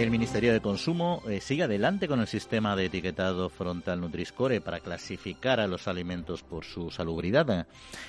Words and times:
El 0.00 0.10
Ministerio 0.10 0.54
de 0.54 0.62
Consumo 0.62 1.22
eh, 1.28 1.42
sigue 1.42 1.64
adelante 1.64 2.08
con 2.08 2.20
el 2.20 2.26
sistema 2.26 2.74
de 2.74 2.86
etiquetado 2.86 3.50
frontal 3.50 4.00
Nutriscore 4.00 4.62
para 4.62 4.80
clasificar 4.80 5.60
a 5.60 5.66
los 5.66 5.88
alimentos 5.88 6.42
por 6.42 6.64
su 6.64 6.90
salubridad. 6.90 7.66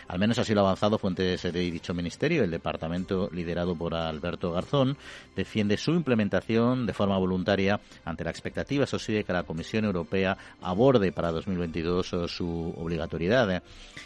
Al 0.07 0.17
menos 0.17 0.39
así 0.39 0.53
lo 0.53 0.61
ha 0.61 0.63
avanzado 0.63 0.97
fuentes 0.97 1.43
de 1.43 1.51
dicho 1.51 1.93
ministerio. 1.93 2.45
El 2.45 2.51
departamento, 2.51 3.29
liderado 3.33 3.75
por 3.75 3.93
Alberto 3.93 4.53
Garzón, 4.53 4.95
defiende 5.35 5.75
su 5.75 5.91
implementación 5.91 6.85
de 6.85 6.93
forma 6.93 7.17
voluntaria 7.17 7.81
ante 8.05 8.23
la 8.23 8.31
expectativa, 8.31 8.85
eso 8.85 8.97
sí, 8.97 9.11
de 9.11 9.25
que 9.25 9.33
la 9.33 9.43
Comisión 9.43 9.83
Europea 9.83 10.37
aborde 10.61 11.11
para 11.11 11.33
2022 11.33 12.13
eh, 12.13 12.27
su 12.29 12.73
obligatoriedad. 12.77 13.63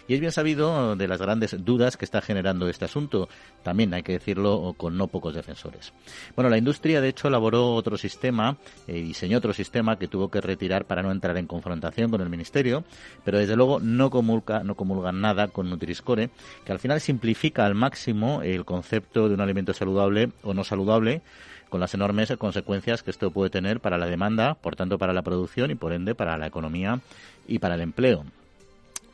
Y 0.07 0.15
es 0.15 0.19
bien 0.19 0.31
sabido 0.31 0.95
de 0.95 1.07
las 1.07 1.21
grandes 1.21 1.63
dudas 1.63 1.97
que 1.97 2.05
está 2.05 2.21
generando 2.21 2.67
este 2.67 2.85
asunto. 2.85 3.29
También 3.61 3.93
hay 3.93 4.01
que 4.01 4.13
decirlo 4.13 4.73
con 4.75 4.97
no 4.97 5.05
pocos 5.05 5.35
defensores. 5.35 5.93
Bueno, 6.35 6.49
la 6.49 6.57
industria, 6.57 6.99
de 6.99 7.09
hecho, 7.09 7.27
elaboró 7.27 7.74
otro 7.75 7.97
sistema, 7.97 8.57
eh, 8.87 8.93
diseñó 8.93 9.37
otro 9.37 9.53
sistema 9.53 9.97
que 9.97 10.07
tuvo 10.07 10.29
que 10.29 10.41
retirar 10.41 10.85
para 10.85 11.03
no 11.03 11.11
entrar 11.11 11.37
en 11.37 11.47
confrontación 11.47 12.11
con 12.11 12.21
el 12.21 12.29
Ministerio, 12.29 12.83
pero 13.23 13.37
desde 13.37 13.55
luego 13.55 13.79
no 13.79 14.09
comulga, 14.09 14.63
no 14.63 14.75
comulgan 14.75 15.21
nada 15.21 15.47
con 15.47 15.69
Nutriscore, 15.69 16.29
que 16.65 16.71
al 16.71 16.79
final 16.79 17.01
simplifica 17.01 17.65
al 17.65 17.75
máximo 17.75 18.41
el 18.41 18.65
concepto 18.65 19.27
de 19.27 19.35
un 19.35 19.41
alimento 19.41 19.73
saludable 19.73 20.31
o 20.43 20.53
no 20.53 20.63
saludable, 20.63 21.21
con 21.69 21.79
las 21.79 21.93
enormes 21.93 22.31
consecuencias 22.37 23.03
que 23.03 23.11
esto 23.11 23.31
puede 23.31 23.49
tener 23.49 23.79
para 23.79 23.97
la 23.97 24.05
demanda, 24.05 24.53
por 24.53 24.75
tanto 24.75 24.97
para 24.97 25.13
la 25.13 25.23
producción 25.23 25.71
y 25.71 25.75
por 25.75 25.93
ende 25.93 26.15
para 26.15 26.37
la 26.37 26.47
economía 26.47 27.01
y 27.47 27.59
para 27.59 27.75
el 27.75 27.81
empleo 27.81 28.23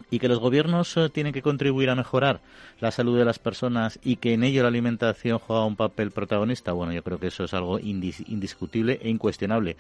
y 0.10 0.20
que 0.20 0.28
los 0.28 0.40
gobiernos 0.40 0.96
eh, 0.98 1.10
tienen 1.10 1.34
que 1.34 1.42
contribuir 1.42 1.90
a 1.90 1.96
mejorar 1.96 2.42
la 2.80 2.92
salud 2.92 3.18
de 3.18 3.26
las 3.26 3.40
personas 3.40 4.00
y 4.04 4.18
que 4.18 4.34
en 4.34 4.44
ello 4.44 4.64
la 4.64 4.70
alimentación 4.70 5.40
juega 5.40 5.66
un 5.66 5.76
papel 5.76 6.12
protagonista, 6.12 6.72
bueno, 6.72 6.94
yo 6.94 7.04
creo 7.04 7.20
que 7.20 7.28
eso 7.28 7.44
es 7.44 7.54
algo 7.54 7.80
indiscutible 7.80 9.00
e 9.02 9.10
incuestionable. 9.10 9.78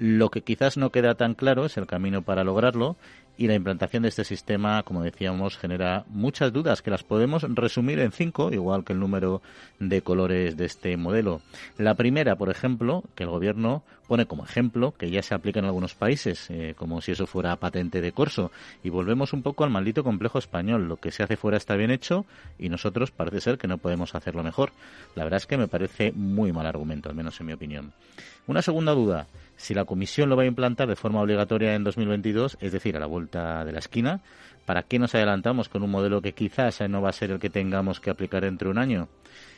Lo 0.00 0.30
que 0.30 0.40
quizás 0.40 0.78
no 0.78 0.88
queda 0.88 1.14
tan 1.14 1.34
claro 1.34 1.66
es 1.66 1.76
el 1.76 1.86
camino 1.86 2.22
para 2.22 2.42
lograrlo 2.42 2.96
y 3.36 3.48
la 3.48 3.54
implantación 3.54 4.02
de 4.02 4.08
este 4.08 4.24
sistema, 4.24 4.82
como 4.82 5.02
decíamos, 5.02 5.58
genera 5.58 6.06
muchas 6.08 6.54
dudas 6.54 6.80
que 6.80 6.90
las 6.90 7.04
podemos 7.04 7.42
resumir 7.42 7.98
en 7.98 8.10
cinco, 8.10 8.50
igual 8.50 8.82
que 8.82 8.94
el 8.94 8.98
número 8.98 9.42
de 9.78 10.00
colores 10.00 10.56
de 10.56 10.64
este 10.64 10.96
modelo. 10.96 11.42
La 11.76 11.96
primera, 11.96 12.36
por 12.36 12.48
ejemplo, 12.48 13.04
que 13.14 13.24
el 13.24 13.28
gobierno 13.28 13.82
pone 14.08 14.26
como 14.26 14.44
ejemplo, 14.44 14.92
que 14.92 15.10
ya 15.10 15.22
se 15.22 15.34
aplica 15.34 15.60
en 15.60 15.66
algunos 15.66 15.94
países, 15.94 16.50
eh, 16.50 16.74
como 16.76 17.00
si 17.00 17.12
eso 17.12 17.26
fuera 17.26 17.54
patente 17.56 18.00
de 18.00 18.12
corso. 18.12 18.50
Y 18.82 18.88
volvemos 18.88 19.32
un 19.32 19.42
poco 19.42 19.64
al 19.64 19.70
maldito 19.70 20.02
complejo 20.02 20.38
español. 20.38 20.88
Lo 20.88 20.96
que 20.96 21.12
se 21.12 21.22
hace 21.22 21.36
fuera 21.36 21.56
está 21.56 21.76
bien 21.76 21.90
hecho 21.90 22.26
y 22.58 22.70
nosotros 22.70 23.10
parece 23.10 23.40
ser 23.40 23.58
que 23.58 23.68
no 23.68 23.78
podemos 23.78 24.14
hacerlo 24.14 24.42
mejor. 24.42 24.72
La 25.14 25.24
verdad 25.24 25.36
es 25.36 25.46
que 25.46 25.56
me 25.56 25.68
parece 25.68 26.10
muy 26.12 26.52
mal 26.52 26.66
argumento, 26.66 27.08
al 27.08 27.14
menos 27.14 27.38
en 27.40 27.46
mi 27.46 27.52
opinión. 27.52 27.92
Una 28.46 28.62
segunda 28.62 28.92
duda 28.92 29.28
si 29.60 29.74
la 29.74 29.84
Comisión 29.84 30.30
lo 30.30 30.36
va 30.36 30.44
a 30.44 30.46
implantar 30.46 30.88
de 30.88 30.96
forma 30.96 31.20
obligatoria 31.20 31.74
en 31.74 31.84
2022, 31.84 32.56
es 32.62 32.72
decir, 32.72 32.96
a 32.96 32.98
la 32.98 33.04
vuelta 33.04 33.62
de 33.62 33.72
la 33.72 33.80
esquina, 33.80 34.22
¿para 34.64 34.84
qué 34.84 34.98
nos 34.98 35.14
adelantamos 35.14 35.68
con 35.68 35.82
un 35.82 35.90
modelo 35.90 36.22
que 36.22 36.32
quizás 36.32 36.80
no 36.88 37.02
va 37.02 37.10
a 37.10 37.12
ser 37.12 37.30
el 37.30 37.38
que 37.38 37.50
tengamos 37.50 38.00
que 38.00 38.08
aplicar 38.08 38.42
dentro 38.42 38.68
de 38.68 38.72
un 38.72 38.78
año? 38.78 39.08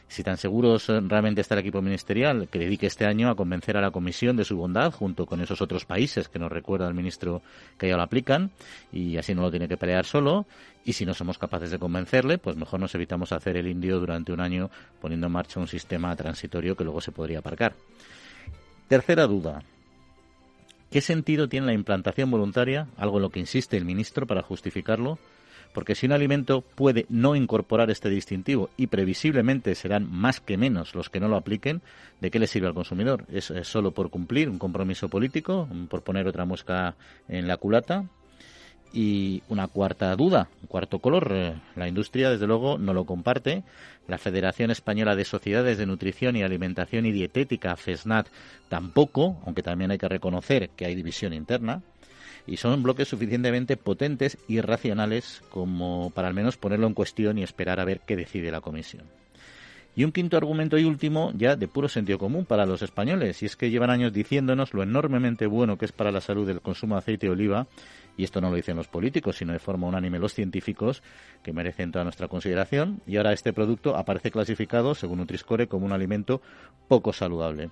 Si 0.09 0.25
tan 0.25 0.39
seguros 0.39 0.89
realmente 0.89 1.41
está 1.41 1.55
el 1.55 1.61
equipo 1.61 1.81
ministerial, 1.81 2.49
que 2.51 2.59
dedique 2.59 2.89
este 2.89 3.07
año 3.07 3.31
a 3.31 3.37
convencer 3.37 3.77
a 3.77 3.81
la 3.81 3.93
Comisión 3.93 4.37
de 4.37 4.45
su 4.45 4.57
bondad, 4.57 4.91
junto 4.93 5.25
con 5.25 5.41
esos 5.41 5.63
otros 5.63 5.85
países 5.85 6.29
que 6.29 6.41
nos 6.41 6.51
recuerda 6.51 6.89
el 6.89 6.95
ministro 6.95 7.41
que 7.79 7.89
ya 7.89 7.97
lo 7.97 8.03
aplican, 8.03 8.51
y 8.91 9.17
así 9.19 9.37
no 9.37 9.43
lo 9.43 9.51
tiene 9.53 9.69
que 9.69 9.77
pelear 9.77 10.05
solo. 10.05 10.47
Y 10.85 10.95
si 10.95 11.07
no 11.07 11.15
somos 11.15 11.39
capaces 11.39 11.71
de 11.71 11.79
convencerle, 11.79 12.39
pues 12.39 12.57
mejor 12.57 12.81
nos 12.81 12.93
evitamos 12.97 13.31
hacer 13.31 13.57
el 13.57 13.69
indio 13.69 14.01
durante 14.01 14.33
un 14.33 14.41
año 14.41 14.69
poniendo 15.01 15.29
en 15.29 15.33
marcha 15.33 15.61
un 15.61 15.69
sistema 15.69 16.15
transitorio 16.17 16.77
que 16.77 16.83
luego 16.83 17.01
se 17.01 17.13
podría 17.13 17.39
aparcar. 17.39 17.75
Tercera 18.89 19.29
duda. 19.29 19.63
¿Qué 20.93 21.01
sentido 21.01 21.49
tiene 21.49 21.65
la 21.65 21.73
implantación 21.73 22.31
voluntaria, 22.31 22.87
algo 22.99 23.17
en 23.17 23.23
lo 23.23 23.31
que 23.31 23.41
insiste 23.41 23.79
el 23.79 23.87
ministro 23.87 24.27
para 24.27 24.43
justificarlo? 24.43 25.19
Porque 25.73 25.95
si 25.95 26.05
un 26.05 26.13
alimento 26.13 26.61
puede 26.61 27.07
no 27.09 27.35
incorporar 27.35 27.91
este 27.91 28.11
distintivo 28.11 28.69
y 28.77 28.89
previsiblemente 28.89 29.75
serán 29.75 30.07
más 30.13 30.41
que 30.41 30.59
menos 30.59 30.95
los 30.95 31.09
que 31.09 31.19
no 31.19 31.29
lo 31.29 31.37
apliquen, 31.37 31.81
¿de 32.21 32.31
qué 32.31 32.39
le 32.39 32.47
sirve 32.47 32.67
al 32.67 32.75
consumidor? 32.75 33.25
¿Es, 33.33 33.55
solo 33.63 33.93
por 33.93 34.11
cumplir 34.11 34.51
un 34.51 34.59
compromiso 34.59 35.09
político, 35.09 35.67
por 35.89 36.03
poner 36.03 36.29
otra 36.29 36.45
mosca 36.45 36.95
en 37.27 37.49
la 37.49 37.57
culata? 37.57 38.05
Y 38.93 39.43
una 39.49 39.69
cuarta 39.69 40.15
duda, 40.17 40.49
un 40.61 40.69
cuarto 40.69 40.99
color, 40.99 41.31
eh, 41.33 41.55
la 41.77 41.89
industria 41.89 42.31
desde 42.31 42.47
luego 42.47 42.77
no 42.77 42.93
lo 42.93 43.05
comparte. 43.05 43.63
La 44.07 44.19
Federación 44.19 44.71
Española 44.71 45.17
de 45.17 45.25
Sociedades 45.25 45.79
de 45.79 45.87
Nutrición 45.87 46.37
y 46.37 46.43
Alimentación 46.43 47.07
y 47.07 47.13
Dietética, 47.13 47.77
FESNAT, 47.77 48.29
tampoco, 48.69 49.41
aunque 49.47 49.63
también 49.63 49.91
hay 49.93 49.99
que 49.99 50.09
reconocer 50.09 50.71
que 50.71 50.85
hay 50.85 50.95
división 50.95 51.33
interna. 51.33 51.83
Y 52.47 52.57
son 52.57 52.83
bloques 52.83 53.09
suficientemente 53.09 53.77
potentes 53.77 54.37
y 54.49 54.61
racionales 54.61 55.43
como 55.51 56.11
para 56.11 56.29
al 56.29 56.35
menos 56.35 56.57
ponerlo 56.57 56.87
en 56.89 56.95
cuestión 56.95 57.39
y 57.39 57.45
esperar 57.45 57.81
a 57.81 57.85
ver 57.85 58.01
qué 58.01 58.17
decide 58.17 58.51
la 58.51 58.61
Comisión. 58.61 59.05
Y 59.95 60.05
un 60.05 60.13
quinto 60.13 60.39
argumento 60.39 60.79
y 60.79 60.85
último, 60.85 61.33
ya 61.37 61.55
de 61.55 61.69
puro 61.69 61.87
sentido 61.87 62.19
común 62.19 62.47
para 62.47 62.65
los 62.65 62.81
españoles, 62.81 63.43
y 63.43 63.47
es 63.47 63.57
que 63.57 63.71
llevan 63.71 63.91
años 63.91 64.13
diciéndonos 64.13 64.73
lo 64.73 64.83
enormemente 64.83 65.47
bueno 65.47 65.77
que 65.77 65.85
es 65.85 65.93
para 65.93 66.11
la 66.11 66.23
salud 66.23 66.49
el 66.49 66.63
consumo 66.63 66.95
de 66.95 67.01
aceite 67.01 67.27
de 67.27 67.33
oliva, 67.33 67.67
y 68.17 68.25
esto 68.25 68.41
no 68.41 68.51
lo 68.51 68.57
dicen 68.57 68.77
los 68.77 68.89
políticos, 68.89 69.37
sino 69.37 69.53
de 69.53 69.59
forma 69.59 69.87
unánime 69.87 70.19
los 70.19 70.35
científicos, 70.35 71.03
que 71.43 71.53
merecen 71.53 71.93
toda 71.93 72.05
nuestra 72.05 72.29
consideración, 72.29 73.01
y 73.07 73.17
ahora 73.17 73.33
este 73.33 73.53
producto 73.53 73.97
aparece 73.97 74.31
clasificado, 74.31 74.95
según 74.95 75.19
Nutriscore, 75.19 75.69
como 75.69 75.87
un 75.87 75.93
alimento 75.93 76.43
poco 76.89 77.13
saludable. 77.13 77.71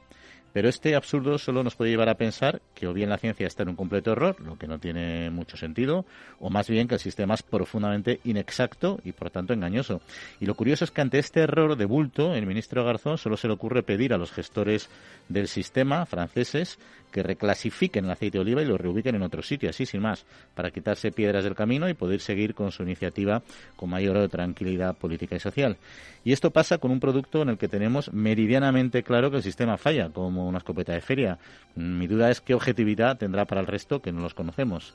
Pero 0.52 0.68
este 0.68 0.96
absurdo 0.96 1.38
solo 1.38 1.62
nos 1.62 1.76
puede 1.76 1.92
llevar 1.92 2.08
a 2.08 2.16
pensar 2.16 2.60
que 2.74 2.88
o 2.88 2.92
bien 2.92 3.08
la 3.08 3.18
ciencia 3.18 3.46
está 3.46 3.62
en 3.62 3.68
un 3.68 3.76
completo 3.76 4.12
error, 4.12 4.40
lo 4.40 4.58
que 4.58 4.66
no 4.66 4.80
tiene 4.80 5.30
mucho 5.30 5.56
sentido, 5.56 6.04
o 6.40 6.50
más 6.50 6.68
bien 6.68 6.88
que 6.88 6.94
el 6.94 7.00
sistema 7.00 7.34
es 7.34 7.42
profundamente 7.42 8.20
inexacto 8.24 8.98
y 9.04 9.12
por 9.12 9.30
tanto 9.30 9.52
engañoso. 9.52 10.00
Y 10.40 10.46
lo 10.46 10.54
curioso 10.54 10.84
es 10.84 10.90
que 10.90 11.02
ante 11.02 11.20
este 11.20 11.40
error 11.40 11.76
de 11.76 11.84
bulto, 11.84 12.34
el 12.34 12.46
ministro 12.46 12.84
Garzón 12.84 13.16
solo 13.16 13.36
se 13.36 13.46
le 13.46 13.54
ocurre 13.54 13.84
pedir 13.84 14.12
a 14.12 14.18
los 14.18 14.32
gestores 14.32 14.88
del 15.28 15.46
sistema 15.46 16.04
franceses 16.04 16.78
que 17.10 17.22
reclasifiquen 17.22 18.04
el 18.04 18.10
aceite 18.10 18.38
de 18.38 18.42
oliva 18.42 18.62
y 18.62 18.66
lo 18.66 18.78
reubiquen 18.78 19.14
en 19.14 19.22
otro 19.22 19.42
sitio, 19.42 19.70
así 19.70 19.86
sin 19.86 20.00
más, 20.00 20.24
para 20.54 20.70
quitarse 20.70 21.12
piedras 21.12 21.44
del 21.44 21.54
camino 21.54 21.88
y 21.88 21.94
poder 21.94 22.20
seguir 22.20 22.54
con 22.54 22.70
su 22.70 22.82
iniciativa 22.82 23.42
con 23.76 23.90
mayor 23.90 24.28
tranquilidad 24.28 24.96
política 24.96 25.36
y 25.36 25.40
social. 25.40 25.76
Y 26.22 26.32
esto 26.32 26.50
pasa 26.50 26.78
con 26.78 26.90
un 26.90 27.00
producto 27.00 27.42
en 27.42 27.48
el 27.48 27.58
que 27.58 27.68
tenemos 27.68 28.12
meridianamente 28.12 29.02
claro 29.02 29.30
que 29.30 29.38
el 29.38 29.42
sistema 29.42 29.78
falla, 29.78 30.10
como 30.10 30.46
una 30.46 30.58
escopeta 30.58 30.92
de 30.92 31.00
feria. 31.00 31.38
Mi 31.74 32.06
duda 32.06 32.30
es 32.30 32.42
qué 32.42 32.54
objetividad 32.54 33.16
tendrá 33.16 33.46
para 33.46 33.62
el 33.62 33.66
resto 33.66 34.02
que 34.02 34.12
no 34.12 34.20
los 34.20 34.34
conocemos. 34.34 34.94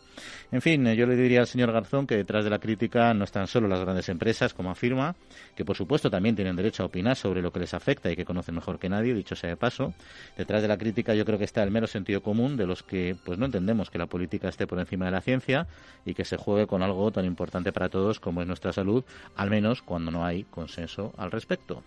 En 0.52 0.62
fin, 0.62 0.86
yo 0.94 1.08
le 1.08 1.16
diría 1.16 1.40
al 1.40 1.48
señor 1.48 1.72
Garzón 1.72 2.06
que 2.06 2.16
detrás 2.16 2.44
de 2.44 2.52
la 2.52 2.60
crítica 2.60 3.14
no 3.14 3.24
están 3.24 3.48
solo 3.48 3.68
las 3.68 3.80
grandes 3.80 4.08
empresas, 4.10 4.54
como 4.54 4.70
afirma, 4.70 5.16
que 5.56 5.66
por 5.66 5.76
supuesto 5.76 6.12
también 6.12 6.36
tienen 6.36 6.56
derecho 6.56 6.84
a 6.84 6.86
opinar 6.86 7.16
sobre 7.16 7.42
lo 7.42 7.52
que 7.52 7.60
les 7.60 7.74
afecta 7.74 8.12
y 8.12 8.16
que 8.16 8.26
conocen 8.26 8.56
mejor 8.56 8.78
que 8.78 8.90
nadie, 8.90 9.14
dicho 9.16 9.36
sea 9.36 9.50
de 9.50 9.58
paso. 9.58 9.94
Detrás 10.38 10.62
de 10.62 10.68
la 10.68 10.78
crítica 10.78 11.16
yo 11.16 11.26
creo 11.26 11.40
que 11.40 11.46
está 11.46 11.64
el 11.64 11.72
mero 11.72 11.88
sentido 11.88 12.05
común 12.22 12.58
de 12.58 12.68
los 12.68 12.84
que 12.84 13.16
pues 13.24 13.38
no 13.38 13.46
entendemos 13.46 13.90
que 13.90 13.98
la 13.98 14.08
política 14.08 14.50
esté 14.50 14.68
por 14.68 14.80
encima 14.80 15.06
de 15.06 15.12
la 15.12 15.22
ciencia 15.22 15.68
y 16.06 16.14
que 16.14 16.26
se 16.26 16.38
juegue 16.38 16.68
con 16.68 16.84
algo 16.84 17.12
tan 17.12 17.26
importante 17.26 17.72
para 17.72 17.90
todos 17.90 18.20
como 18.20 18.42
es 18.42 18.48
nuestra 18.48 18.74
salud, 18.74 19.04
al 19.36 19.50
menos 19.50 19.82
cuando 19.82 20.12
no 20.12 20.26
hay 20.26 20.44
consenso 20.44 21.14
al 21.18 21.32
respecto. 21.32 21.84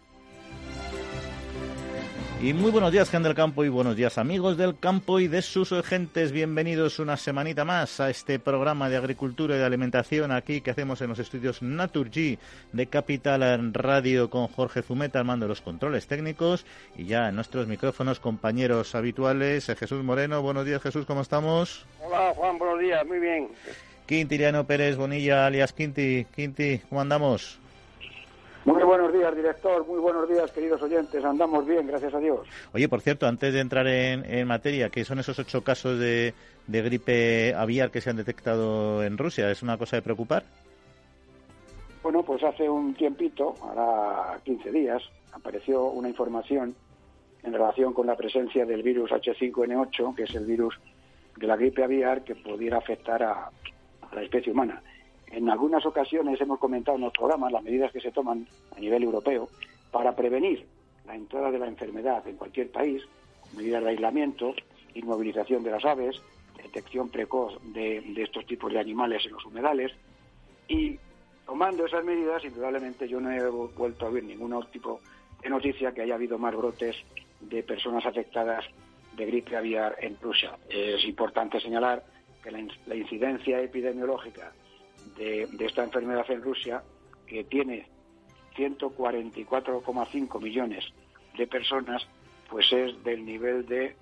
Y 2.41 2.53
muy 2.53 2.71
buenos 2.71 2.93
días, 2.93 3.11
gente 3.11 3.27
del 3.27 3.37
campo, 3.37 3.65
y 3.65 3.69
buenos 3.69 3.97
días, 3.97 4.17
amigos 4.17 4.57
del 4.57 4.79
campo 4.79 5.19
y 5.19 5.27
de 5.27 5.43
sus 5.43 5.75
gentes. 5.85 6.31
Bienvenidos 6.31 7.01
una 7.01 7.17
semanita 7.17 7.65
más 7.65 7.99
a 7.99 8.11
este 8.11 8.39
programa 8.39 8.89
de 8.89 8.97
agricultura 8.97 9.57
y 9.57 9.59
de 9.59 9.65
alimentación 9.65 10.31
aquí 10.31 10.61
que 10.61 10.71
hacemos 10.71 11.01
en 11.01 11.09
los 11.09 11.19
estudios 11.19 11.63
Naturgy 11.63 12.39
de 12.73 12.87
Capital 12.87 13.75
Radio 13.75 14.31
con 14.31 14.47
Jorge 14.47 14.83
Zumeta 14.83 15.19
al 15.19 15.25
mando 15.25 15.47
de 15.47 15.49
los 15.49 15.61
controles 15.63 16.07
técnicos. 16.07 16.65
Y 16.97 17.07
ya 17.07 17.29
en 17.29 17.35
nuestros 17.35 17.67
micrófonos, 17.67 18.21
compañeros 18.21 18.95
habituales, 18.95 19.67
Jesús 19.67 20.05
Moreno. 20.05 20.41
Buenos 20.41 20.65
días, 20.65 20.81
Jesús, 20.81 21.07
¿cómo 21.07 21.23
estamos? 21.23 21.87
Hola, 22.01 22.33
Juan, 22.37 22.57
buenos 22.57 22.79
días, 22.79 23.05
muy 23.05 23.19
bien. 23.19 23.49
Quintiliano 24.07 24.65
Pérez 24.65 24.97
Bonilla, 24.97 25.45
alias 25.45 25.73
Quinti. 25.73 26.25
Quinti, 26.37 26.83
¿cómo 26.89 27.01
andamos? 27.01 27.59
Muy 28.69 28.83
buenos 28.83 29.11
días, 29.15 29.35
director. 29.35 29.87
Muy 29.87 29.99
buenos 29.99 30.29
días, 30.29 30.53
queridos 30.53 30.83
oyentes. 30.83 31.25
Andamos 31.25 31.65
bien, 31.67 31.87
gracias 31.87 32.13
a 32.13 32.19
Dios. 32.19 32.47
Oye, 32.75 32.87
por 32.87 33.01
cierto, 33.01 33.27
antes 33.27 33.55
de 33.55 33.61
entrar 33.61 33.87
en, 33.87 34.47
materia, 34.47 34.91
¿qué 34.91 35.07
son 35.07 35.19
esos 35.19 35.39
ocho 35.39 35.65
casos 35.65 35.99
de, 35.99 36.35
gripe 36.67 37.55
aviar 37.55 37.91
que 37.91 38.03
se 38.03 38.11
han 38.11 38.17
detectado 38.17 39.03
en 39.03 39.17
Rusia? 39.17 39.51
¿Es 39.51 39.63
una 39.63 39.79
cosa 39.79 39.97
de 39.97 40.03
preocupar? 40.03 40.43
Bueno, 42.03 42.23
pues 42.23 42.45
hace 42.45 42.69
un 42.69 42.93
tiempito, 42.93 43.55
ahora 43.63 44.39
15 44.45 44.71
días, 44.71 45.03
apareció 45.33 45.87
una 45.87 46.11
información 46.11 46.75
en 47.45 47.53
relación 47.55 47.95
con 47.95 48.07
la 48.07 48.17
presencia 48.17 48.67
del 48.67 48.83
virus 48.83 49.11
H5N8, 49.13 50.15
que 50.15 50.25
es 50.25 50.35
el 50.35 50.45
virus 50.45 50.79
de 51.37 51.47
la 51.47 51.57
gripe 51.57 51.85
aviar 51.85 52.23
que 52.23 52.35
pudiera 52.35 52.77
afectar 52.77 53.23
a 53.23 53.51
la 54.13 54.23
especie 54.23 54.53
humana. 54.53 54.83
En 55.31 55.49
algunas 55.51 55.85
ocasiones 55.85 56.41
hemos 56.41 56.59
comentado 56.59 56.97
en 56.97 57.05
los 57.05 57.13
programas 57.13 57.53
las 57.53 57.63
medidas 57.63 57.93
que 57.93 58.01
se 58.01 58.13
toman 58.13 58.47
a 58.77 58.81
nivel 58.81 59.03
europeo 59.03 59.49
para 59.91 60.15
prevenir 60.15 60.67
la 61.07 61.15
entrada 61.15 61.51
de 61.51 61.59
la 61.59 61.67
enfermedad 61.67 62.27
en 62.27 62.37
cualquier 62.37 62.71
país, 62.71 63.03
medidas 63.57 63.83
de 63.83 63.91
aislamiento, 63.91 64.55
inmovilización 64.95 65.63
de 65.63 65.71
las 65.71 65.85
aves, 65.85 66.21
detección 66.63 67.09
precoz 67.09 67.59
de, 67.73 67.99
estos 68.17 68.47
tipos 68.47 68.73
de 68.73 68.79
animales 68.79 69.25
en 69.27 69.33
los 69.33 69.45
humedales 69.45 69.93
y 70.67 70.99
tomando 71.47 71.87
esas 71.87 72.05
medidas, 72.05 72.45
indudablemente 72.45 73.09
yo 73.09 73.21
no 73.21 73.31
he 73.31 73.49
vuelto 73.49 74.07
a 74.07 74.11
ver 74.11 74.25
ningún 74.25 74.63
tipo 74.71 75.01
de 75.43 75.49
noticia 75.49 75.93
que 75.93 76.03
haya 76.03 76.15
habido 76.15 76.39
más 76.39 76.55
brotes 76.55 76.97
de 77.41 77.63
personas 77.63 78.05
afectadas 78.05 78.65
de 79.17 79.27
gripe 79.27 79.57
aviar 79.57 79.97
en 80.01 80.19
Rusia. 80.21 80.59
Es 80.69 81.05
importante 81.05 81.61
señalar 81.61 82.05
que 82.43 82.51
la, 82.51 82.95
incidencia 82.95 83.61
epidemiológica 83.61 84.53
de, 85.17 85.49
esta 85.61 85.85
enfermedad 85.85 86.29
en 86.31 86.43
Rusia, 86.43 86.83
que 87.27 87.45
tiene 87.45 87.87
144,5 88.57 90.41
millones 90.41 90.85
de 91.37 91.47
personas, 91.47 92.09
pues 92.49 92.73
es 92.73 93.05
del 93.05 93.25
nivel 93.25 93.65
de 93.67 93.95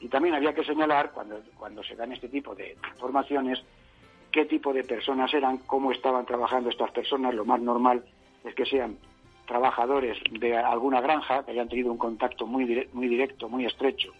Y 0.00 0.08
también 0.08 0.34
había 0.34 0.54
que 0.54 0.64
señalar, 0.64 1.12
cuando, 1.12 1.40
cuando 1.56 1.82
se 1.82 1.96
dan 1.96 2.12
este 2.12 2.28
tipo 2.28 2.54
de 2.54 2.76
informaciones, 2.92 3.62
qué 4.30 4.44
tipo 4.44 4.72
de 4.72 4.84
personas 4.84 5.32
eran, 5.32 5.58
cómo 5.58 5.92
estaban 5.92 6.26
trabajando 6.26 6.68
estas 6.68 6.90
personas. 6.90 7.34
Lo 7.34 7.44
más 7.44 7.60
normal 7.60 8.04
es 8.46 8.54
que 8.54 8.66
sean 8.66 8.96
trabajadores 9.46 10.18
de 10.30 10.56
alguna 10.56 11.00
granja, 11.00 11.44
que 11.44 11.52
hayan 11.52 11.68
tenido 11.68 11.92
un 11.92 11.98
contacto 11.98 12.46
muy, 12.46 12.88
muy 12.92 13.08
directo, 13.08 13.48
muy 13.48 13.64
estrecho 13.64 14.12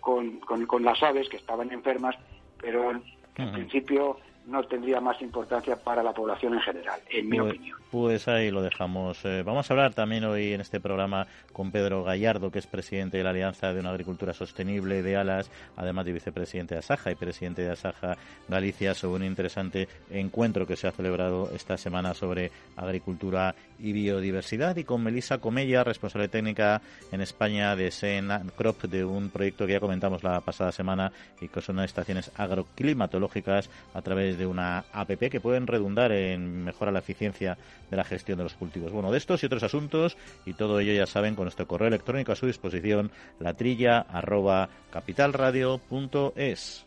con, 0.00 0.38
con, 0.38 0.84
las 0.84 1.02
aves 1.02 1.28
que 1.28 1.36
estaban 1.36 1.72
enfermas, 1.72 2.14
pero 2.60 2.92
en 2.92 3.52
principio 3.52 4.18
no 4.46 4.62
tendría 4.62 5.00
más 5.00 5.20
importancia 5.20 5.76
para 5.76 6.02
la 6.02 6.12
población 6.12 6.54
en 6.54 6.60
general, 6.60 7.00
en 7.10 7.28
mi 7.28 7.38
pues, 7.38 7.52
opinión. 7.52 7.78
Pues 7.90 8.28
ahí 8.28 8.50
lo 8.50 8.62
dejamos. 8.62 9.24
Eh, 9.24 9.42
vamos 9.44 9.68
a 9.68 9.74
hablar 9.74 9.94
también 9.94 10.24
hoy 10.24 10.52
en 10.52 10.60
este 10.60 10.78
programa 10.78 11.26
con 11.52 11.72
Pedro 11.72 12.04
Gallardo, 12.04 12.52
que 12.52 12.60
es 12.60 12.66
presidente 12.66 13.16
de 13.16 13.24
la 13.24 13.30
Alianza 13.30 13.74
de 13.74 13.80
una 13.80 13.90
Agricultura 13.90 14.32
Sostenible 14.32 15.02
de 15.02 15.16
Alas, 15.16 15.50
además 15.76 16.04
de 16.04 16.12
vicepresidente 16.12 16.74
de 16.74 16.78
Asaja 16.78 17.10
y 17.10 17.16
presidente 17.16 17.62
de 17.62 17.72
Asaja 17.72 18.16
Galicia, 18.48 18.94
sobre 18.94 19.16
un 19.16 19.24
interesante 19.24 19.88
encuentro 20.10 20.66
que 20.66 20.76
se 20.76 20.86
ha 20.86 20.92
celebrado 20.92 21.50
esta 21.52 21.76
semana 21.76 22.14
sobre 22.14 22.52
agricultura 22.76 23.54
y 23.78 23.92
biodiversidad, 23.92 24.76
y 24.76 24.84
con 24.84 25.02
Melisa 25.02 25.38
Comella, 25.38 25.84
responsable 25.84 26.28
técnica 26.28 26.82
en 27.12 27.20
España 27.20 27.76
de 27.76 27.90
Sen 27.90 28.28
Crop, 28.56 28.84
de 28.84 29.04
un 29.04 29.30
proyecto 29.30 29.66
que 29.66 29.72
ya 29.72 29.80
comentamos 29.80 30.22
la 30.22 30.40
pasada 30.40 30.72
semana 30.72 31.12
y 31.40 31.48
que 31.48 31.60
son 31.60 31.80
estaciones 31.80 32.30
agroclimatológicas 32.36 33.70
a 33.94 34.02
través 34.02 34.38
de 34.38 34.46
una 34.46 34.84
APP 34.92 35.30
que 35.30 35.40
pueden 35.40 35.66
redundar 35.66 36.12
en 36.12 36.64
mejorar 36.64 36.92
la 36.92 37.00
eficiencia 37.00 37.58
de 37.90 37.96
la 37.96 38.04
gestión 38.04 38.38
de 38.38 38.44
los 38.44 38.54
cultivos. 38.54 38.92
Bueno, 38.92 39.10
de 39.12 39.18
estos 39.18 39.42
y 39.42 39.46
otros 39.46 39.62
asuntos 39.62 40.16
y 40.44 40.54
todo 40.54 40.80
ello 40.80 40.92
ya 40.92 41.06
saben 41.06 41.34
con 41.34 41.44
nuestro 41.44 41.66
correo 41.66 41.88
electrónico 41.88 42.32
a 42.32 42.36
su 42.36 42.46
disposición, 42.46 43.10
latrilla 43.40 44.00
arroba 44.00 44.68
capitalradio.es. 44.90 46.86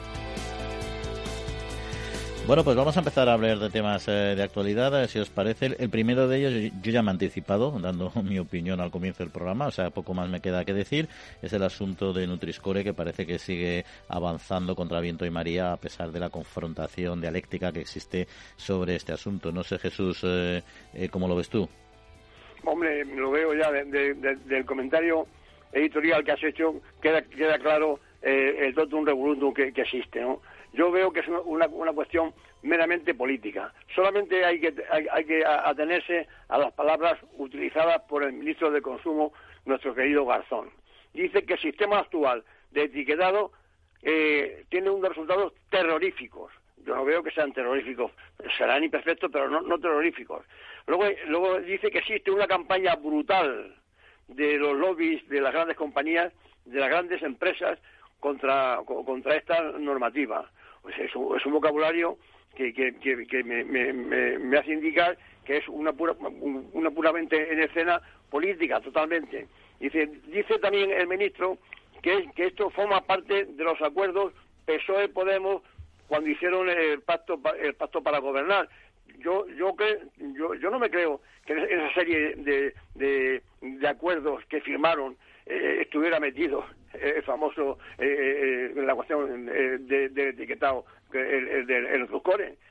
Bueno, 2.47 2.63
pues 2.63 2.75
vamos 2.75 2.97
a 2.97 3.01
empezar 3.01 3.29
a 3.29 3.33
hablar 3.33 3.59
de 3.59 3.69
temas 3.69 4.07
eh, 4.07 4.33
de 4.35 4.41
actualidad, 4.41 5.03
eh, 5.03 5.07
si 5.07 5.19
os 5.19 5.29
parece. 5.29 5.67
El 5.77 5.89
primero 5.89 6.27
de 6.27 6.37
ellos, 6.37 6.73
yo 6.81 6.91
ya 6.91 7.03
me 7.03 7.09
he 7.09 7.11
anticipado, 7.11 7.71
dando 7.79 8.11
mi 8.23 8.39
opinión 8.39 8.81
al 8.81 8.89
comienzo 8.89 9.23
del 9.23 9.31
programa, 9.31 9.67
o 9.67 9.71
sea, 9.71 9.91
poco 9.91 10.15
más 10.15 10.27
me 10.27 10.41
queda 10.41 10.65
que 10.65 10.73
decir, 10.73 11.07
es 11.41 11.53
el 11.53 11.61
asunto 11.61 12.13
de 12.13 12.25
Nutriscore, 12.25 12.83
que 12.83 12.95
parece 12.95 13.27
que 13.27 13.37
sigue 13.37 13.85
avanzando 14.09 14.75
contra 14.75 14.99
viento 14.99 15.25
y 15.25 15.29
María, 15.29 15.71
a 15.71 15.77
pesar 15.77 16.11
de 16.11 16.19
la 16.19 16.29
confrontación 16.29 17.21
dialéctica 17.21 17.71
que 17.71 17.81
existe 17.81 18.27
sobre 18.57 18.95
este 18.95 19.13
asunto. 19.13 19.51
No 19.51 19.63
sé, 19.63 19.77
Jesús, 19.77 20.21
eh, 20.23 20.63
¿cómo 21.11 21.27
lo 21.27 21.35
ves 21.35 21.47
tú? 21.47 21.69
Hombre, 22.65 23.05
lo 23.05 23.31
veo 23.31 23.53
ya 23.53 23.71
del 23.71 24.65
comentario 24.65 25.27
editorial 25.71 26.23
que 26.23 26.31
has 26.31 26.43
hecho, 26.43 26.81
queda, 27.01 27.21
queda 27.21 27.59
claro 27.59 27.99
el 28.21 28.73
totum 28.75 29.05
revolutum 29.05 29.53
que, 29.53 29.71
que 29.71 29.81
existe, 29.81 30.21
¿no? 30.21 30.41
Yo 30.73 30.91
veo 30.91 31.11
que 31.11 31.19
es 31.19 31.27
una, 31.27 31.67
una 31.67 31.93
cuestión 31.93 32.33
meramente 32.61 33.13
política. 33.13 33.73
Solamente 33.93 34.45
hay 34.45 34.59
que, 34.59 34.73
hay, 34.89 35.25
que 35.25 35.43
atenerse 35.45 36.27
a 36.47 36.57
las 36.57 36.71
palabras 36.73 37.19
utilizadas 37.37 38.01
por 38.03 38.23
el 38.23 38.33
ministro 38.33 38.71
de 38.71 38.81
Consumo, 38.81 39.33
nuestro 39.65 39.93
querido 39.93 40.25
Garzón. 40.25 40.69
Dice 41.13 41.43
que 41.43 41.53
el 41.53 41.59
sistema 41.59 41.99
actual 41.99 42.43
de 42.71 42.83
etiquetado 42.83 43.51
eh, 44.01 44.65
tiene 44.69 44.89
unos 44.89 45.09
resultados 45.09 45.53
terroríficos. 45.69 46.53
Yo 46.85 46.95
no 46.95 47.05
veo 47.05 47.21
que 47.21 47.31
sean 47.31 47.53
terroríficos, 47.53 48.11
serán 48.57 48.83
imperfectos, 48.83 49.29
pero 49.31 49.49
no, 49.49 49.77
terroríficos. 49.77 50.43
Luego, 50.87 51.03
luego 51.27 51.59
dice 51.61 51.91
que 51.91 51.99
existe 51.99 52.31
una 52.31 52.47
campaña 52.47 52.95
brutal 52.95 53.75
de 54.27 54.57
los 54.57 54.75
lobbies 54.77 55.27
de 55.29 55.41
las 55.41 55.53
grandes 55.53 55.77
compañías, 55.77 56.33
de 56.65 56.79
las 56.79 56.89
grandes 56.89 57.21
empresas, 57.21 57.77
contra, 58.19 58.79
contra 58.85 59.35
esta 59.35 59.61
normativa 59.73 60.49
pues 60.81 60.97
es 60.99 61.15
un, 61.15 61.37
es 61.37 61.45
un 61.45 61.53
vocabulario 61.53 62.17
que, 62.55 62.73
que, 62.73 62.93
que, 62.99 63.43
me, 63.43 63.63
me, 63.63 63.93
me, 63.93 64.57
hace 64.57 64.73
indicar 64.73 65.17
que 65.45 65.57
es 65.57 65.67
una, 65.67 65.93
pura, 65.93 66.13
una 66.73 66.91
puramente 66.91 67.51
en 67.51 67.61
escena 67.61 68.01
política, 68.29 68.79
totalmente. 68.81 69.47
Dice, 69.79 70.07
dice 70.27 70.59
también 70.59 70.91
el 70.91 71.07
ministro 71.07 71.57
que, 72.01 72.29
que 72.35 72.47
esto 72.47 72.69
forma 72.69 73.01
parte 73.01 73.45
de 73.45 73.63
los 73.63 73.81
acuerdos 73.81 74.33
PSOE-Podemos 74.65 75.63
cuando 76.07 76.29
hicieron 76.29 76.69
el 76.69 77.01
pacto, 77.01 77.39
el 77.59 77.73
pacto 77.75 78.03
para 78.03 78.19
gobernar. 78.19 78.67
Yo, 79.19 79.47
yo, 79.49 79.75
yo, 80.17 80.55
yo 80.55 80.69
no 80.69 80.79
me 80.79 80.89
creo 80.89 81.21
que 81.45 81.53
esa 81.53 81.93
serie 81.93 82.35
de, 82.35 82.73
de, 82.95 83.41
de 83.61 83.87
acuerdos 83.87 84.43
que 84.45 84.61
firmaron 84.61 85.15
eh, 85.45 85.79
estuviera 85.81 86.19
metido 86.19 86.65
eh, 86.93 87.13
el 87.17 87.23
famoso 87.23 87.77
eh, 87.97 88.71
la 88.75 88.95
cuestión 88.95 89.45
de, 89.45 90.29
etiquetado 90.29 90.85
el, 91.13 91.69
el, 91.69 92.07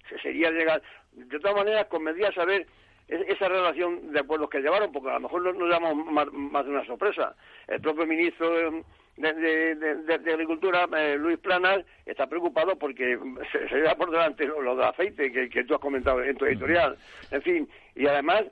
se 0.08 0.18
sería 0.18 0.50
llegar 0.50 0.82
de 1.12 1.38
todas 1.38 1.56
maneras 1.56 1.86
convendría 1.86 2.32
saber 2.32 2.66
esa 3.08 3.48
relación 3.48 4.12
de 4.12 4.20
acuerdos 4.20 4.50
que 4.50 4.60
llevaron 4.60 4.92
porque 4.92 5.10
a 5.10 5.14
lo 5.14 5.20
mejor 5.20 5.54
nos, 5.54 5.68
llamamos 5.68 6.06
más, 6.06 6.64
de 6.64 6.70
una 6.70 6.84
sorpresa. 6.86 7.34
El 7.66 7.80
propio 7.80 8.06
ministro 8.06 8.48
de, 9.16 10.32
Agricultura, 10.32 10.86
Luis 11.16 11.38
Planas, 11.38 11.84
está 12.06 12.28
preocupado 12.28 12.76
porque 12.76 13.18
se, 13.50 13.68
se 13.68 13.74
lleva 13.74 13.96
por 13.96 14.12
delante 14.12 14.46
lo, 14.46 14.62
lo 14.62 14.76
del 14.76 14.86
aceite 14.86 15.32
que, 15.32 15.48
que, 15.50 15.64
tú 15.64 15.74
has 15.74 15.80
comentado 15.80 16.22
en 16.22 16.36
tu 16.36 16.46
editorial. 16.46 16.96
En 17.32 17.42
fin, 17.42 17.68
y 17.96 18.06
además, 18.06 18.44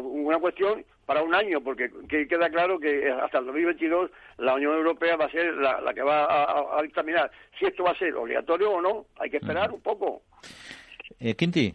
una 0.00 0.38
cuestión 0.38 0.84
para 1.06 1.22
un 1.22 1.34
año, 1.34 1.60
porque 1.60 1.90
queda 2.08 2.48
claro 2.50 2.78
que 2.78 3.10
hasta 3.10 3.38
el 3.38 3.46
2022 3.46 4.10
la 4.38 4.54
Unión 4.54 4.74
Europea 4.74 5.16
va 5.16 5.26
a 5.26 5.30
ser 5.30 5.54
la, 5.54 5.92
que 5.94 6.02
va 6.02 6.78
a, 6.78 6.82
dictaminar 6.82 7.30
si 7.58 7.66
esto 7.66 7.84
va 7.84 7.90
a 7.90 7.98
ser 7.98 8.14
obligatorio 8.14 8.72
o 8.72 8.80
no. 8.80 9.06
Hay 9.18 9.30
que 9.30 9.38
esperar 9.38 9.72
un 9.72 9.80
poco. 9.80 10.22
Eh, 11.20 11.34
Quinti. 11.34 11.74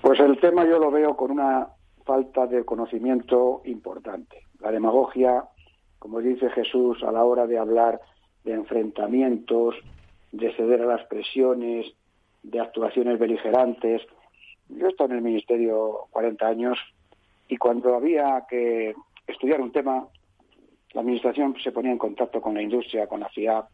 Pues 0.00 0.20
el 0.20 0.38
tema 0.38 0.64
yo 0.64 0.78
lo 0.78 0.90
veo 0.90 1.16
con 1.16 1.30
una 1.30 1.68
falta 2.04 2.46
de 2.46 2.64
conocimiento 2.64 3.62
importante. 3.64 4.42
La 4.60 4.70
demagogia, 4.70 5.44
como 5.98 6.20
dice 6.20 6.50
Jesús, 6.50 7.02
a 7.02 7.12
la 7.12 7.24
hora 7.24 7.46
de 7.46 7.58
hablar 7.58 8.00
de 8.44 8.52
enfrentamientos, 8.52 9.74
de 10.32 10.54
ceder 10.56 10.82
a 10.82 10.86
las 10.86 11.06
presiones, 11.06 11.86
de 12.42 12.60
actuaciones 12.60 13.18
beligerantes. 13.18 14.02
Yo 14.68 14.86
he 14.86 14.90
estado 14.90 15.10
en 15.10 15.16
el 15.16 15.22
Ministerio 15.22 16.06
40 16.10 16.46
años 16.46 16.78
y 17.48 17.56
cuando 17.56 17.94
había 17.94 18.44
que 18.48 18.94
estudiar 19.26 19.60
un 19.60 19.72
tema, 19.72 20.06
la 20.92 21.00
Administración 21.00 21.56
se 21.62 21.72
ponía 21.72 21.92
en 21.92 21.98
contacto 21.98 22.40
con 22.40 22.54
la 22.54 22.62
industria, 22.62 23.06
con 23.06 23.20
la 23.20 23.28
FIAP, 23.28 23.66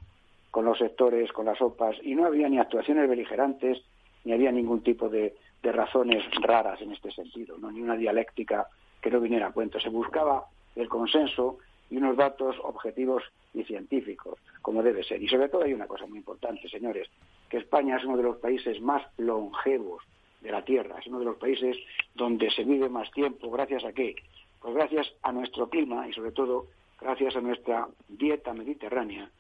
con 0.51 0.65
los 0.65 0.79
sectores, 0.79 1.33
con 1.33 1.47
las 1.47 1.61
OPAs, 1.61 1.97
y 2.03 2.15
no 2.15 2.27
había 2.27 2.49
ni 2.49 2.59
actuaciones 2.59 3.09
beligerantes, 3.09 3.83
ni 4.25 4.33
había 4.33 4.51
ningún 4.51 4.83
tipo 4.83 5.09
de, 5.09 5.35
razones 5.63 6.25
raras 6.41 6.81
en 6.81 6.93
este 6.93 7.11
sentido, 7.11 7.59
¿no? 7.59 7.71
ni 7.71 7.83
una 7.83 7.95
dialéctica 7.95 8.67
que 9.01 9.11
no 9.11 9.21
viniera 9.21 9.49
a 9.49 9.53
cuento. 9.53 9.79
Se 9.79 9.91
buscaba 9.91 10.47
el 10.75 10.89
consenso 10.89 11.59
y 11.91 11.99
unos 11.99 12.17
datos 12.17 12.57
objetivos 12.63 13.23
y 13.53 13.63
científicos, 13.65 14.39
como 14.63 14.83
debe 14.83 15.05
ser. 15.05 15.23
Y 15.23 15.29
sobre 15.29 15.51
todo 15.51 15.65
hay 15.65 15.75
una 15.75 15.87
cosa 15.87 16.07
muy 16.07 16.19
importante, 16.19 16.67
señores, 16.69 17.09
que 17.51 17.59
España 17.59 17.99
es 17.99 18.05
uno 18.05 18.17
de 18.17 18.23
los 18.23 18.39
países 18.39 18.81
más 18.81 19.03
longevos 19.19 20.03
de 20.41 20.51
la 20.51 20.65
Tierra, 20.65 20.99
es 20.99 21.07
uno 21.07 21.19
de 21.19 21.27
los 21.27 21.37
países 21.37 21.77
donde 22.15 22.51
se 22.51 22.65
vive 22.65 22.89
más 22.89 23.11
tiempo, 23.13 23.51
gracias 23.51 23.85
a 23.85 23.93
qué? 23.93 24.17
Pues 24.61 24.75
gracias 24.75 25.13
a 25.23 25.33
nuestro 25.33 25.69
clima 25.69 26.07
y 26.09 26.13
sobre 26.13 26.33
todo 26.33 26.67
gracias 27.01 27.37
a 27.37 27.41
nuestra 27.41 27.89
dieta 28.09 28.53
mediterránea, 28.53 29.31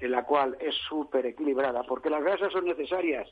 en 0.00 0.10
la 0.10 0.24
cual 0.24 0.56
es 0.60 0.74
súper 0.88 1.26
equilibrada, 1.26 1.82
porque 1.82 2.10
las 2.10 2.22
grasas 2.22 2.52
son 2.52 2.64
necesarias 2.64 3.28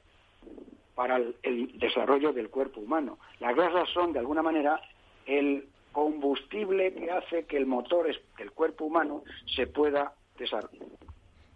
para 0.94 1.16
el, 1.16 1.78
desarrollo 1.78 2.32
del 2.32 2.50
cuerpo 2.50 2.80
humano. 2.80 3.18
Las 3.40 3.56
grasas 3.56 3.88
son, 3.90 4.12
de 4.12 4.20
alguna 4.20 4.42
manera, 4.42 4.80
el 5.26 5.66
combustible 5.92 6.92
que 6.94 7.10
hace 7.10 7.44
que 7.46 7.56
el 7.56 7.66
motor 7.66 8.06
del 8.38 8.50
cuerpo 8.52 8.84
humano 8.84 9.22
se 9.54 9.66
pueda 9.66 10.12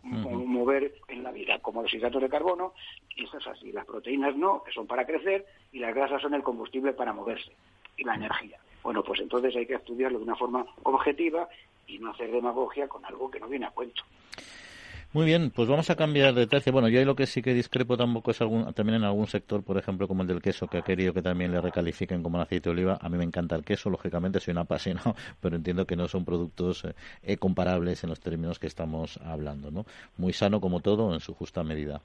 mover 0.03 0.95
en 1.09 1.23
la 1.23 1.31
vida, 1.31 1.59
como 1.59 1.83
los 1.83 1.93
hidratos 1.93 2.23
de 2.23 2.29
carbono, 2.29 2.75
y 3.17 3.25
eso 3.25 3.39
es 3.39 3.47
así. 3.47 3.73
Las 3.73 3.87
proteínas 3.87 4.37
no, 4.37 4.63
que 4.63 4.73
son 4.73 4.87
para 4.87 5.07
crecer, 5.07 5.47
y 5.73 5.79
las 5.79 5.95
grasas 5.95 6.23
son 6.23 6.35
el 6.35 6.43
combustible 6.43 6.93
para 6.93 7.13
moverse, 7.13 7.53
y 7.97 8.05
la 8.05 8.15
energía. 8.15 8.59
Bueno, 8.83 9.03
pues 9.03 9.21
entonces 9.21 9.55
hay 9.57 9.67
que 9.67 9.75
estudiarlo 9.75 10.19
de 10.19 10.25
una 10.25 10.37
forma 10.37 10.65
objetiva 10.85 11.49
y 11.87 11.99
no 11.99 12.11
hacer 12.11 12.31
demagogia 12.31 12.89
con 12.89 13.05
algo 13.05 13.31
que 13.31 13.41
no 13.41 13.49
viene 13.49 13.67
a 13.67 13.71
cuento. 13.71 14.03
Muy 15.15 15.25
bien, 15.25 15.51
pues 15.51 15.67
vamos 15.71 15.89
a 15.89 15.97
cambiar 15.97 16.35
de 16.35 16.47
tercio. 16.47 16.71
Bueno, 16.71 16.89
yo 16.89 16.99
hay 16.99 17.07
lo 17.07 17.17
que 17.17 17.25
sí 17.25 17.41
que 17.41 17.55
discrepo 17.55 17.97
tampoco 17.97 18.31
es 18.31 18.43
algún, 18.43 18.75
también 18.75 18.97
en 18.97 19.05
algún 19.05 19.27
sector, 19.27 19.63
por 19.63 19.79
ejemplo, 19.79 20.07
como 20.07 20.21
el 20.21 20.29
del 20.29 20.43
queso, 20.43 20.67
que 20.67 20.77
ha 20.77 20.83
querido 20.83 21.15
que 21.15 21.23
también 21.23 21.51
le 21.51 21.63
recalifiquen 21.63 22.23
como 22.23 22.37
el 22.37 22.43
aceite 22.43 22.69
de 22.69 22.75
oliva. 22.75 22.99
A 23.01 23.09
mí 23.09 23.17
me 23.17 23.25
encanta 23.25 23.57
el 23.57 23.65
queso, 23.65 23.89
lógicamente 23.89 24.39
soy 24.39 24.53
un 24.53 24.59
apasionado, 24.59 25.17
pero 25.41 25.57
entiendo 25.57 25.87
que 25.87 25.97
no 25.97 26.09
son 26.09 26.27
productos 26.27 26.87
eh, 27.23 27.39
comparables 27.39 28.05
en 28.05 28.11
los 28.11 28.21
términos 28.21 28.59
que 28.59 28.67
estamos 28.67 29.19
hablando, 29.25 29.71
¿no? 29.71 29.87
Muy 30.19 30.35
sano 30.35 30.61
como 30.61 30.81
todo, 30.81 31.15
en 31.15 31.21
su 31.21 31.33
justa 31.33 31.65
medida. 31.65 32.03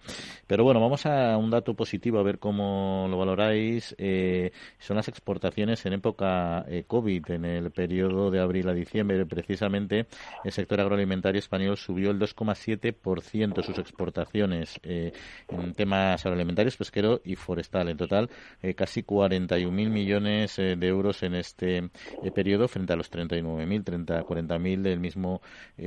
Pero 0.48 0.63
bueno, 0.63 0.79
vamos 0.79 1.05
a 1.05 1.36
un 1.36 1.50
dato 1.50 1.74
positivo, 1.74 2.19
a 2.19 2.24
ver 2.24 2.39
cómo 2.39 3.07
lo 3.10 3.17
valoráis. 3.17 3.93
Eh, 3.98 4.53
son 4.79 4.95
las 4.95 5.10
exportaciones 5.10 5.86
en 5.86 5.91
época 5.91 6.63
eh, 6.69 6.86
COVID, 6.88 7.31
en 7.31 7.43
el 7.43 7.72
periodo 7.72 8.31
de 8.31 8.39
abril 8.39 8.69
a 8.69 8.74
diciembre, 8.74 9.25
precisamente 9.25 10.05
el 10.45 10.53
sector 10.53 10.79
agroalimentario 10.79 11.39
español 11.39 11.75
subió 11.75 12.10
el 12.10 12.17
2,7 12.17 12.93
ciento 13.22 13.62
sus 13.64 13.78
exportaciones 13.78 14.80
eh, 14.84 15.12
en 15.50 15.74
temas 15.74 16.26
agroalimentarios, 16.26 16.78
pesquero 16.78 17.22
y 17.24 17.36
forestal. 17.36 17.90
En 17.90 17.98
total, 17.98 18.30
eh, 18.62 18.74
casi 18.74 19.04
41.000 19.04 19.72
millones 19.90 20.60
eh, 20.60 20.76
de 20.76 20.88
euros 20.88 21.24
en 21.24 21.36
este 21.36 21.90
periodo 22.34 22.68
frente 22.68 22.94
a 22.94 22.96
los 22.96 23.12
39.000, 23.12 23.84
30, 23.84 24.24
40.000 24.24 24.82
del 24.82 25.00
mismo 25.00 25.42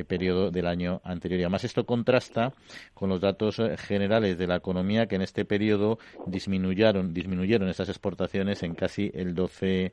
periodo 0.06 0.50
del 0.50 0.66
año 0.66 1.00
anterior. 1.04 1.40
Y 1.40 1.42
además 1.44 1.64
esto 1.64 1.84
contrasta 1.86 2.52
con 2.94 3.08
los 3.08 3.20
datos 3.20 3.60
generales 3.78 4.38
de 4.38 4.46
la 4.46 4.56
economía 4.56 5.06
que 5.06 5.16
en 5.16 5.22
este 5.22 5.44
periodo 5.44 5.98
disminuyeron, 6.26 7.12
disminuyeron 7.14 7.68
estas 7.68 7.88
exportaciones 7.88 8.62
en 8.62 8.74
casi 8.74 9.10
el 9.14 9.34
12%. 9.34 9.92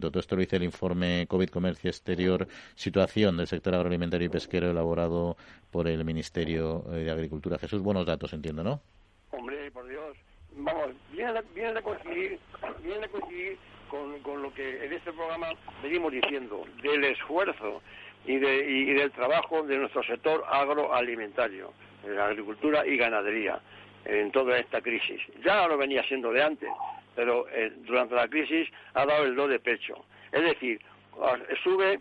Todo 0.00 0.20
esto 0.20 0.36
lo 0.36 0.40
dice 0.40 0.56
el 0.56 0.64
informe 0.64 1.26
COVID 1.28 1.48
Comercio 1.48 1.90
Exterior 1.90 2.48
Situación 2.74 3.36
del 3.36 3.46
sector 3.46 3.74
agroalimentario 3.74 4.26
y 4.26 4.30
pesquero 4.30 4.70
elaborado 4.70 5.36
por 5.76 5.88
el 5.88 6.06
Ministerio 6.06 6.84
eh, 6.90 7.04
de 7.04 7.10
Agricultura. 7.10 7.58
Jesús, 7.58 7.82
buenos 7.82 8.06
datos, 8.06 8.32
entiendo, 8.32 8.64
¿no? 8.64 8.80
Hombre, 9.30 9.70
por 9.72 9.86
Dios, 9.86 10.16
vamos, 10.52 10.88
viene 11.12 11.38
a, 11.78 11.82
coincidir, 11.82 12.38
viene 12.82 13.04
a 13.04 13.08
coincidir 13.08 13.58
con, 13.90 14.42
lo 14.42 14.54
que 14.54 14.86
en 14.86 14.94
este 14.94 15.12
programa 15.12 15.48
venimos 15.82 16.12
diciendo, 16.12 16.64
del 16.82 17.04
esfuerzo 17.04 17.82
y, 18.24 18.38
de, 18.38 18.70
y, 18.70 18.94
del 18.94 19.10
trabajo 19.10 19.64
de 19.64 19.76
nuestro 19.76 20.02
sector 20.04 20.44
agroalimentario, 20.48 21.74
de 22.02 22.14
la 22.14 22.28
agricultura 22.28 22.86
y 22.86 22.96
ganadería, 22.96 23.60
en 24.06 24.32
toda 24.32 24.56
esta 24.58 24.80
crisis. 24.80 25.20
Ya 25.44 25.68
lo 25.68 25.76
venía 25.76 26.02
siendo 26.04 26.32
de 26.32 26.42
antes, 26.42 26.70
pero 27.14 27.46
eh, 27.50 27.70
durante 27.86 28.14
la 28.14 28.28
crisis 28.28 28.66
ha 28.94 29.04
dado 29.04 29.24
el 29.24 29.36
do 29.36 29.46
de 29.46 29.58
pecho. 29.58 30.06
Es 30.32 30.40
decir, 30.40 30.80
sube 31.62 32.00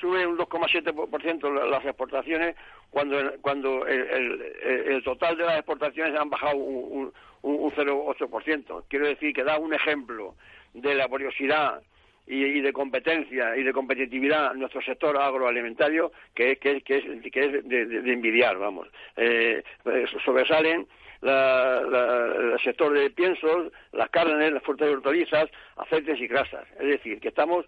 sube 0.00 0.26
un 0.26 0.36
2,7% 0.38 1.68
las 1.68 1.84
exportaciones 1.84 2.56
cuando 2.90 3.16
cuando 3.40 3.86
el, 3.86 5.02
total 5.04 5.36
de 5.36 5.44
las 5.44 5.56
exportaciones 5.56 6.18
han 6.18 6.30
bajado 6.30 6.56
un, 6.56 7.12
un, 7.42 7.70
0,8%. 7.72 8.84
Quiero 8.88 9.06
decir 9.06 9.32
que 9.32 9.44
da 9.44 9.58
un 9.58 9.74
ejemplo 9.74 10.34
de 10.74 10.90
la 10.90 11.04
laboriosidad 11.04 11.82
y, 12.26 12.60
de 12.60 12.72
competencia 12.72 13.56
y 13.56 13.62
de 13.62 13.72
competitividad 13.72 14.54
nuestro 14.54 14.80
sector 14.82 15.16
agroalimentario 15.16 16.12
que, 16.34 16.56
que, 16.56 16.80
que 16.82 16.98
es, 16.98 17.32
que 17.32 17.44
es 17.44 17.68
de, 17.68 18.12
envidiar, 18.12 18.58
vamos. 18.58 18.88
Eh, 19.16 19.62
eh, 19.84 20.04
sobresalen 20.24 20.86
el 21.22 22.58
sector 22.64 22.92
de 22.92 23.10
piensos, 23.10 23.72
las 23.92 24.10
carnes, 24.10 24.52
las 24.52 24.62
frutas 24.62 24.88
y 24.88 24.92
hortalizas, 24.92 25.48
aceites 25.76 26.20
y 26.20 26.26
grasas. 26.26 26.66
Es 26.80 26.86
decir, 26.86 27.20
que 27.20 27.28
estamos 27.28 27.64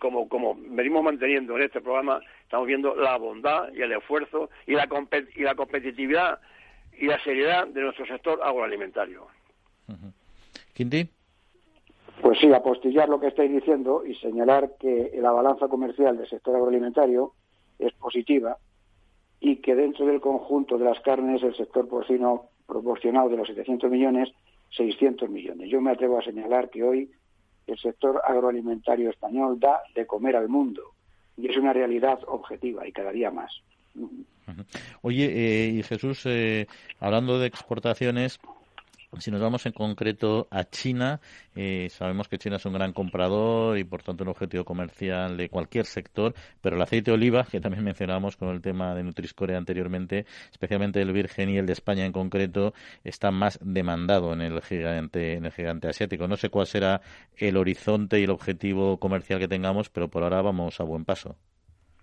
como, 0.00 0.28
como 0.28 0.56
venimos 0.56 1.02
manteniendo 1.02 1.56
en 1.56 1.64
este 1.64 1.80
programa, 1.80 2.20
estamos 2.42 2.66
viendo 2.66 2.94
la 2.94 3.16
bondad 3.16 3.72
y 3.72 3.82
el 3.82 3.92
esfuerzo 3.92 4.50
y 4.66 4.72
la, 4.72 4.88
y 5.34 5.42
la 5.42 5.54
competitividad 5.54 6.40
y 6.98 7.06
la 7.06 7.22
seriedad 7.22 7.66
de 7.68 7.82
nuestro 7.82 8.06
sector 8.06 8.40
agroalimentario. 8.42 9.26
¿Quinti? 10.74 11.08
Pues 12.20 12.38
sí, 12.40 12.52
apostillar 12.52 13.08
lo 13.08 13.20
que 13.20 13.28
estáis 13.28 13.50
diciendo 13.50 14.04
y 14.04 14.14
señalar 14.16 14.72
que 14.78 15.12
la 15.20 15.30
balanza 15.30 15.68
comercial 15.68 16.16
del 16.16 16.28
sector 16.28 16.56
agroalimentario 16.56 17.32
es 17.78 17.92
positiva 17.94 18.58
y 19.40 19.56
que 19.56 19.76
dentro 19.76 20.06
del 20.06 20.20
conjunto 20.20 20.78
de 20.78 20.84
las 20.84 21.00
carnes 21.00 21.42
el 21.42 21.54
sector 21.54 21.88
porcino 21.88 22.46
proporcionado 22.66 23.28
de 23.28 23.36
los 23.36 23.46
700 23.46 23.90
millones, 23.90 24.30
600 24.76 25.30
millones. 25.30 25.70
Yo 25.70 25.80
me 25.80 25.92
atrevo 25.92 26.18
a 26.18 26.24
señalar 26.24 26.70
que 26.70 26.82
hoy 26.82 27.10
el 27.68 27.78
sector 27.78 28.20
agroalimentario 28.24 29.10
español 29.10 29.58
da 29.60 29.82
de 29.94 30.06
comer 30.06 30.36
al 30.36 30.48
mundo 30.48 30.82
y 31.36 31.48
es 31.48 31.56
una 31.56 31.72
realidad 31.72 32.18
objetiva 32.26 32.86
y 32.86 32.92
cada 32.92 33.12
día 33.12 33.30
más. 33.30 33.62
Oye, 35.02 35.26
eh, 35.26 35.68
y 35.68 35.82
Jesús, 35.82 36.22
eh, 36.24 36.66
hablando 37.00 37.38
de 37.38 37.46
exportaciones, 37.46 38.38
si 39.18 39.30
nos 39.30 39.40
vamos 39.40 39.64
en 39.66 39.72
concreto 39.72 40.48
a 40.50 40.64
China, 40.64 41.20
eh, 41.56 41.88
sabemos 41.90 42.28
que 42.28 42.38
China 42.38 42.56
es 42.56 42.66
un 42.66 42.74
gran 42.74 42.92
comprador 42.92 43.78
y 43.78 43.84
por 43.84 44.02
tanto 44.02 44.24
un 44.24 44.28
objetivo 44.28 44.64
comercial 44.64 45.36
de 45.36 45.48
cualquier 45.48 45.86
sector, 45.86 46.34
pero 46.60 46.76
el 46.76 46.82
aceite 46.82 47.10
de 47.10 47.14
oliva, 47.14 47.44
que 47.44 47.60
también 47.60 47.84
mencionábamos 47.84 48.36
con 48.36 48.48
el 48.50 48.60
tema 48.60 48.94
de 48.94 49.02
Nutriscore 49.02 49.56
anteriormente, 49.56 50.26
especialmente 50.50 51.00
el 51.00 51.12
virgen 51.12 51.48
y 51.48 51.58
el 51.58 51.66
de 51.66 51.72
España 51.72 52.04
en 52.04 52.12
concreto, 52.12 52.74
está 53.02 53.30
más 53.30 53.58
demandado 53.62 54.32
en 54.32 54.42
el 54.42 54.60
gigante, 54.60 55.34
en 55.34 55.46
el 55.46 55.52
gigante 55.52 55.88
asiático. 55.88 56.28
No 56.28 56.36
sé 56.36 56.50
cuál 56.50 56.66
será 56.66 57.00
el 57.36 57.56
horizonte 57.56 58.20
y 58.20 58.24
el 58.24 58.30
objetivo 58.30 58.98
comercial 58.98 59.38
que 59.40 59.48
tengamos, 59.48 59.88
pero 59.88 60.08
por 60.08 60.22
ahora 60.22 60.42
vamos 60.42 60.80
a 60.80 60.84
buen 60.84 61.04
paso. 61.04 61.36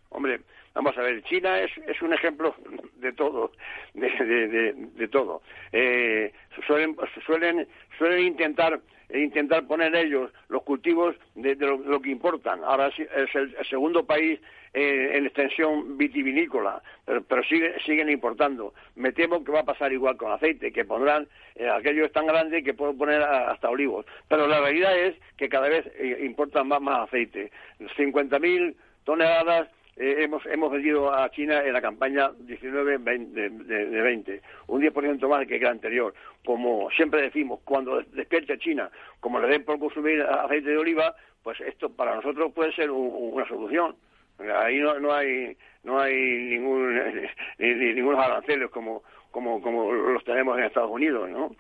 Hombre, 0.10 0.42
Vamos 0.76 0.98
a 0.98 1.02
ver, 1.02 1.24
China 1.24 1.60
es, 1.62 1.72
es 1.88 2.02
un 2.02 2.14
ejemplo 2.14 2.54
de 2.98 3.14
todo, 3.14 3.52
de, 3.94 4.10
de, 4.10 4.74
de, 4.74 5.08
todo. 5.08 5.42
Eh, 5.72 6.34
suelen, 6.68 6.98
suelen, 7.26 7.66
suelen 7.98 8.26
intentar 8.26 8.82
intentar 9.14 9.66
poner 9.68 9.96
ellos 9.96 10.32
los 10.50 10.64
cultivos 10.64 11.16
de, 11.36 11.56
lo, 11.56 12.02
que 12.02 12.10
importan. 12.10 12.64
Ahora 12.64 12.88
es 12.88 13.36
el, 13.36 13.56
segundo 13.70 14.06
país 14.06 14.40
eh, 14.74 15.12
en 15.14 15.26
extensión 15.26 15.98
vitivinícola, 15.98 16.82
pero, 17.06 17.24
pero 17.24 17.42
siguen 17.86 18.10
importando. 18.10 18.74
Me 18.96 19.12
temo 19.12 19.44
que 19.44 19.52
va 19.52 19.62
a 19.62 19.66
pasar 19.66 19.94
igual 19.94 20.18
con 20.18 20.32
aceite, 20.32 20.74
que 20.74 20.84
pondrán, 20.84 21.28
eh, 21.56 21.70
aquello 21.70 22.06
es 22.06 22.12
tan 22.12 22.26
grande 22.26 22.64
que 22.64 22.74
pueden 22.74 22.98
poner 22.98 23.22
hasta 23.22 23.70
olivos. 23.70 24.06
Pero 24.28 24.48
la 24.48 24.60
realidad 24.60 24.98
es 24.98 25.16
que 25.38 25.48
cada 25.48 25.70
vez 25.70 25.86
eh, 25.98 26.20
importan 26.26 26.68
más, 26.68 26.82
más 26.82 27.08
aceite. 27.08 27.52
50.000 27.80 28.76
toneladas 29.06 29.70
eh, 29.98 30.24
hemos, 30.24 30.46
hemos 30.48 30.72
vendido 30.72 31.14
a 31.14 31.30
China 31.32 31.64
en 31.64 31.72
la 31.72 31.82
campaña 31.82 32.30
19-20, 32.32 33.32
de, 33.32 34.02
20, 34.02 34.42
un 34.68 34.82
10% 34.82 35.30
más 35.30 35.48
que 35.48 35.56
el 35.56 35.68
anterior. 35.68 36.14
Como 36.44 36.90
siempre 36.92 37.22
decimos, 37.22 37.62
cuando 37.64 38.02
despierte 38.02 38.58
China, 38.58 38.90
como 39.22 39.40
le 39.40 39.48
den 39.48 39.64
por 39.64 39.80
consumir 39.80 40.22
aceite 40.22 40.70
de 40.70 40.78
oliva, 40.78 41.16
pues 41.44 41.62
esto 41.62 41.90
para 41.90 42.16
nosotros 42.16 42.52
puede 42.54 42.74
ser 42.74 42.92
una 42.92 43.48
solución. 43.48 43.96
Ahí 44.38 44.80
no, 44.80 45.00
no 45.00 45.14
hay 45.14 45.56
no 45.84 45.98
hay 46.00 46.14
ningún 46.14 46.96
ni, 47.60 47.74
ningunos 47.74 48.20
aranceles 48.20 48.70
como 48.72 49.04
como 49.32 49.62
como 49.62 49.94
los 49.94 50.26
tenemos 50.26 50.58
en 50.58 50.66
Estados 50.66 50.92
Unidos, 50.92 51.30
¿no? 51.30 51.56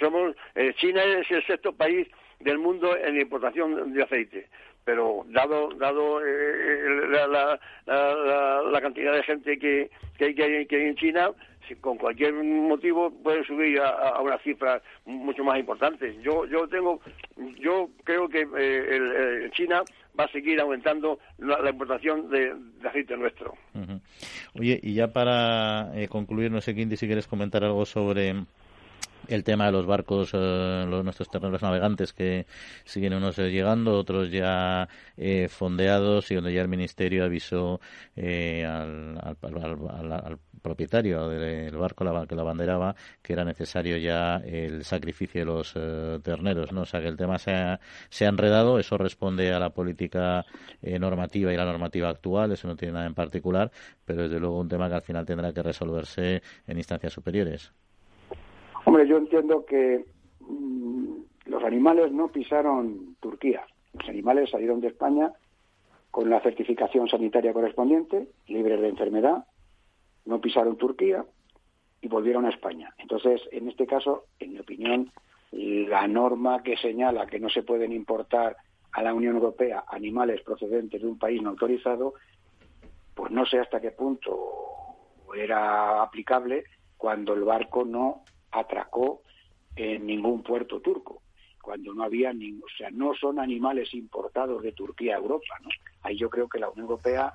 somos 0.00 0.34
eh, 0.54 0.72
China 0.76 1.02
es 1.02 1.30
el 1.30 1.44
sexto 1.46 1.72
país 1.72 2.08
del 2.40 2.58
mundo 2.58 2.96
en 2.96 3.20
importación 3.20 3.92
de 3.92 4.02
aceite 4.02 4.48
pero 4.84 5.24
dado 5.28 5.70
dado 5.78 6.20
eh, 6.20 6.24
eh, 6.26 7.08
la, 7.10 7.58
la, 7.86 8.62
la, 8.62 8.80
cantidad 8.80 9.12
de 9.12 9.22
gente 9.22 9.58
que, 9.58 9.90
que, 10.18 10.24
hay, 10.24 10.66
que 10.66 10.88
en 10.88 10.94
China 10.96 11.30
con 11.80 11.96
cualquier 11.96 12.34
motivo 12.34 13.10
pueden 13.10 13.44
subir 13.44 13.80
a, 13.80 14.20
una 14.20 14.38
cifra 14.38 14.82
mucho 15.06 15.42
más 15.44 15.58
importante. 15.58 16.16
Yo 16.22 16.46
yo 16.46 16.68
tengo 16.68 17.00
yo 17.58 17.88
creo 18.04 18.28
que 18.28 18.46
eh, 18.56 19.50
China 19.52 19.82
va 20.18 20.24
a 20.24 20.28
seguir 20.28 20.60
aumentando 20.60 21.18
la, 21.38 21.70
importación 21.70 22.30
de, 22.30 22.54
aceite 22.86 23.16
nuestro. 23.16 23.54
Oye, 24.54 24.78
y 24.82 24.94
ya 24.94 25.08
para 25.08 25.90
eh, 25.94 26.08
concluir, 26.08 26.50
no 26.50 26.60
sé, 26.60 26.74
Quinti, 26.74 26.96
si 26.96 27.06
quieres 27.06 27.26
comentar 27.26 27.64
algo 27.64 27.84
sobre 27.84 28.34
el 29.28 29.44
tema 29.44 29.66
de 29.66 29.72
los 29.72 29.86
barcos, 29.86 30.30
eh, 30.32 30.86
los, 30.88 31.04
nuestros 31.04 31.28
terrenos 31.28 31.62
navegantes 31.62 32.12
que 32.12 32.46
siguen 32.84 33.14
unos 33.14 33.38
eh, 33.38 33.50
llegando, 33.50 33.98
otros 33.98 34.30
ya 34.30 34.88
eh, 35.16 35.48
fondeados 35.48 36.30
y 36.30 36.34
donde 36.34 36.52
ya 36.52 36.62
el 36.62 36.68
Ministerio 36.68 37.24
avisó 37.24 37.80
al, 38.16 39.18
al, 39.20 40.38
propietario 40.62 41.28
del 41.28 41.76
barco 41.76 42.04
la, 42.04 42.26
que 42.26 42.34
la 42.34 42.42
banderaba 42.42 42.96
que 43.22 43.34
era 43.34 43.44
necesario 43.44 43.98
ya 43.98 44.36
el 44.36 44.84
sacrificio 44.84 45.40
de 45.40 45.44
los 45.44 45.74
terneros. 46.22 46.72
¿no? 46.72 46.82
O 46.82 46.86
sea 46.86 47.00
que 47.00 47.08
el 47.08 47.16
tema 47.16 47.38
se 47.38 47.52
ha, 47.52 47.80
se 48.08 48.24
ha 48.26 48.28
enredado, 48.28 48.78
eso 48.78 48.96
responde 48.96 49.52
a 49.52 49.58
la 49.58 49.70
política 49.70 50.46
normativa 50.82 51.52
y 51.52 51.56
la 51.56 51.64
normativa 51.64 52.08
actual, 52.08 52.52
eso 52.52 52.66
no 52.68 52.76
tiene 52.76 52.94
nada 52.94 53.06
en 53.06 53.14
particular, 53.14 53.70
pero 54.04 54.22
desde 54.22 54.40
luego 54.40 54.58
un 54.60 54.68
tema 54.68 54.88
que 54.88 54.94
al 54.94 55.02
final 55.02 55.26
tendrá 55.26 55.52
que 55.52 55.62
resolverse 55.62 56.42
en 56.66 56.78
instancias 56.78 57.12
superiores. 57.12 57.72
Hombre, 58.84 59.06
yo 59.06 59.16
entiendo 59.16 59.64
que 59.64 60.04
mm, 60.40 61.16
los 61.46 61.64
animales 61.64 62.12
no 62.12 62.28
pisaron 62.28 63.16
Turquía. 63.20 63.64
Los 63.94 64.08
animales 64.08 64.50
salieron 64.50 64.80
de 64.80 64.88
España 64.88 65.32
con 66.10 66.30
la 66.30 66.40
certificación 66.40 67.08
sanitaria 67.08 67.52
correspondiente, 67.52 68.28
libres 68.46 68.80
de 68.80 68.88
enfermedad, 68.88 69.44
no 70.26 70.40
pisaron 70.40 70.76
Turquía 70.76 71.24
y 72.00 72.08
volvieron 72.08 72.44
a 72.44 72.50
España. 72.50 72.94
Entonces, 72.98 73.40
en 73.50 73.68
este 73.68 73.86
caso, 73.86 74.26
en 74.38 74.52
mi 74.52 74.58
opinión, 74.60 75.10
la 75.50 76.06
norma 76.06 76.62
que 76.62 76.76
señala 76.76 77.26
que 77.26 77.40
no 77.40 77.48
se 77.48 77.62
pueden 77.62 77.92
importar 77.92 78.56
a 78.92 79.02
la 79.02 79.14
Unión 79.14 79.34
Europea 79.34 79.84
animales 79.88 80.40
procedentes 80.42 81.00
de 81.00 81.08
un 81.08 81.18
país 81.18 81.42
no 81.42 81.50
autorizado, 81.50 82.14
pues 83.14 83.32
no 83.32 83.44
sé 83.46 83.58
hasta 83.58 83.80
qué 83.80 83.90
punto 83.90 84.38
era 85.36 86.02
aplicable 86.02 86.64
cuando 86.96 87.34
el 87.34 87.42
barco 87.42 87.84
no 87.84 88.22
atracó 88.54 89.22
en 89.76 90.06
ningún 90.06 90.42
puerto 90.42 90.80
turco, 90.80 91.22
cuando 91.60 91.92
no 91.94 92.04
había 92.04 92.32
ningún, 92.32 92.62
o 92.62 92.76
sea, 92.76 92.90
no 92.90 93.14
son 93.14 93.38
animales 93.38 93.92
importados 93.94 94.62
de 94.62 94.72
Turquía 94.72 95.14
a 95.14 95.18
Europa, 95.18 95.54
¿no? 95.62 95.70
Ahí 96.02 96.16
yo 96.16 96.30
creo 96.30 96.48
que 96.48 96.58
la 96.58 96.68
Unión 96.68 96.86
Europea, 96.86 97.32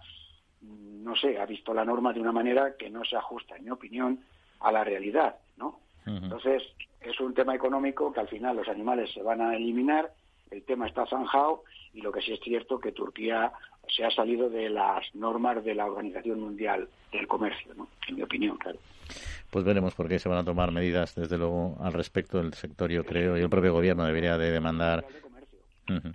mm, 0.61 1.03
no 1.03 1.15
sé, 1.15 1.39
ha 1.39 1.45
visto 1.45 1.73
la 1.73 1.85
norma 1.85 2.13
de 2.13 2.21
una 2.21 2.31
manera 2.31 2.75
que 2.77 2.89
no 2.89 3.03
se 3.03 3.17
ajusta, 3.17 3.57
en 3.57 3.65
mi 3.65 3.71
opinión, 3.71 4.23
a 4.59 4.71
la 4.71 4.83
realidad, 4.83 5.35
¿no? 5.57 5.79
Entonces, 6.05 6.63
es 7.01 7.19
un 7.19 7.35
tema 7.35 7.53
económico 7.53 8.11
que 8.11 8.19
al 8.19 8.27
final 8.27 8.55
los 8.55 8.67
animales 8.67 9.13
se 9.13 9.21
van 9.21 9.41
a 9.41 9.55
eliminar, 9.55 10.11
el 10.49 10.63
tema 10.63 10.87
está 10.87 11.05
zanjado 11.05 11.63
y 11.93 12.01
lo 12.01 12.11
que 12.11 12.21
sí 12.21 12.33
es 12.33 12.39
cierto 12.39 12.79
que 12.79 12.91
Turquía 12.91 13.51
se 13.95 14.05
ha 14.05 14.11
salido 14.11 14.49
de 14.49 14.69
las 14.69 15.03
normas 15.15 15.63
de 15.63 15.75
la 15.75 15.85
Organización 15.85 16.39
Mundial 16.39 16.87
del 17.11 17.27
Comercio, 17.27 17.73
¿no? 17.75 17.87
En 18.07 18.15
mi 18.15 18.21
opinión, 18.21 18.57
claro 18.57 18.79
pues 19.49 19.65
veremos 19.65 19.95
por 19.95 20.07
qué 20.07 20.19
se 20.19 20.29
van 20.29 20.39
a 20.39 20.43
tomar 20.43 20.71
medidas, 20.71 21.15
desde 21.15 21.37
luego, 21.37 21.77
al 21.79 21.93
respecto 21.93 22.37
del 22.37 22.53
sector, 22.53 22.91
yo 22.91 23.03
creo, 23.03 23.37
y 23.37 23.41
el 23.41 23.49
propio 23.49 23.73
gobierno 23.73 24.05
debería 24.05 24.37
de 24.37 24.51
demandar. 24.51 25.05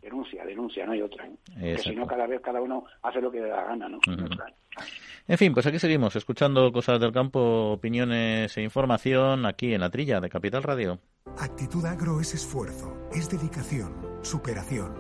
Denuncia, 0.02 0.44
denuncia, 0.44 0.86
no 0.86 0.92
hay 0.92 1.02
otra. 1.02 1.28
¿eh? 1.56 1.76
si 1.78 1.96
no, 1.96 2.06
cada 2.06 2.28
vez 2.28 2.40
cada 2.40 2.62
uno 2.62 2.84
hace 3.02 3.20
lo 3.20 3.30
que 3.30 3.40
le 3.40 3.48
da 3.48 3.64
gana, 3.64 3.88
¿no? 3.88 3.98
En 5.26 5.38
fin, 5.38 5.52
pues 5.52 5.66
aquí 5.66 5.78
seguimos, 5.78 6.14
escuchando 6.14 6.70
cosas 6.70 7.00
del 7.00 7.12
campo, 7.12 7.72
opiniones 7.72 8.56
e 8.56 8.62
información 8.62 9.46
aquí 9.46 9.74
en 9.74 9.80
la 9.80 9.90
trilla 9.90 10.20
de 10.20 10.28
Capital 10.28 10.62
Radio. 10.62 11.00
Actitud 11.38 11.84
Agro 11.86 12.20
es 12.20 12.34
esfuerzo, 12.34 13.08
es 13.12 13.28
dedicación, 13.30 13.94
superación. 14.22 14.94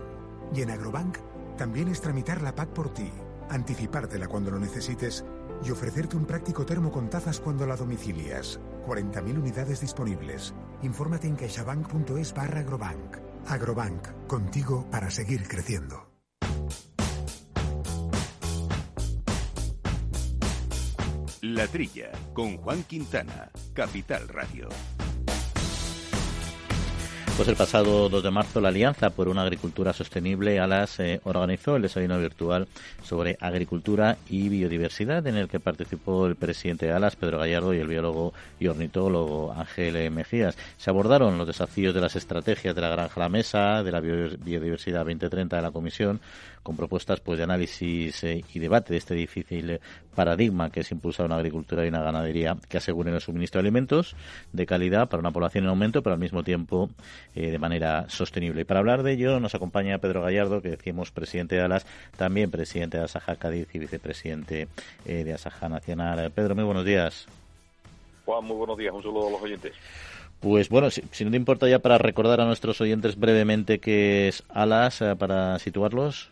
Y 0.54 0.62
en 0.62 0.70
Agrobank 0.70 1.18
también 1.56 1.88
es 1.88 2.00
tramitar 2.00 2.42
la 2.42 2.54
PAC 2.54 2.68
por 2.70 2.92
ti, 2.92 3.10
anticipártela 3.48 4.28
cuando 4.28 4.50
lo 4.50 4.58
necesites 4.58 5.24
y 5.64 5.70
ofrecerte 5.70 6.16
un 6.16 6.26
práctico 6.26 6.66
termo 6.66 6.90
con 6.90 7.08
tazas 7.08 7.40
cuando 7.40 7.66
la 7.66 7.76
domicilias. 7.76 8.60
40.000 8.86 9.38
unidades 9.38 9.80
disponibles. 9.80 10.54
Infórmate 10.82 11.26
en 11.26 11.36
caixabank.es 11.36 12.34
barra 12.34 12.60
agrobank. 12.60 13.16
Agrobank, 13.46 14.26
contigo 14.26 14.86
para 14.90 15.10
seguir 15.10 15.46
creciendo. 15.48 16.10
La 21.40 21.66
Trilla, 21.66 22.10
con 22.32 22.56
Juan 22.56 22.82
Quintana, 22.84 23.50
Capital 23.74 24.28
Radio. 24.28 24.68
Pues 27.36 27.48
el 27.48 27.56
pasado 27.56 28.08
2 28.08 28.22
de 28.22 28.30
marzo 28.30 28.60
la 28.60 28.68
Alianza 28.68 29.10
por 29.10 29.26
una 29.26 29.42
Agricultura 29.42 29.92
Sostenible, 29.92 30.60
ALAS, 30.60 31.00
eh, 31.00 31.20
organizó 31.24 31.74
el 31.74 31.82
desayuno 31.82 32.16
virtual 32.20 32.68
sobre 33.02 33.36
agricultura 33.40 34.18
y 34.28 34.48
biodiversidad 34.48 35.26
en 35.26 35.36
el 35.36 35.48
que 35.48 35.58
participó 35.58 36.26
el 36.26 36.36
presidente 36.36 36.86
de 36.86 36.92
ALAS, 36.92 37.16
Pedro 37.16 37.38
Gallardo, 37.38 37.74
y 37.74 37.78
el 37.78 37.88
biólogo 37.88 38.34
y 38.60 38.68
ornitólogo 38.68 39.52
Ángel 39.52 40.12
Mejías. 40.12 40.56
Se 40.76 40.90
abordaron 40.90 41.36
los 41.36 41.48
desafíos 41.48 41.92
de 41.92 42.02
las 42.02 42.14
estrategias 42.14 42.72
de 42.72 42.80
la 42.80 42.90
granja 42.90 43.18
la 43.18 43.28
mesa, 43.28 43.82
de 43.82 43.90
la 43.90 44.00
biodiversidad 44.00 45.00
2030 45.00 45.56
de 45.56 45.62
la 45.62 45.72
Comisión, 45.72 46.20
con 46.64 46.76
propuestas 46.76 47.20
pues 47.20 47.38
de 47.38 47.44
análisis 47.44 48.24
eh, 48.24 48.42
y 48.52 48.58
debate 48.58 48.94
de 48.94 48.98
este 48.98 49.14
difícil 49.14 49.78
paradigma 50.14 50.70
que 50.70 50.80
es 50.80 50.90
impulsar 50.90 51.26
una 51.26 51.36
agricultura 51.36 51.84
y 51.84 51.88
una 51.88 52.02
ganadería 52.02 52.56
que 52.68 52.78
aseguren 52.78 53.14
el 53.14 53.20
suministro 53.20 53.60
de 53.60 53.68
alimentos 53.68 54.16
de 54.52 54.66
calidad 54.66 55.08
para 55.08 55.20
una 55.20 55.30
población 55.30 55.64
en 55.64 55.70
aumento, 55.70 56.02
pero 56.02 56.14
al 56.14 56.20
mismo 56.20 56.42
tiempo 56.42 56.88
eh, 57.36 57.50
de 57.50 57.58
manera 57.58 58.06
sostenible. 58.08 58.62
Y 58.62 58.64
para 58.64 58.80
hablar 58.80 59.02
de 59.02 59.12
ello 59.12 59.38
nos 59.40 59.54
acompaña 59.54 59.98
Pedro 59.98 60.22
Gallardo, 60.22 60.62
que 60.62 60.70
decíamos 60.70 61.10
presidente 61.10 61.56
de 61.56 61.62
ALAS, 61.62 61.86
también 62.16 62.50
presidente 62.50 62.96
de 62.96 63.04
Asaja 63.04 63.36
Cádiz 63.36 63.68
y 63.74 63.78
vicepresidente 63.78 64.68
eh, 65.04 65.24
de 65.24 65.32
Asaja 65.34 65.68
Nacional. 65.68 66.30
Pedro, 66.30 66.54
muy 66.54 66.64
buenos 66.64 66.84
días. 66.84 67.26
Juan, 68.24 68.44
muy 68.44 68.56
buenos 68.56 68.78
días. 68.78 68.94
Un 68.94 69.02
saludo 69.02 69.28
a 69.28 69.30
los 69.32 69.42
oyentes. 69.42 69.74
Pues 70.40 70.68
bueno, 70.68 70.90
si, 70.90 71.24
no 71.24 71.30
te 71.30 71.36
importa 71.36 71.68
ya 71.68 71.78
para 71.78 71.96
recordar 71.96 72.40
a 72.40 72.44
nuestros 72.44 72.80
oyentes 72.80 73.18
brevemente 73.18 73.78
qué 73.78 74.28
es 74.28 74.42
ALAS, 74.50 75.02
para 75.18 75.58
situarlos. 75.58 76.30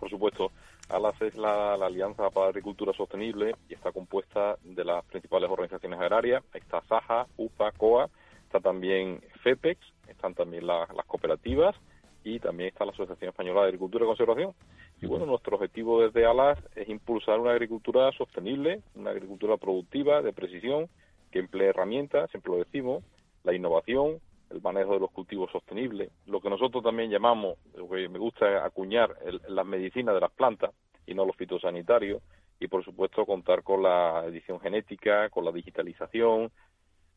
Por 0.00 0.08
supuesto, 0.08 0.50
ALAS 0.88 1.20
es 1.20 1.36
la, 1.36 1.74
Alianza 1.74 2.30
para 2.30 2.46
la 2.46 2.50
Agricultura 2.50 2.94
Sostenible 2.94 3.54
y 3.68 3.74
está 3.74 3.92
compuesta 3.92 4.56
de 4.64 4.82
las 4.82 5.04
principales 5.04 5.50
organizaciones 5.50 6.00
agrarias. 6.00 6.42
Está 6.54 6.80
SAJA, 6.88 7.26
UPA, 7.36 7.72
COA, 7.72 8.08
está 8.44 8.60
también 8.60 9.20
FEPEX, 9.42 9.78
están 10.08 10.34
también 10.34 10.66
las 10.66 10.88
cooperativas 11.06 11.76
y 12.24 12.40
también 12.40 12.70
está 12.70 12.86
la 12.86 12.92
Asociación 12.92 13.28
Española 13.28 13.60
de 13.60 13.66
Agricultura 13.66 14.04
y 14.04 14.08
Conservación. 14.08 14.54
Y 15.02 15.06
bueno, 15.06 15.26
nuestro 15.26 15.56
objetivo 15.56 16.02
desde 16.02 16.24
ALAS 16.24 16.58
es 16.74 16.88
impulsar 16.88 17.38
una 17.38 17.52
agricultura 17.52 18.10
sostenible, 18.12 18.80
una 18.94 19.10
agricultura 19.10 19.58
productiva, 19.58 20.22
de 20.22 20.32
precisión, 20.32 20.88
que 21.30 21.40
emplee 21.40 21.68
herramientas, 21.68 22.30
siempre 22.30 22.52
lo 22.52 22.58
decimos, 22.58 23.04
la 23.44 23.54
innovación, 23.54 24.20
el 24.50 24.60
manejo 24.60 24.94
de 24.94 25.00
los 25.00 25.10
cultivos 25.10 25.50
sostenibles, 25.50 26.10
lo 26.26 26.40
que 26.40 26.50
nosotros 26.50 26.82
también 26.82 27.10
llamamos, 27.10 27.56
lo 27.74 27.88
que 27.88 28.08
me 28.08 28.18
gusta 28.18 28.64
acuñar, 28.64 29.16
las 29.48 29.66
medicinas 29.66 30.14
de 30.14 30.20
las 30.20 30.32
plantas 30.32 30.72
y 31.06 31.14
no 31.14 31.24
los 31.24 31.36
fitosanitarios, 31.36 32.22
y 32.58 32.68
por 32.68 32.84
supuesto 32.84 33.24
contar 33.24 33.62
con 33.62 33.82
la 33.82 34.24
edición 34.26 34.60
genética, 34.60 35.30
con 35.30 35.44
la 35.44 35.52
digitalización, 35.52 36.50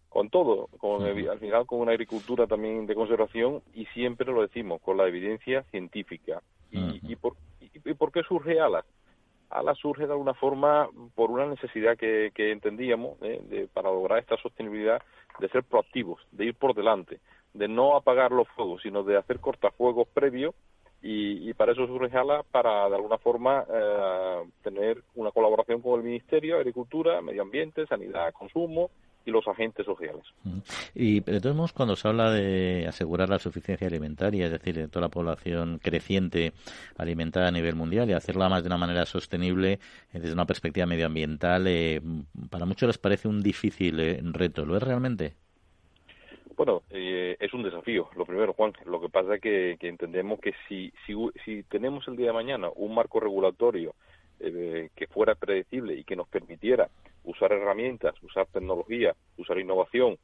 con 0.08 0.30
todo, 0.30 0.68
con 0.78 1.04
al 1.04 1.40
final 1.40 1.66
con 1.66 1.80
una 1.80 1.92
agricultura 1.92 2.46
también 2.46 2.86
de 2.86 2.96
conservación 2.96 3.62
y 3.74 3.86
siempre 3.88 4.32
lo 4.32 4.44
decimos, 4.44 4.80
con 4.82 4.96
la 4.96 5.08
evidencia 5.08 5.64
científica. 5.64 6.42
¿Y, 6.72 7.16
por, 7.18 7.36
y, 7.60 7.94
por 7.94 8.12
qué 8.12 8.24
surge 8.24 8.60
ALAS? 8.60 8.86
ALAS 9.54 9.78
surge 9.78 10.06
de 10.06 10.14
alguna 10.14 10.34
forma 10.34 10.90
por 11.16 11.32
una 11.32 11.46
necesidad 11.46 11.98
que, 11.98 12.32
entendíamos 12.36 13.22
¿eh? 13.22 13.42
de, 13.50 13.68
para 13.68 13.90
lograr 13.90 14.20
esta 14.20 14.38
sostenibilidad 14.38 15.02
de 15.40 15.50
ser 15.50 15.64
proactivos, 15.64 16.22
de 16.32 16.46
ir 16.46 16.56
por 16.56 16.74
delante, 16.74 17.20
de 17.54 17.68
no 17.68 17.96
apagar 17.96 18.32
los 18.32 18.48
fuegos, 18.50 18.82
sino 18.82 19.04
de 19.04 19.18
hacer 19.18 19.40
cortafuegos 19.40 20.08
previos 20.10 20.56
y, 21.06 21.54
para 21.56 21.74
eso 21.74 21.86
surge 21.86 22.18
ALA, 22.18 22.44
para 22.44 22.88
de 22.88 22.96
alguna 22.96 23.18
forma 23.18 23.66
eh, 23.70 24.44
tener 24.64 25.04
una 25.16 25.32
colaboración 25.32 25.82
con 25.82 26.00
el 26.00 26.06
Ministerio 26.06 26.56
de 26.56 26.62
Agricultura, 26.62 27.22
Medio 27.22 27.42
Ambiente, 27.42 27.86
Sanidad, 27.88 28.32
Consumo 28.32 28.90
y 29.26 29.32
los 29.32 29.48
agentes 29.48 29.86
sociales. 29.86 30.24
Y 30.94 31.22
de 31.22 31.40
todos 31.40 31.56
modos, 31.56 31.74
cuando 31.74 31.96
se 31.96 32.08
habla 32.08 32.32
de 32.32 32.86
asegurar 32.88 33.30
la 33.30 33.40
suficiencia 33.40 33.88
alimentaria, 33.88 34.46
es 34.46 34.52
decir, 34.52 34.76
de 34.76 34.88
toda 34.88 35.08
la 35.08 35.10
población 35.10 35.80
creciente 35.82 36.54
alimentada 36.98 37.48
a 37.48 37.52
nivel 37.52 37.76
mundial 37.76 38.10
y 38.10 38.14
hacerla 38.14 38.50
más 38.50 38.64
de 38.64 38.68
una 38.68 38.78
manera 38.78 39.06
sostenible 39.06 39.74
eh, 39.74 39.80
desde 40.20 40.34
una 40.34 40.46
perspectiva 40.46 40.86
medioambiental, 40.86 41.68
eh, 41.68 42.02
para 42.50 42.66
muchos 42.66 42.88
les 42.88 42.98
parece 42.98 43.28
un 43.28 43.42
difícil 43.42 44.00
eh, 44.00 44.20
reto. 44.24 44.66
¿Lo 44.66 44.76
es 44.76 44.84
realmente? 44.84 45.34
Bueno, 46.56 46.84
es 46.92 47.52
un 47.52 47.64
desafío. 47.64 48.10
Lo 48.16 48.26
primero, 48.26 48.54
Juan, 48.54 48.74
lo 48.86 49.02
que 49.02 49.10
pasa 49.10 49.36
es 49.36 49.42
que, 49.42 49.76
entendemos 49.82 50.40
que 50.40 50.54
si, 50.68 50.94
si, 51.06 51.16
si 51.44 51.64
tenemos 51.64 52.08
el 52.08 52.16
día 52.16 52.28
de 52.28 52.34
mañana 52.34 52.70
un 52.76 52.94
marco 52.94 53.20
regulatorio 53.20 53.96
que 54.38 55.08
fuera 55.10 55.34
predecible 55.34 55.96
y 55.96 56.04
que 56.04 56.16
nos 56.16 56.28
permitiera 56.28 56.90
usar 57.24 57.52
herramientas, 57.52 58.16
usar 58.22 58.48
tecnología, 58.48 59.16
usar 59.38 59.60
innovación, 59.60 60.18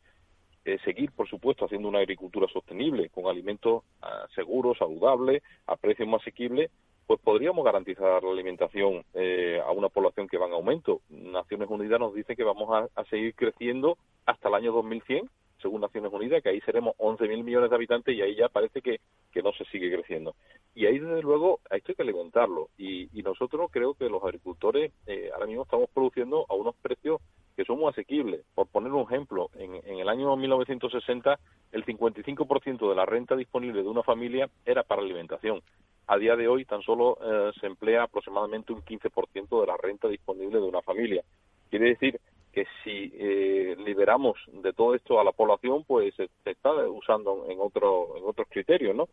eh, 0.66 0.78
seguir, 0.84 1.12
por 1.12 1.28
supuesto, 1.28 1.66
haciendo 1.66 1.88
una 1.88 2.00
agricultura 2.00 2.48
sostenible, 2.52 3.10
con 3.10 3.28
alimentos 3.28 3.84
ah, 4.02 4.28
seguros, 4.36 4.78
saludables, 4.78 5.42
a 5.68 5.76
precios 5.78 6.08
más 6.08 6.22
asequibles, 6.22 6.70
pues 7.10 7.20
podríamos 7.22 7.66
garantizar 7.66 8.24
la 8.24 8.32
alimentación 8.32 9.04
eh, 9.16 9.60
a 9.66 9.72
una 9.72 9.90
población 9.90 10.28
que 10.28 10.38
va 10.38 10.46
en 10.46 10.54
aumento. 10.54 11.02
Naciones 11.10 11.68
Unidas 11.68 12.00
nos 12.00 12.14
dice 12.14 12.36
que 12.36 12.44
vamos 12.44 12.70
a, 12.96 13.04
seguir 13.06 13.34
creciendo 13.34 13.98
hasta 14.28 14.48
el 14.48 14.54
año 14.54 14.72
2100, 14.74 15.28
según 15.62 15.82
Naciones 15.82 16.12
Unidas, 16.12 16.42
que 16.42 16.50
ahí 16.50 16.62
seremos 16.62 16.96
11.000 16.98 17.44
millones 17.44 17.70
de 17.70 17.76
habitantes 17.76 18.16
y 18.16 18.22
ahí 18.22 18.36
ya 18.36 18.50
parece 18.50 18.82
que, 18.82 19.00
que 19.32 19.42
no 19.42 19.52
se 19.54 19.66
sigue 19.66 19.92
creciendo. 19.92 20.36
Y 20.76 20.86
ahí, 20.86 21.00
desde 21.00 21.22
luego, 21.22 21.60
hay 21.70 21.82
que 21.82 21.96
alimentarlo. 21.98 22.70
Y, 22.78 23.08
nosotros 23.30 23.70
creo 23.72 23.94
que 23.94 24.10
los 24.10 24.24
agricultores 24.24 24.92
eh, 25.06 25.30
ahora 25.34 25.46
mismo 25.46 25.64
estamos 25.64 25.90
produciendo 25.94 26.46
a 26.50 26.56
unos 26.56 26.74
precios 26.82 27.22
que 27.56 27.64
son 27.64 27.78
muy 27.78 27.90
asequibles. 27.90 28.42
Por 28.56 28.68
poner 28.68 28.92
un 28.92 29.04
ejemplo, 29.04 29.50
en, 29.56 29.76
en 29.76 30.00
el 30.00 30.10
año 30.10 30.36
1960 30.36 31.38
el 31.74 31.86
55% 31.86 32.90
de 32.90 32.96
la 32.96 33.06
renta 33.06 33.36
disponible 33.36 33.84
de 33.84 33.90
una 33.90 34.02
familia 34.02 34.50
era 34.66 34.84
para 34.84 35.02
alimentación. 35.02 35.62
A 36.08 36.18
día 36.18 36.36
de 36.36 36.48
hoy 36.48 36.66
tan 36.66 36.82
solo 36.82 37.20
eh, 37.22 37.52
se 37.60 37.68
emplea 37.68 38.02
aproximadamente 38.02 38.74
un 38.74 38.82
15% 38.82 39.62
de 39.62 39.68
la 39.68 39.78
renta 39.78 40.08
disponible 40.08 40.60
de 40.60 40.66
una 40.66 40.82
familia. 40.82 41.24
Quiere 41.70 41.90
decir 41.90 42.20
que 42.52 42.66
si 42.84 43.12
eh, 43.16 43.76
liberamos 43.86 44.38
de 44.52 44.74
todo 44.74 44.96
esto 44.96 45.20
a 45.20 45.24
la 45.24 45.32
población, 45.32 45.84
pues 45.86 46.14
se, 46.16 46.30
está 46.46 46.72
usando 46.90 47.46
en 47.50 47.60
otro, 47.60 48.18
en 48.18 48.24
otros 48.26 48.48
criterios, 48.50 48.96
¿no? 48.96 49.08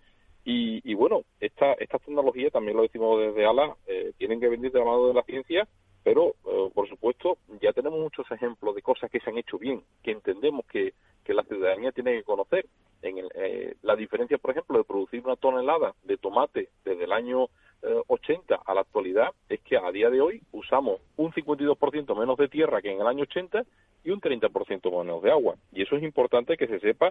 Y, 0.49 0.95
bueno, 0.95 1.23
esta, 1.41 1.73
esta 1.73 1.99
tecnología, 1.99 2.51
también 2.51 2.77
lo 2.77 2.85
decimos 2.85 3.19
desde 3.19 3.45
ALA, 3.45 3.75
eh, 3.89 4.13
tienen 4.17 4.39
que 4.39 4.49
venir 4.49 4.71
de 4.71 4.79
la 4.79 4.85
mano 4.85 5.09
de 5.09 5.15
la 5.15 5.25
ciencia 5.25 5.67
pero, 6.07 6.37
eh, 6.47 6.71
por 6.73 6.89
supuesto, 6.89 7.37
ya 7.61 7.73
tenemos 7.73 7.99
muchos 7.99 8.31
ejemplos 8.31 8.77
de 8.77 8.81
cosas 8.81 9.11
que 9.11 9.19
se 9.19 9.29
han 9.29 9.39
hecho 9.39 9.59
bien, 9.59 9.83
que 10.05 10.13
entendemos 10.13 10.65
que, 10.67 10.95
que 11.25 11.35
la 11.35 11.43
ciudadanía 11.43 11.91
tiene 11.91 12.13
que 12.13 12.23
conocer. 12.23 12.65
En 13.03 13.27
eh, 13.35 13.75
la 13.83 13.97
diferencia, 13.97 14.39
por 14.39 14.53
ejemplo, 14.53 14.79
de 14.79 14.85
producir 14.85 15.21
una 15.25 15.35
tonelada 15.35 15.97
de 16.05 16.17
tomate 16.17 16.69
desde 16.85 17.03
el 17.03 17.11
año 17.11 17.49
80 17.83 18.55
eh, 18.55 18.59
a 18.65 18.75
la 18.75 18.81
actualidad 18.81 19.31
es 19.49 19.61
que 19.61 19.77
a 19.77 19.91
día 19.93 20.11
de 20.11 20.21
hoy 20.21 20.43
usamos 20.53 21.01
un 21.17 21.33
52% 21.33 22.19
menos 22.19 22.37
de 22.37 22.49
tierra 22.49 22.83
que 22.83 22.93
en 22.93 23.01
el 23.01 23.07
año 23.07 23.23
80 23.23 23.65
y 24.05 24.11
un 24.11 24.21
30% 24.21 24.99
menos 24.99 25.23
de 25.23 25.31
agua. 25.31 25.57
Y 25.73 25.83
eso 25.83 25.97
es 25.97 26.03
importante 26.03 26.57
que 26.57 26.69
se 26.69 26.79
sepa. 26.79 27.11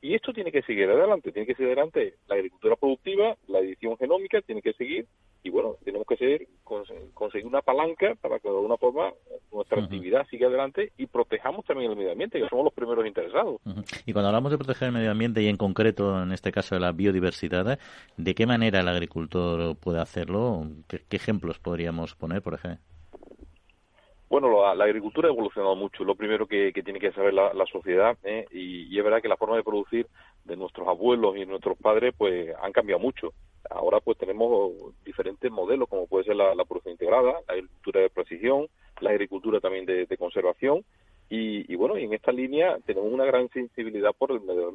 Y 0.00 0.14
esto 0.14 0.32
tiene 0.32 0.52
que 0.52 0.62
seguir 0.62 0.88
adelante. 0.88 1.32
Tiene 1.32 1.46
que 1.46 1.54
seguir 1.54 1.72
adelante 1.72 2.14
la 2.28 2.36
agricultura 2.36 2.76
productiva, 2.76 3.36
la 3.48 3.58
edición 3.58 3.96
genómica, 3.96 4.40
tiene 4.42 4.62
que 4.62 4.72
seguir 4.74 5.06
y 5.46 5.50
bueno, 5.50 5.76
tenemos 5.84 6.04
que 6.08 6.16
seguir, 6.16 6.48
conseguir 7.14 7.46
una 7.46 7.62
palanca 7.62 8.16
para 8.20 8.40
que 8.40 8.48
de 8.48 8.56
alguna 8.56 8.76
forma 8.78 9.12
nuestra 9.52 9.80
actividad 9.80 10.26
siga 10.26 10.48
adelante 10.48 10.90
y 10.98 11.06
protejamos 11.06 11.64
también 11.64 11.92
el 11.92 11.96
medio 11.96 12.10
ambiente, 12.10 12.40
que 12.40 12.48
somos 12.48 12.64
los 12.64 12.74
primeros 12.74 13.06
interesados. 13.06 13.60
Y 14.04 14.12
cuando 14.12 14.26
hablamos 14.30 14.50
de 14.50 14.58
proteger 14.58 14.88
el 14.88 14.94
medio 14.94 15.12
ambiente 15.12 15.40
y 15.42 15.46
en 15.46 15.56
concreto, 15.56 16.20
en 16.20 16.32
este 16.32 16.50
caso, 16.50 16.74
de 16.74 16.80
la 16.80 16.90
biodiversidad, 16.90 17.78
¿de 18.16 18.34
qué 18.34 18.44
manera 18.44 18.80
el 18.80 18.88
agricultor 18.88 19.76
puede 19.76 20.00
hacerlo? 20.00 20.66
¿Qué, 20.88 21.04
ejemplos 21.10 21.60
podríamos 21.60 22.16
poner, 22.16 22.42
por 22.42 22.54
ejemplo? 22.54 22.80
Bueno, 24.28 24.74
la, 24.74 24.84
agricultura 24.84 25.28
ha 25.28 25.32
evolucionado 25.32 25.76
mucho. 25.76 26.02
Lo 26.02 26.16
primero 26.16 26.48
que, 26.48 26.72
tiene 26.72 26.98
que 26.98 27.12
saber 27.12 27.34
la, 27.34 27.66
sociedad, 27.70 28.18
¿eh? 28.24 28.46
y, 28.50 28.92
y, 28.92 28.98
es 28.98 29.04
verdad 29.04 29.22
que 29.22 29.28
la 29.28 29.36
forma 29.36 29.54
de 29.54 29.62
producir 29.62 30.08
de 30.44 30.56
nuestros 30.56 30.88
abuelos 30.88 31.36
y 31.36 31.46
nuestros 31.46 31.78
padres, 31.78 32.12
pues 32.18 32.52
han 32.60 32.72
cambiado 32.72 33.00
mucho. 33.00 33.32
Ahora 33.70 34.00
pues 34.00 34.18
tenemos 34.18 34.72
diferentes 35.04 35.50
modelos, 35.50 35.88
como 35.88 36.06
puede 36.06 36.24
ser 36.24 36.36
la, 36.36 36.52
producción 36.64 36.92
integrada, 36.92 37.40
la 37.46 37.54
agricultura 37.54 38.00
de 38.00 38.10
precisión, 38.10 38.68
la 39.00 39.10
agricultura 39.10 39.60
también 39.60 39.86
de, 39.86 40.16
conservación, 40.16 40.84
y, 41.28 41.74
bueno, 41.74 41.98
y 41.98 42.04
en 42.04 42.14
esta 42.14 42.30
línea 42.30 42.78
tenemos 42.86 43.12
una 43.12 43.24
gran 43.24 43.48
sensibilidad 43.48 44.12
por 44.16 44.30
el 44.30 44.40
medio, 44.42 44.72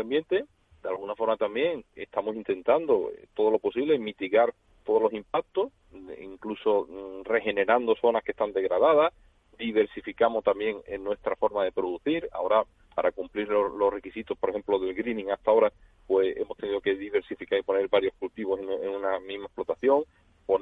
ambiente. 0.00 0.44
De 0.82 0.88
alguna 0.90 1.14
forma 1.16 1.36
también 1.38 1.84
estamos 1.96 2.36
intentando 2.36 3.10
eh, 3.10 3.26
todo 3.34 3.50
lo 3.50 3.58
posible 3.58 3.98
mitigar 3.98 4.52
todos 4.84 5.02
los 5.02 5.12
impactos, 5.14 5.72
incluso 6.20 6.86
mm, 6.88 7.24
regenerando 7.24 7.96
zonas 7.96 8.22
que 8.22 8.32
están 8.32 8.52
degradadas, 8.52 9.12
diversificamos 9.58 10.44
también 10.44 10.78
en 10.86 11.02
nuestra 11.02 11.34
forma 11.36 11.64
de 11.64 11.72
producir. 11.72 12.28
Ahora, 12.32 12.64
para 12.96 13.12
cumplir 13.12 13.46
los 13.48 13.92
requisitos, 13.92 14.38
por 14.38 14.48
ejemplo, 14.48 14.78
del 14.78 14.94
greening, 14.94 15.30
hasta 15.30 15.50
ahora 15.50 15.70
pues 16.06 16.34
hemos 16.34 16.56
tenido 16.56 16.80
que 16.80 16.94
diversificar 16.94 17.58
y 17.58 17.62
poner 17.62 17.88
varios 17.88 18.14
cultivos 18.14 18.58
en, 18.58 18.88
una 18.88 19.20
misma 19.20 19.44
explotación. 19.44 20.04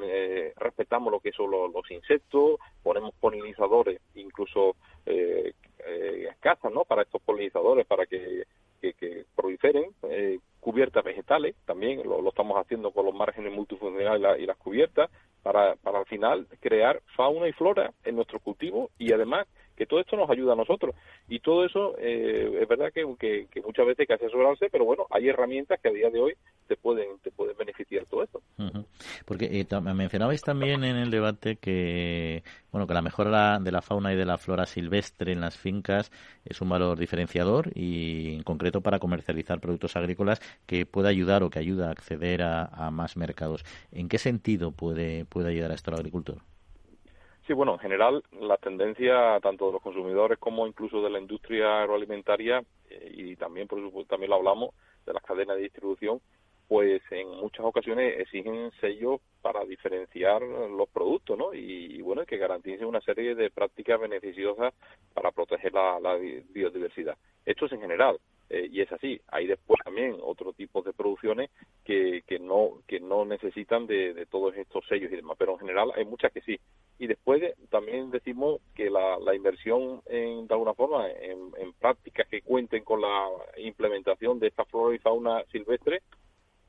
Eh, 0.02 0.52
respetamos 0.56 1.12
lo 1.12 1.20
que 1.20 1.30
son 1.30 1.50
los, 1.50 1.90
insectos, 1.92 2.58
ponemos 2.82 3.14
polinizadores, 3.20 4.00
incluso 4.16 4.74
eh, 5.06 5.52
eh, 5.86 6.28
casas, 6.40 6.72
¿no? 6.72 6.84
Para 6.84 7.02
estos 7.02 7.22
polinizadores, 7.22 7.86
para 7.86 8.04
que, 8.06 8.44
que, 8.80 9.24
proliferen, 9.36 9.92
eh, 10.10 10.40
cubiertas 10.58 11.04
vegetales, 11.04 11.54
también 11.64 12.02
lo, 12.02 12.28
estamos 12.28 12.56
haciendo 12.58 12.90
con 12.90 13.06
los 13.06 13.14
márgenes 13.14 13.52
multifuncionales 13.52 14.40
y, 14.40 14.46
las 14.46 14.56
cubiertas, 14.56 15.08
para, 15.42 15.76
para 15.76 16.00
al 16.00 16.06
final 16.06 16.48
crear 16.60 17.00
fauna 17.14 17.46
y 17.46 17.52
flora 17.52 17.92
en 18.02 18.16
nuestro 18.16 18.40
cultivo 18.40 18.90
y 18.98 19.12
además 19.12 19.46
que 19.76 19.86
todo 19.86 20.00
esto 20.00 20.16
nos 20.16 20.30
ayuda 20.30 20.52
a 20.52 20.56
nosotros. 20.56 20.94
Y 21.26 21.40
todo 21.40 21.64
eso 21.64 21.96
eh, 21.98 22.58
es 22.60 22.68
verdad 22.68 22.92
que, 22.92 23.02
que, 23.18 23.62
muchas 23.62 23.86
veces 23.86 24.00
hay 24.00 24.06
que 24.06 24.24
asesorarse, 24.24 24.68
pero 24.70 24.84
bueno, 24.84 25.06
hay 25.10 25.28
herramientas 25.28 25.80
que 25.80 25.88
a 25.88 25.92
día 25.92 26.10
de 26.10 26.20
hoy 26.20 26.34
te 26.68 26.76
pueden, 26.76 27.18
te 27.22 27.30
pueden 27.30 27.56
beneficiar 27.56 28.04
todo 28.06 28.24
esto. 28.24 28.42
Porque 29.24 29.46
eh, 29.46 29.80
mencionabais 29.94 30.42
también 30.42 30.84
en 30.84 30.96
el 30.96 31.10
debate 31.10 31.56
que 31.56 32.42
bueno 32.70 32.86
que 32.86 32.94
la 32.94 33.02
mejora 33.02 33.58
de 33.58 33.72
la 33.72 33.82
fauna 33.82 34.12
y 34.12 34.16
de 34.16 34.24
la 34.24 34.38
flora 34.38 34.66
silvestre 34.66 35.32
en 35.32 35.40
las 35.40 35.56
fincas 35.56 36.12
es 36.44 36.60
un 36.60 36.68
valor 36.68 36.98
diferenciador 36.98 37.70
y 37.74 38.34
en 38.34 38.42
concreto 38.42 38.80
para 38.80 38.98
comercializar 38.98 39.60
productos 39.60 39.96
agrícolas 39.96 40.40
que 40.66 40.86
puede 40.86 41.08
ayudar 41.08 41.42
o 41.42 41.50
que 41.50 41.58
ayuda 41.58 41.88
a 41.88 41.92
acceder 41.92 42.42
a, 42.42 42.66
a 42.66 42.90
más 42.90 43.16
mercados. 43.16 43.64
¿En 43.92 44.08
qué 44.08 44.18
sentido 44.18 44.72
puede, 44.72 45.24
puede 45.24 45.50
ayudar 45.50 45.70
a 45.70 45.74
esto 45.74 45.90
el 45.90 45.96
agricultor? 45.96 46.38
Sí, 47.46 47.52
bueno, 47.52 47.74
en 47.74 47.78
general 47.78 48.22
la 48.40 48.56
tendencia 48.56 49.38
tanto 49.40 49.66
de 49.66 49.72
los 49.72 49.82
consumidores 49.82 50.38
como 50.38 50.66
incluso 50.66 51.02
de 51.02 51.10
la 51.10 51.18
industria 51.18 51.82
agroalimentaria 51.82 52.64
eh, 52.88 53.10
y 53.12 53.36
también, 53.36 53.68
por 53.68 53.80
supuesto, 53.80 54.14
también 54.14 54.30
lo 54.30 54.36
hablamos 54.36 54.70
de 55.04 55.12
las 55.12 55.22
cadenas 55.22 55.56
de 55.56 55.64
distribución, 55.64 56.22
pues 56.68 57.02
en 57.10 57.28
muchas 57.28 57.66
ocasiones 57.66 58.18
exigen 58.18 58.70
sellos 58.80 59.20
para 59.42 59.62
diferenciar 59.66 60.40
los 60.40 60.88
productos, 60.88 61.36
¿no? 61.36 61.52
Y, 61.52 62.00
bueno, 62.00 62.24
que 62.24 62.38
garanticen 62.38 62.86
una 62.86 63.02
serie 63.02 63.34
de 63.34 63.50
prácticas 63.50 64.00
beneficiosas 64.00 64.72
para 65.12 65.30
proteger 65.30 65.74
la, 65.74 66.16
biodiversidad. 66.48 67.18
Esto 67.44 67.66
es 67.66 67.72
en 67.72 67.80
general. 67.82 68.18
Eh, 68.50 68.68
y 68.70 68.80
es 68.82 68.92
así. 68.92 69.20
Hay 69.28 69.46
después 69.46 69.80
también 69.84 70.16
otro 70.22 70.52
tipo 70.52 70.82
de 70.82 70.92
producciones 70.92 71.50
que, 71.84 72.22
que 72.26 72.38
no 72.38 72.82
que 72.86 73.00
no 73.00 73.24
necesitan 73.24 73.86
de, 73.86 74.26
todos 74.30 74.54
estos 74.56 74.86
sellos 74.86 75.10
y 75.12 75.16
demás, 75.16 75.36
pero 75.38 75.52
en 75.52 75.60
general 75.60 75.92
hay 75.96 76.04
muchas 76.04 76.32
que 76.32 76.40
sí 76.42 76.58
y 76.98 77.06
después 77.06 77.42
también 77.70 78.10
decimos 78.10 78.60
que 78.74 78.88
la, 78.88 79.18
la 79.18 79.34
inversión 79.34 80.00
en, 80.06 80.46
de 80.46 80.54
alguna 80.54 80.74
forma 80.74 81.10
en, 81.10 81.52
en, 81.58 81.72
prácticas 81.74 82.28
que 82.28 82.42
cuenten 82.42 82.84
con 82.84 83.00
la 83.00 83.28
implementación 83.56 84.38
de 84.38 84.48
esta 84.48 84.64
flora 84.64 84.94
y 84.94 84.98
fauna 84.98 85.42
silvestre 85.50 86.02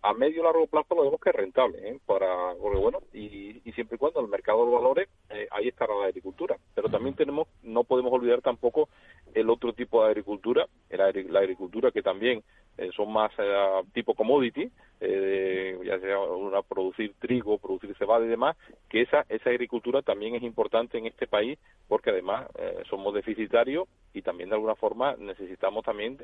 a 0.01 0.13
medio 0.13 0.41
y 0.41 0.43
largo 0.43 0.67
plazo 0.67 0.95
lo 0.95 1.03
vemos 1.03 1.19
que 1.19 1.29
es 1.29 1.35
rentable 1.35 1.89
¿eh? 1.89 1.99
para 2.05 2.53
bueno 2.53 2.99
y, 3.13 3.61
y, 3.67 3.71
siempre 3.73 3.95
y 3.95 3.99
cuando 3.99 4.19
el 4.19 4.27
mercado 4.27 4.65
de 4.65 4.71
valores 4.71 5.09
eh, 5.29 5.47
ahí 5.51 5.67
estará 5.67 5.95
la 5.95 6.05
agricultura 6.05 6.57
pero 6.73 6.89
también 6.89 7.15
tenemos 7.15 7.47
no 7.63 7.83
podemos 7.83 8.13
olvidar 8.13 8.41
tampoco 8.41 8.89
el 9.35 9.49
otro 9.49 9.73
tipo 9.73 10.03
de 10.03 10.09
agricultura 10.09 10.67
la, 10.89 11.11
la 11.11 11.39
agricultura 11.39 11.91
que 11.91 12.01
también 12.01 12.43
eh, 12.77 12.89
son 12.95 13.11
más 13.13 13.31
eh, 13.37 13.81
tipo 13.93 14.13
commodity, 14.13 14.69
eh, 14.99 15.77
ya 15.85 15.97
sea 15.99 16.19
una 16.19 16.61
producir 16.61 17.13
trigo, 17.19 17.57
producir 17.57 17.95
cebada 17.97 18.25
y 18.25 18.27
demás, 18.27 18.57
que 18.89 19.01
esa, 19.01 19.25
esa 19.29 19.49
agricultura 19.49 20.01
también 20.01 20.35
es 20.35 20.43
importante 20.43 20.97
en 20.97 21.05
este 21.05 21.25
país 21.25 21.57
porque 21.87 22.09
además 22.09 22.47
somos 22.89 23.13
deficitarios 23.13 23.87
y 24.13 24.21
también 24.21 24.49
de 24.49 24.55
alguna 24.55 24.75
forma 24.75 25.15
necesitamos 25.17 25.85
también 25.85 26.17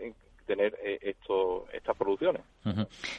tener 0.48 0.78
esto, 1.02 1.68
estas 1.72 1.96
producciones. 1.96 2.42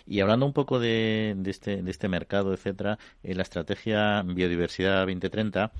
Y 0.07 0.21
hablando 0.21 0.45
un 0.45 0.53
poco 0.53 0.81
de, 0.81 1.35
de, 1.37 1.51
este, 1.51 1.83
de 1.83 1.91
este 1.91 2.09
mercado, 2.09 2.53
etcétera, 2.53 2.99
la 3.23 3.43
estrategia 3.43 4.23
Biodiversidad 4.23 5.01
2030, 5.07 5.71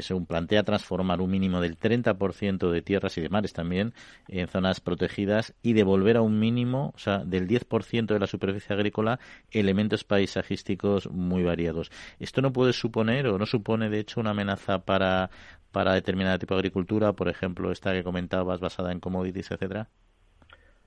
según 0.00 0.26
plantea 0.26 0.62
transformar 0.62 1.20
un 1.20 1.30
mínimo 1.30 1.60
del 1.60 1.78
30% 1.78 2.70
de 2.70 2.82
tierras 2.82 3.18
y 3.18 3.20
de 3.20 3.28
también 3.48 3.94
en 4.28 4.46
zonas 4.48 4.80
protegidas 4.80 5.54
y 5.62 5.72
devolver 5.72 6.16
a 6.16 6.22
un 6.22 6.38
mínimo 6.38 6.92
o 6.94 6.98
sea, 6.98 7.18
del 7.18 7.48
10% 7.48 8.06
de 8.06 8.18
la 8.18 8.26
superficie 8.26 8.74
agrícola, 8.74 9.18
elementos 9.50 10.04
paisajísticos 10.04 11.10
muy 11.10 11.42
variados. 11.42 11.90
¿Esto 12.18 12.42
no 12.42 12.52
puede 12.52 12.72
suponer 12.72 13.26
o 13.26 13.38
no 13.38 13.46
supone, 13.46 13.90
de 13.90 14.00
hecho, 14.00 14.20
una 14.20 14.30
amenaza 14.30 14.84
para, 14.84 15.30
para 15.72 15.94
determinado 15.94 16.38
tipo 16.38 16.54
de 16.54 16.60
agricultura, 16.60 17.12
por 17.12 17.28
ejemplo, 17.28 17.72
esta 17.72 17.92
que 17.92 18.04
comentabas 18.04 18.60
basada 18.60 18.92
en 18.92 19.00
commodities, 19.00 19.50
etcétera? 19.50 19.88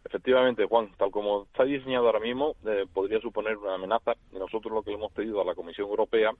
Efectivamente, 0.06 0.66
Juan, 0.66 0.92
tal 0.98 1.12
como 1.12 1.44
está 1.44 1.63
diseñado 1.63 2.08
ahora 2.08 2.20
mismo, 2.20 2.56
eh, 2.66 2.86
podría 2.94 3.22
suponer 3.22 3.58
una 3.58 3.76
amenaza 3.76 4.13
y 4.32 4.38
nosotros 4.38 4.74
lo 4.74 4.84
que 4.84 4.94
hemos 4.94 5.12
pedido 5.13 5.42
a 5.42 5.46
la 5.46 5.56
Comisión 5.56 5.88
Europea 5.88 6.32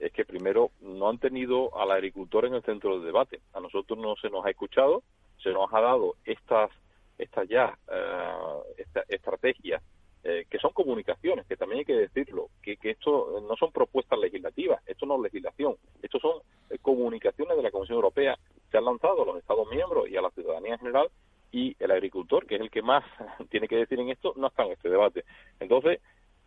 es 0.00 0.12
que 0.12 0.24
primero 0.24 0.70
no 0.80 1.10
han 1.10 1.18
tenido 1.18 1.76
al 1.78 1.90
agricultor 1.90 2.46
en 2.46 2.54
el 2.54 2.62
centro 2.62 2.94
del 2.94 3.04
debate. 3.04 3.40
A 3.52 3.60
nosotros 3.60 3.98
no 3.98 4.16
se 4.16 4.30
nos 4.30 4.44
ha 4.46 4.50
escuchado, 4.50 5.02
se 5.42 5.50
nos 5.50 5.72
ha 5.72 5.80
dado 5.80 6.16
estas, 6.24 6.70
estas 7.18 7.48
ya 7.48 7.76
eh, 7.90 8.84
estrategias 9.08 9.82
eh, 10.22 10.44
que 10.50 10.58
son 10.58 10.72
comunicaciones, 10.72 11.46
que 11.46 11.56
también 11.56 11.78
hay 11.78 11.84
que 11.86 11.96
decirlo, 11.96 12.50
que, 12.62 12.76
que 12.76 12.90
esto 12.90 13.40
no 13.40 13.56
son 13.56 13.72
propuestas 13.72 14.18
legislativas, 14.18 14.82
esto 14.86 15.06
no 15.06 15.16
es 15.16 15.22
legislación, 15.22 15.76
esto 16.02 16.18
son 16.18 16.42
eh, 16.68 16.76
comunicaciones 16.82 17.56
de 17.56 17.62
la 17.62 17.70
Comisión 17.70 17.96
Europea, 17.96 18.38
se 18.70 18.76
han 18.76 18.84
lanzado 18.84 19.22
a 19.22 19.26
los 19.26 19.38
Estados 19.38 19.66
miembros 19.70 20.10
y 20.10 20.16
a 20.16 20.20
la 20.20 20.30
ciudadanía 20.32 20.74
en 20.74 20.80
general 20.80 21.08
y 21.52 21.74
el 21.78 21.90
agricultor, 21.90 22.46
que 22.46 22.56
es 22.56 22.60
el 22.60 22.70
que 22.70 22.82
más 22.82 23.02
tiene 23.50 23.66
que 23.66 23.76
decir 23.76 23.98
en 23.98 24.10
esto, 24.10 24.34
no 24.36 24.48
está 24.48 24.64
en 24.64 24.72
este 24.72 24.90
debate. 24.90 25.24
Entonces, 25.58 26.00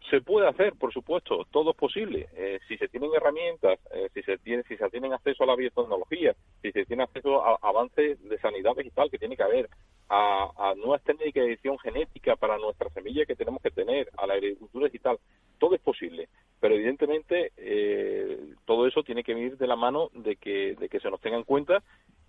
se 0.10 0.22
puede 0.22 0.48
hacer, 0.48 0.74
por 0.74 0.92
supuesto, 0.92 1.46
todo 1.52 1.72
es 1.72 1.78
posible. 1.78 2.28
Eh, 2.36 2.60
si 2.68 2.78
se 2.78 2.88
tienen 2.88 3.12
herramientas, 3.16 3.80
eh, 3.92 4.10
si 4.14 4.22
se 4.24 4.38
tiene, 4.38 4.64
si 4.64 4.76
se 4.76 4.90
tienen 4.90 5.14
acceso 5.14 5.44
a 5.44 5.48
la 5.48 5.56
biotecnología, 5.56 6.36
si 6.62 6.72
se 6.72 6.86
tiene 6.86 7.04
acceso 7.04 7.44
a 7.44 7.58
avances 7.62 8.22
de 8.22 8.38
sanidad 8.40 8.76
vegetal 8.76 9.10
que 9.10 9.18
tiene 9.18 9.38
que 9.38 9.44
haber, 9.44 9.70
a, 10.10 10.74
nuevas 10.76 11.04
técnicas 11.04 11.44
de 11.44 11.54
edición 11.54 11.80
genética 11.80 12.36
para 12.36 12.58
nuestra 12.58 12.90
semilla 12.90 13.26
que 13.26 13.36
tenemos 13.36 13.62
que 13.62 13.72
tener, 13.72 14.10
a 14.18 14.28
la 14.28 14.34
agricultura 14.34 14.86
digital, 14.86 15.18
todo 15.58 15.76
es 15.76 15.82
posible. 15.82 16.28
Pero 16.60 16.76
evidentemente 16.76 17.52
eh, 17.58 18.40
todo 18.66 18.88
eso 18.88 19.04
tiene 19.04 19.24
que 19.24 19.34
venir 19.34 19.58
de 19.58 19.68
la 19.68 19.76
mano 19.76 20.10
de 20.14 20.36
que, 20.36 20.76
de 20.76 20.90
que 20.90 21.00
se 21.00 21.10
nos 21.10 21.22
tenga 21.22 21.38
en 21.38 21.44
cuenta 21.44 21.84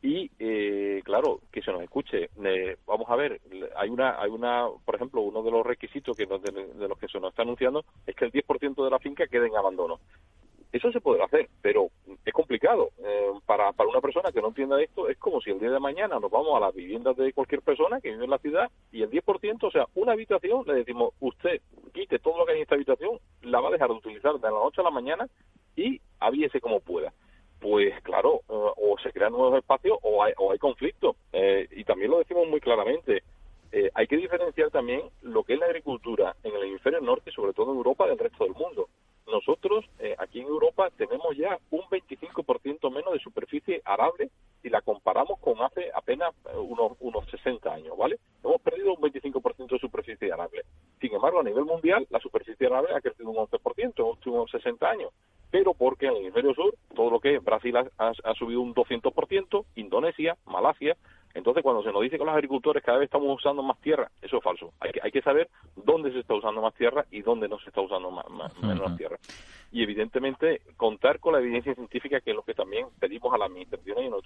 y 0.05 0.31
eh, 0.39 1.01
claro 1.03 1.41
que 1.51 1.63
se 1.63 1.73
nos 1.73 1.83
escuche. 1.83 2.29
Eh, 2.45 2.77
vamos 2.87 3.09
a 3.09 3.17
ver 3.17 3.41
hay 3.75 3.89
una 3.89 4.21
hay 4.21 4.31
una 4.31 4.69
por 4.85 4.97
ejemplo 4.97 5.23
uno 5.23 5.43
de 5.43 5.51
los 5.51 5.65
requisitos 5.65 6.15
que 6.15 6.27
de, 6.27 6.89
los 6.89 6.99
que 6.99 7.09
se 7.09 7.19
nos 7.19 7.31
está 7.31 7.41
anunciando 7.41 7.87
es 8.07 8.15
que 8.15 8.27
el 8.27 8.33
10% 8.33 8.85
de 8.85 8.91
la 8.91 8.99
finca 8.99 9.27
quede 9.27 9.47
en 9.47 9.57
abandono. 9.57 10.01
Eso 10.73 10.93
se 10.93 11.01
podrá 11.01 11.25
hacer 11.25 11.49
pero 11.63 11.89
es 12.23 12.35
complicado. 12.35 12.91
Eh, 13.03 13.31
para 13.47 13.73
para 13.73 13.89
una 13.89 14.03
persona 14.03 14.31
que 14.31 14.43
no 14.43 14.49
entienda 14.49 14.83
esto 14.83 15.09
es 15.09 15.17
como 15.17 15.41
si 15.41 15.49
el 15.49 15.59
día 15.59 15.71
de 15.71 15.81
mañana 15.81 16.21
nos 16.21 16.31
vamos 16.31 16.55
a 16.55 16.61
las 16.61 16.75
viviendas 16.75 17.17
de 17.17 17.33
cualquier 17.33 17.63
persona 17.63 17.99
que 18.03 18.11
vive 18.11 18.25
en 18.25 18.31
la 18.31 18.39
ciudad 18.39 18.71
y 18.93 19.01
el 19.01 19.11
10% 19.11 19.57
o 19.63 19.71
sea 19.71 19.87
una 19.95 20.13
habitación 20.13 20.65
le 20.67 20.75
decimos 20.75 21.15
usted 21.21 21.63
quite 21.95 22.19
todo 22.19 22.37
lo 22.37 22.45
que 22.45 22.53
hay 22.53 22.59
en 22.59 22.65
esta 22.65 22.75
habitación 22.75 23.19
la 23.41 23.61
va 23.61 23.69
a 23.69 23.73
dejar 23.73 23.89
de 23.89 23.95
utilizar 23.95 24.35
de 24.35 24.41
la 24.41 24.51
noche 24.51 24.83
a 24.83 24.85
la 24.85 24.91
mañana 24.91 25.27
y 25.77 25.99
avíese 26.21 26.61
como 26.61 26.81
pueda 26.81 27.11
pues 27.65 27.99
claro, 28.03 28.43
eh, 28.51 28.73
o 28.77 28.95
se 29.03 29.11
crean 29.11 29.33
nuevos 29.33 29.57
espacios 29.57 29.97
o 30.03 30.23
hay, 30.23 30.35
o 30.37 30.53
hay 30.53 30.59
conflicto. 30.59 31.17
Eh, 31.33 31.67
y 31.71 31.85
también 31.85 32.11
lo 32.11 32.19
decimos 32.19 32.47
muy 32.47 32.61
claramente. 32.61 33.23
Eh, 33.73 33.91
hay 33.95 34.07
que 34.07 34.19
diferenciar 34.19 34.71
también 34.71 35.01
lo 35.23 35.45
que 35.45 35.55
es 35.55 35.59
la 35.59 35.65
agricultura 35.65 36.37
en 36.43 36.55
el 36.55 36.65
hemisferio 36.65 37.01
norte, 37.01 37.31
sobre 37.31 37.55
todo 37.55 37.73
en 37.73 37.79
Europa, 37.79 38.07
del 38.07 38.19
resto 38.19 38.45
del 38.45 38.53
mundo. 38.53 38.91
Nosotros, 39.27 39.87
aquí 40.19 40.41
en 40.41 40.49
Europa, 40.49 40.91
tenemos 40.99 41.35
ya 41.35 41.59
un 41.71 41.81
25% 41.85 42.91
menos 42.93 43.15
de 43.15 43.19
superficie 43.21 43.81
arable 43.87 44.29
si 44.61 44.69
la 44.69 44.83
comparamos 44.83 45.41
con 45.41 45.63
hace 45.63 45.91
apenas 45.95 46.35
unos, 46.55 46.93
unos 47.01 47.25
60 47.31 47.73
años, 47.73 47.97
¿vale? 47.97 48.19
Hemos 48.45 48.61
perdido 48.61 48.93
un 48.93 49.01
25% 49.01 49.67
de 49.67 49.79
superficie 49.79 50.31
arable. 50.31 50.65
Sin 51.01 51.15
embargo, 51.15 51.41
a 51.41 51.43
nivel 51.43 51.65
mundial, 51.65 52.07
la 52.11 52.21
superficie 52.21 52.67
arable 52.67 52.95
ha 52.95 53.01
crecido 53.01 53.31
un 53.31 53.37
11% 53.37 53.79
en 53.79 53.93
los 53.97 54.17
últimos 54.17 54.51
60 54.51 54.91
años 54.91 55.11
pero 55.55 55.73
porque 55.73 56.07
en 56.07 56.17
el 56.17 56.23
hemisferio 56.23 56.53
sur 56.53 56.75
todo 56.97 57.11
lo 57.11 57.21
que 57.21 57.39
Brasil 57.39 57.77
ha, 58.09 58.31
ha 58.31 58.35
subido 58.35 58.61
un 58.61 58.75
200%, 58.75 59.65
Indonesia, 59.77 60.37
Malasia, 60.47 60.97
entonces, 61.35 61.65
cuando 61.65 61.83
se 61.83 61.93
nos 61.93 62.01
dice 62.01 62.17
que 62.17 62.25
los 62.25 62.33
agricultores 62.33 62.83
cada 62.83 62.99
vez 62.99 63.07
estamos 63.07 63.37
usando 63.37 63.61
más 63.63 63.81
tierra, 63.81 64.09
eso 64.23 64.37
es 64.37 64.43
falso. 64.43 64.73
Hay 64.79 64.93
que, 64.93 65.01
hay 65.03 65.11
que 65.11 65.21
saber 65.21 65.51
dónde 65.75 66.13
se 66.13 66.21
está 66.21 66.35
usando 66.35 66.63
más 66.63 66.73
tierra 66.75 67.05
y 67.11 67.23
dónde 67.23 67.49
no 67.49 67.59
se 67.59 67.71
está 67.71 67.81
usando 67.81 68.13
más, 68.13 68.25
menos 68.63 68.97
tierra. 68.97 69.19
Y 69.73 69.83
evidentemente, 69.83 70.63
contar 70.77 71.19
con 71.19 71.33
la 71.33 71.41
evidencia 71.41 71.75
científica, 71.75 72.21
que 72.21 72.31
es 72.31 72.37
lo 72.37 72.45
que 72.45 72.55
también 72.55 72.87
pedimos 73.01 73.35
a 73.35 73.39
las 73.39 73.49
administraciones 73.51 74.05
y 74.05 74.09
políticos. 74.09 74.24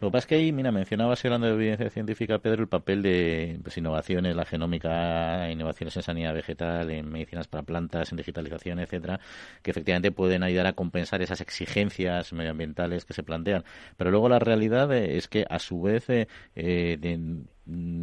Lo 0.00 0.08
que 0.08 0.12
pasa 0.12 0.18
es 0.18 0.26
que 0.26 0.34
ahí, 0.36 0.52
mira, 0.52 0.72
mencionabas 0.72 1.24
hablando 1.24 1.46
de 1.46 1.54
evidencia 1.54 1.90
científica, 1.90 2.38
Pedro, 2.38 2.62
el 2.62 2.68
papel 2.68 3.02
de 3.02 3.58
pues, 3.62 3.76
innovaciones, 3.78 4.36
la 4.36 4.44
genómica, 4.44 5.50
innovaciones 5.50 5.96
en 5.96 6.02
sanidad 6.02 6.34
vegetal, 6.34 6.90
en 6.90 7.08
medicinas 7.10 7.48
para 7.48 7.62
plantas, 7.62 8.10
en 8.12 8.16
digitalización, 8.18 8.78
etcétera, 8.80 9.20
que 9.62 9.70
efectivamente 9.70 10.12
pueden 10.12 10.42
ayudar 10.42 10.66
a 10.66 10.72
compensar 10.74 11.22
esas 11.22 11.40
exigencias 11.40 12.32
medioambientales 12.32 13.04
que 13.04 13.14
se 13.14 13.22
plantean. 13.22 13.64
Pero 13.96 14.10
luego 14.10 14.28
la 14.28 14.38
realidad 14.38 14.92
es 14.92 15.28
que, 15.28 15.46
a 15.48 15.58
su 15.58 15.82
vez, 15.82 16.06
eh, 16.08 16.26
mm, 16.56 17.53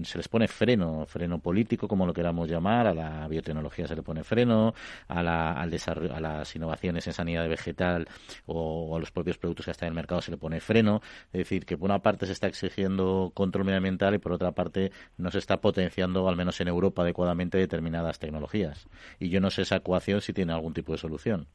se 0.04 0.18
les 0.18 0.28
pone 0.28 0.48
freno, 0.48 1.06
freno 1.06 1.40
político, 1.40 1.88
como 1.88 2.06
lo 2.06 2.14
queramos 2.14 2.50
llamar, 2.50 2.88
a 2.88 2.94
la 2.94 3.28
biotecnología 3.28 3.88
se 3.88 3.96
le 3.96 4.02
pone 4.02 4.24
freno, 4.24 4.74
a, 5.08 5.22
la, 5.22 5.54
al 5.54 5.72
a 5.72 6.20
las 6.20 6.56
innovaciones 6.56 7.06
en 7.08 7.14
sanidad 7.14 7.48
vegetal 7.48 8.08
o, 8.46 8.96
a 8.96 9.00
los 9.00 9.12
propios 9.12 9.38
productos 9.38 9.66
que 9.66 9.72
están 9.72 9.88
en 9.88 9.92
el 9.92 9.96
mercado 9.96 10.22
se 10.22 10.32
le 10.32 10.38
pone 10.38 10.60
freno. 10.60 11.02
Es 11.32 11.40
decir, 11.40 11.66
que 11.66 11.78
por 11.78 11.90
una 11.90 12.00
parte 12.00 12.26
se 12.26 12.34
está 12.34 12.48
exigiendo 12.48 13.32
control 13.34 13.66
medioambiental 13.66 14.16
y 14.16 14.18
por 14.18 14.32
otra 14.34 14.52
parte 14.52 14.92
no 15.18 15.32
se 15.32 15.38
está 15.38 15.62
potenciando, 15.62 16.28
al 16.28 16.36
menos 16.36 16.60
en 16.62 16.68
Europa, 16.68 17.04
adecuadamente 17.04 17.58
determinadas 17.58 18.20
tecnologías. 18.20 18.88
Y 19.20 19.30
yo 19.30 19.40
no 19.42 19.52
sé 19.52 19.64
esa 19.64 19.78
ecuación 19.78 20.22
si 20.22 20.34
tiene 20.34 20.54
algún 20.54 20.74
tipo 20.74 20.92
de 20.92 20.98
solución. 20.98 21.48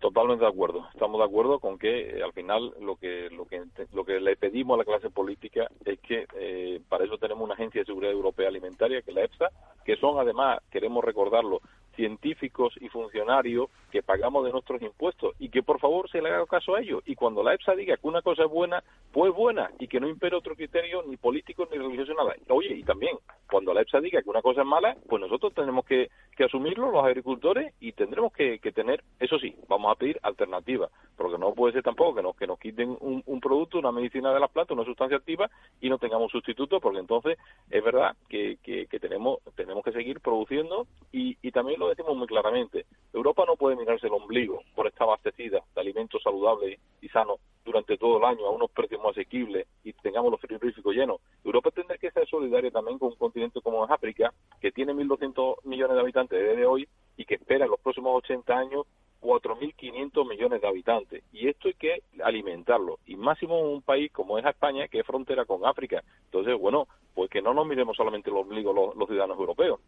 Totalmente 0.00 0.44
de 0.44 0.50
acuerdo. 0.50 0.88
Estamos 0.94 1.18
de 1.18 1.26
acuerdo 1.26 1.58
con 1.58 1.78
que 1.78 2.18
eh, 2.18 2.22
al 2.22 2.32
final 2.32 2.72
lo 2.80 2.96
que 2.96 3.28
lo 3.30 3.44
que 3.44 3.62
lo 3.92 4.02
que 4.02 4.18
le 4.18 4.34
pedimos 4.34 4.74
a 4.74 4.78
la 4.78 4.84
clase 4.86 5.10
política 5.10 5.68
es 5.84 6.00
que 6.00 6.26
eh, 6.36 6.80
para 6.88 7.04
eso 7.04 7.18
tenemos 7.18 7.44
una 7.44 7.52
agencia 7.52 7.82
de 7.82 7.84
seguridad 7.84 8.12
europea 8.12 8.48
alimentaria 8.48 9.02
que 9.02 9.10
es 9.10 9.14
la 9.14 9.24
EFSA, 9.24 9.50
que 9.84 9.96
son 9.96 10.18
además 10.18 10.60
queremos 10.70 11.04
recordarlo 11.04 11.60
científicos 11.96 12.72
y 12.80 12.88
funcionarios 12.88 13.68
que 13.90 14.02
pagamos 14.02 14.44
de 14.44 14.52
nuestros 14.52 14.80
impuestos 14.80 15.34
y 15.38 15.50
que 15.50 15.62
por 15.62 15.78
favor 15.80 16.08
se 16.08 16.22
le 16.22 16.30
haga 16.30 16.46
caso 16.46 16.74
a 16.74 16.80
ellos. 16.80 17.02
Y 17.04 17.14
cuando 17.14 17.42
la 17.42 17.52
EFSA 17.52 17.74
diga 17.74 17.96
que 17.98 18.08
una 18.08 18.22
cosa 18.22 18.44
es 18.44 18.50
buena, 18.50 18.82
pues 19.12 19.34
buena 19.34 19.70
y 19.78 19.86
que 19.86 20.00
no 20.00 20.08
impere 20.08 20.34
otro 20.34 20.54
criterio 20.54 21.02
ni 21.06 21.18
político 21.18 21.68
ni 21.70 21.76
religioso 21.76 22.14
nada. 22.14 22.34
Oye, 22.48 22.74
y 22.74 22.84
también 22.84 23.18
cuando 23.50 23.74
la 23.74 23.82
EFSA 23.82 24.00
diga 24.00 24.22
que 24.22 24.30
una 24.30 24.40
cosa 24.40 24.62
es 24.62 24.66
mala, 24.66 24.96
pues 25.08 25.20
nosotros 25.20 25.52
tenemos 25.52 25.84
que, 25.84 26.08
asumirlo, 26.44 26.90
los 26.90 27.04
agricultores, 27.04 27.74
y 27.80 27.92
tendremos 27.92 28.32
que, 28.32 28.58
tener, 28.72 29.02
eso 29.18 29.38
sí, 29.38 29.54
vamos 29.68 29.92
a 29.92 29.98
pedir 29.98 30.18
alternativas, 30.22 30.90
porque 31.16 31.38
no 31.38 31.54
puede 31.54 31.74
ser 31.74 31.82
tampoco 31.82 32.14
que 32.14 32.22
nos, 32.22 32.36
que 32.36 32.46
nos 32.46 32.58
quiten 32.58 32.96
un, 33.00 33.40
producto, 33.40 33.78
una 33.78 33.92
medicina 33.92 34.32
de 34.32 34.40
las 34.40 34.50
plantas, 34.50 34.76
una 34.76 34.84
sustancia 34.84 35.16
activa 35.16 35.50
y 35.80 35.88
no 35.88 35.98
tengamos 35.98 36.30
sustituto, 36.30 36.80
porque 36.80 36.98
entonces 36.98 37.38
es 37.70 37.84
verdad 37.84 38.14
que, 38.28 38.58
que, 38.62 38.86
tenemos, 39.00 39.38
tenemos 39.54 39.82
que 39.84 39.92
seguir 39.92 40.20
produciendo 40.20 40.86
y, 41.10 41.36
y 41.42 41.50
también 41.52 41.80
lo 41.80 41.88
decimos 41.88 42.16
muy 42.16 42.26
claramente, 42.26 42.86
Europa 43.12 43.44
no 43.46 43.56
puede 43.56 43.76
mirarse 43.76 44.06
el 44.06 44.12
ombligo 44.12 44.62
por 44.74 44.86
estar 44.86 45.04
abastecida 45.08 45.62
de 45.74 45.80
alimentos 45.80 46.22
saludables 46.22 46.78
y 47.00 47.08
sanos 47.08 47.40
durante 47.64 47.96
todo 47.98 48.18
el 48.18 48.24
año 48.24 48.46
a 48.46 48.50
unos 48.50 48.70
precios 48.70 49.00
más 49.02 49.12
asequibles 49.12 49.66
y 49.84 49.92
tengamos 49.92 50.30
los 50.30 50.40
frigoríficos 50.40 50.94
llenos. 50.94 51.20
Europa 51.44 51.70
tendrá 51.70 51.96
que 51.98 52.10
ser 52.10 52.26
solidaria 52.28 52.70
también 52.70 52.98
con 52.98 53.08
un 53.08 53.16
continente 53.16 53.60
como 53.60 53.84
África, 53.84 54.32
que 54.60 54.72
tiene 54.72 54.92
1.200 54.92 55.64
millones 55.64 55.94
de 55.94 56.00
habitantes 56.00 56.29
desde 56.36 56.66
hoy 56.66 56.88
y 57.16 57.24
que 57.24 57.34
espera 57.34 57.64
en 57.64 57.70
los 57.70 57.80
próximos 57.80 58.16
80 58.24 58.52
años 58.56 58.86
4.500 59.20 60.28
millones 60.28 60.60
de 60.60 60.68
habitantes. 60.68 61.22
Y 61.32 61.48
esto 61.48 61.68
hay 61.68 61.74
que 61.74 62.02
alimentarlo. 62.22 62.98
Y 63.06 63.16
máximo 63.16 63.58
en 63.58 63.66
un 63.66 63.82
país 63.82 64.10
como 64.12 64.38
es 64.38 64.46
España, 64.46 64.88
que 64.88 65.00
es 65.00 65.06
frontera 65.06 65.44
con 65.44 65.66
África. 65.66 66.02
Entonces, 66.24 66.58
bueno, 66.58 66.88
pues 67.14 67.30
que 67.30 67.42
no 67.42 67.52
nos 67.52 67.66
miremos 67.66 67.96
solamente 67.96 68.30
los 68.30 68.46
los, 68.46 69.08
ciudadanos 69.08 69.38
europeos. 69.38 69.80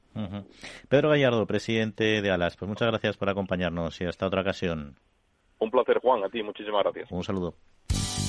Pedro 0.88 1.10
Gallardo, 1.10 1.46
presidente 1.46 2.20
de 2.20 2.30
ALAS, 2.30 2.56
pues 2.56 2.68
muchas 2.68 2.88
gracias 2.88 3.16
por 3.16 3.30
acompañarnos 3.30 4.00
y 4.00 4.04
hasta 4.04 4.26
otra 4.26 4.42
ocasión. 4.42 4.96
Un 5.58 5.70
placer, 5.70 5.98
Juan. 6.00 6.24
A 6.24 6.28
ti, 6.28 6.42
muchísimas 6.42 6.82
gracias. 6.82 7.10
Un 7.10 7.22
saludo. 7.22 7.54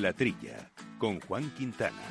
La 0.00 0.14
Trilla, 0.14 0.70
con 0.98 1.20
Juan 1.20 1.50
Quintana. 1.50 2.02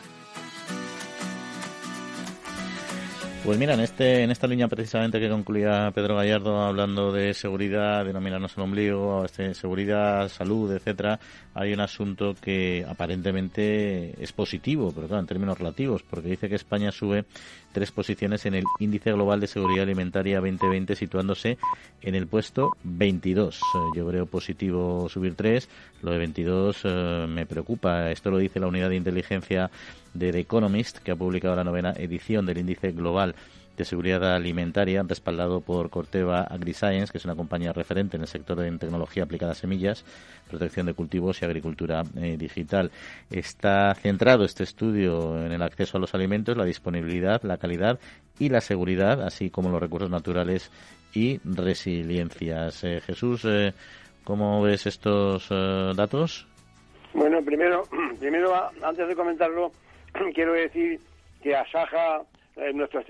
Pues 3.43 3.57
mira, 3.57 3.73
en, 3.73 3.79
este, 3.79 4.21
en 4.23 4.31
esta 4.31 4.47
línea 4.47 4.67
precisamente 4.67 5.19
que 5.19 5.29
concluía 5.29 5.91
Pedro 5.95 6.17
Gallardo 6.17 6.61
hablando 6.61 7.11
de 7.11 7.33
seguridad, 7.33 8.05
de 8.05 8.11
no 8.13 8.19
mirarnos 8.19 8.55
el 8.57 8.63
ombligo, 8.63 9.25
este, 9.25 9.55
seguridad, 9.55 10.27
salud, 10.29 10.71
etcétera, 10.71 11.19
hay 11.53 11.73
un 11.73 11.79
asunto 11.79 12.35
que 12.39 12.85
aparentemente 12.87 14.21
es 14.21 14.33
positivo, 14.33 14.91
pero 14.93 15.07
claro, 15.07 15.21
en 15.21 15.27
términos 15.27 15.57
relativos, 15.57 16.03
porque 16.03 16.29
dice 16.29 16.49
que 16.49 16.55
España 16.55 16.91
sube 16.91 17.25
tres 17.71 17.91
posiciones 17.91 18.45
en 18.45 18.55
el 18.55 18.63
Índice 18.79 19.11
Global 19.11 19.39
de 19.39 19.47
Seguridad 19.47 19.83
Alimentaria 19.83 20.39
2020, 20.39 20.95
situándose 20.95 21.57
en 22.01 22.15
el 22.15 22.27
puesto 22.27 22.75
22. 22.83 23.57
Eh, 23.57 23.59
yo 23.95 24.07
creo 24.07 24.25
positivo 24.25 25.07
subir 25.09 25.35
tres, 25.35 25.69
lo 26.01 26.11
de 26.11 26.17
22 26.17 26.81
eh, 26.83 27.25
me 27.29 27.45
preocupa. 27.45 28.11
Esto 28.11 28.31
lo 28.31 28.37
dice 28.37 28.59
la 28.59 28.67
unidad 28.67 28.89
de 28.89 28.95
inteligencia 28.95 29.69
de 30.13 30.31
The 30.31 30.39
Economist, 30.39 30.97
que 30.99 31.11
ha 31.11 31.15
publicado 31.15 31.55
la 31.55 31.63
novena 31.63 31.93
edición 31.97 32.45
del 32.45 32.57
Índice 32.57 32.91
Global 32.91 33.35
de 33.79 33.85
Seguridad 33.85 34.35
Alimentaria, 34.35 35.03
respaldado 35.07 35.61
por 35.61 35.89
Corteva 35.89 36.41
AgriScience, 36.41 37.11
que 37.11 37.17
es 37.17 37.25
una 37.25 37.35
compañía 37.35 37.71
referente 37.71 38.17
en 38.17 38.23
el 38.23 38.27
sector 38.27 38.59
de 38.59 38.69
tecnología 38.77 39.23
aplicada 39.23 39.53
a 39.53 39.55
semillas, 39.55 40.03
protección 40.49 40.85
de 40.85 40.93
cultivos 40.93 41.41
y 41.41 41.45
agricultura 41.45 42.03
eh, 42.17 42.35
digital. 42.37 42.91
Está 43.31 43.95
centrado 43.95 44.43
este 44.43 44.63
estudio 44.63 45.43
en 45.45 45.53
el 45.53 45.61
acceso 45.61 45.97
a 45.97 46.01
los 46.01 46.13
alimentos, 46.13 46.57
la 46.57 46.65
disponibilidad, 46.65 47.41
la 47.43 47.57
calidad 47.57 47.99
y 48.37 48.49
la 48.49 48.59
seguridad, 48.59 49.21
así 49.21 49.49
como 49.49 49.69
los 49.69 49.79
recursos 49.81 50.09
naturales 50.09 50.71
y 51.13 51.39
resiliencias. 51.45 52.83
Eh, 52.83 52.99
Jesús, 52.99 53.45
eh, 53.45 53.73
¿cómo 54.25 54.61
ves 54.61 54.87
estos 54.87 55.47
datos? 55.49 56.45
Bueno, 57.13 57.41
primero, 57.41 57.83
primero 58.19 58.53
antes 58.83 59.07
de 59.07 59.15
comentarlo, 59.15 59.71
quiero 60.35 60.51
decir 60.51 60.99
que 61.41 61.55
Asaja, 61.55 62.23
eh, 62.55 62.73
nuestro, 62.73 63.03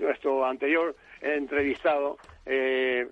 nuestro 0.00 0.44
anterior 0.44 0.94
entrevistado, 1.22 2.18
eh, 2.46 3.08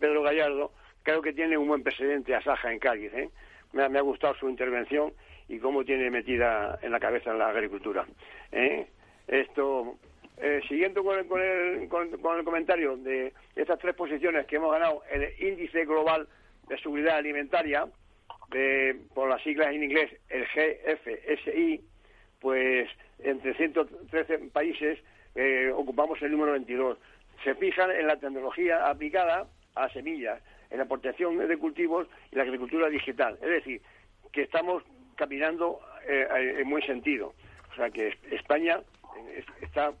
Pedro 0.00 0.22
Gallardo, 0.22 0.72
creo 1.02 1.22
que 1.22 1.32
tiene 1.32 1.56
un 1.56 1.68
buen 1.68 1.82
precedente 1.82 2.34
Asaja 2.34 2.72
en 2.72 2.78
Cádiz. 2.78 3.12
¿eh? 3.14 3.30
Me, 3.72 3.84
ha 3.84 4.02
gustado 4.02 4.34
su 4.34 4.48
intervención 4.48 5.12
y 5.48 5.58
cómo 5.58 5.84
tiene 5.84 6.10
metida 6.10 6.78
en 6.82 6.90
la 6.92 7.00
cabeza 7.00 7.32
la 7.32 7.48
agricultura. 7.48 8.06
¿eh? 8.50 8.86
Esto, 9.28 9.96
siguiendo 10.68 11.04
con 11.04 11.18
el, 11.18 11.26
con, 11.26 11.40
el, 11.40 11.88
con 11.88 12.38
el 12.38 12.44
comentario 12.44 12.96
de 12.96 13.32
estas 13.54 13.78
tres 13.78 13.94
posiciones 13.94 14.46
que 14.46 14.56
hemos 14.56 14.72
ganado 14.72 15.02
el 15.10 15.32
índice 15.40 15.84
global 15.84 16.26
de 16.68 16.78
seguridad 16.78 17.16
alimentaria, 17.16 17.86
por 19.14 19.30
las 19.30 19.42
siglas 19.42 19.68
en 19.68 19.84
inglés, 19.84 20.10
el 20.28 20.44
GFSI, 20.44 21.80
pues 22.40 22.88
entre 23.24 23.54
113 23.54 24.38
países 24.52 24.98
eh, 25.34 25.70
ocupamos 25.74 26.20
el 26.22 26.32
número 26.32 26.52
22. 26.52 26.98
Se 27.44 27.54
fijan 27.54 27.90
en 27.90 28.06
la 28.06 28.16
tecnología 28.16 28.88
aplicada 28.88 29.46
a 29.74 29.88
semillas, 29.90 30.40
en 30.70 30.78
la 30.78 30.84
protección 30.84 31.36
de 31.38 31.56
cultivos 31.56 32.06
y 32.30 32.36
la 32.36 32.42
agricultura 32.42 32.88
digital. 32.88 33.38
Es 33.42 33.48
decir, 33.48 33.80
que 34.30 34.42
estamos 34.42 34.82
caminando 35.16 35.80
eh, 36.06 36.58
en 36.60 36.70
buen 36.70 36.84
sentido. 36.84 37.34
O 37.72 37.74
sea 37.74 37.90
que 37.90 38.16
España 38.30 38.80
eh, 39.28 39.44
está 39.60 39.92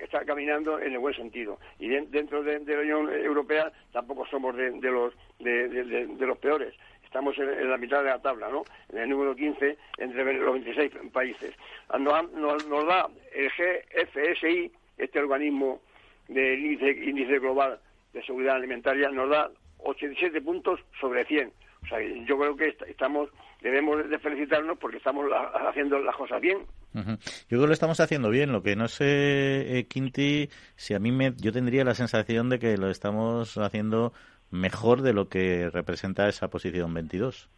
está 0.00 0.24
caminando 0.24 0.78
en 0.78 0.92
el 0.92 0.98
buen 0.98 1.14
sentido 1.14 1.58
y 1.78 1.88
dentro 1.88 2.42
de, 2.42 2.60
la 2.60 2.80
Unión 2.80 3.12
Europea 3.12 3.72
tampoco 3.92 4.24
somos 4.26 4.56
de, 4.56 4.70
los 4.82 5.12
de, 5.40 6.16
los 6.18 6.38
peores 6.38 6.74
estamos 7.08 7.36
en, 7.38 7.70
la 7.70 7.78
mitad 7.78 8.02
de 8.02 8.10
la 8.10 8.20
tabla, 8.20 8.48
¿no? 8.48 8.64
En 8.92 8.98
el 8.98 9.08
número 9.08 9.34
15 9.34 9.76
entre 9.96 10.34
los 10.34 10.52
26 10.52 10.92
países. 11.10 11.54
Nos, 11.98 12.32
nos, 12.34 12.86
da 12.86 13.08
el 13.34 13.50
GFSI, 13.50 14.70
este 14.98 15.18
organismo 15.18 15.80
del 16.28 16.60
índice, 16.60 17.38
global 17.38 17.80
de 18.12 18.22
seguridad 18.24 18.56
alimentaria, 18.56 19.10
nos 19.10 19.30
da 19.30 19.50
87 19.78 20.40
puntos 20.42 20.80
sobre 21.00 21.24
100. 21.24 21.50
O 21.82 21.86
sea, 21.86 21.98
yo 22.00 22.38
creo 22.38 22.56
que 22.56 22.76
estamos 22.86 23.30
debemos 23.62 24.08
de 24.08 24.18
felicitarnos 24.18 24.78
porque 24.78 24.98
estamos 24.98 25.24
haciendo 25.68 25.98
las 25.98 26.14
cosas 26.14 26.40
bien. 26.40 26.58
Yo 26.94 27.02
creo 27.48 27.60
que 27.62 27.66
lo 27.66 27.72
estamos 27.72 28.00
haciendo 28.00 28.30
bien. 28.30 28.52
Lo 28.52 28.62
que 28.62 28.76
no 28.76 28.88
sé, 28.88 29.78
eh, 29.78 29.86
Quinti, 29.86 30.48
si 30.76 30.94
a 30.94 30.98
mí 30.98 31.12
me, 31.12 31.32
yo 31.36 31.52
tendría 31.52 31.84
la 31.84 31.94
sensación 31.94 32.48
de 32.48 32.58
que 32.58 32.76
lo 32.76 32.90
estamos 32.90 33.56
haciendo 33.58 34.12
mejor 34.50 35.02
de 35.02 35.12
lo 35.12 35.28
que 35.28 35.70
representa 35.70 36.28
esa 36.28 36.48
posición 36.48 36.92
22. 36.94 37.48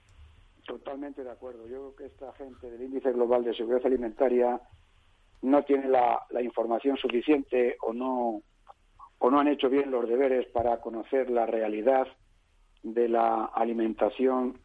Totalmente 0.66 1.24
de 1.24 1.30
acuerdo. 1.30 1.66
Yo 1.66 1.92
creo 1.92 1.96
que 1.96 2.06
esta 2.06 2.32
gente 2.34 2.70
del 2.70 2.82
Índice 2.82 3.12
Global 3.12 3.44
de 3.44 3.54
Seguridad 3.54 3.86
Alimentaria 3.86 4.60
no 5.42 5.62
tiene 5.64 5.88
la, 5.88 6.26
información 6.42 6.96
suficiente 6.96 7.76
o 7.82 7.92
no, 7.92 8.42
o 9.18 9.30
no 9.30 9.40
han 9.40 9.48
hecho 9.48 9.68
bien 9.68 9.90
los 9.90 10.08
deberes 10.08 10.46
para 10.48 10.80
conocer 10.80 11.30
la 11.30 11.46
realidad 11.46 12.06
de 12.82 13.08
la 13.08 13.46
alimentación 13.46 14.58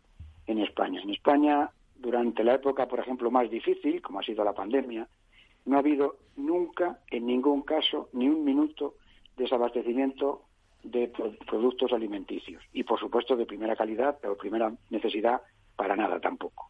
en 0.48 0.60
España. 0.60 1.02
En 1.02 1.10
España, 1.10 1.72
durante 1.96 2.44
la 2.44 2.56
época, 2.56 2.88
por 2.88 3.00
ejemplo, 3.00 3.32
más 3.32 3.50
difícil, 3.50 4.02
como 4.02 4.20
ha 4.20 4.24
sido 4.24 4.44
la 4.44 4.54
pandemia, 4.54 5.08
no 5.66 5.78
ha 5.78 5.80
habido 5.80 6.18
nunca, 6.36 7.00
en 7.10 7.26
ningún 7.26 7.62
caso, 7.64 8.10
ni 8.14 8.30
un 8.30 8.44
minuto 8.44 8.96
de 9.38 9.44
desabastecimiento 9.44 10.44
de 10.86 11.12
productos 11.48 11.91
alimenticios 11.91 12.63
y 12.71 12.84
por 12.84 13.00
supuesto 13.00 13.36
de 13.36 13.45
primera 13.45 13.76
calidad, 13.76 14.17
pero 14.21 14.38
primera 14.38 14.71
necesidad 14.89 15.41
para 15.76 15.95
nada 15.95 16.19
tampoco. 16.19 16.69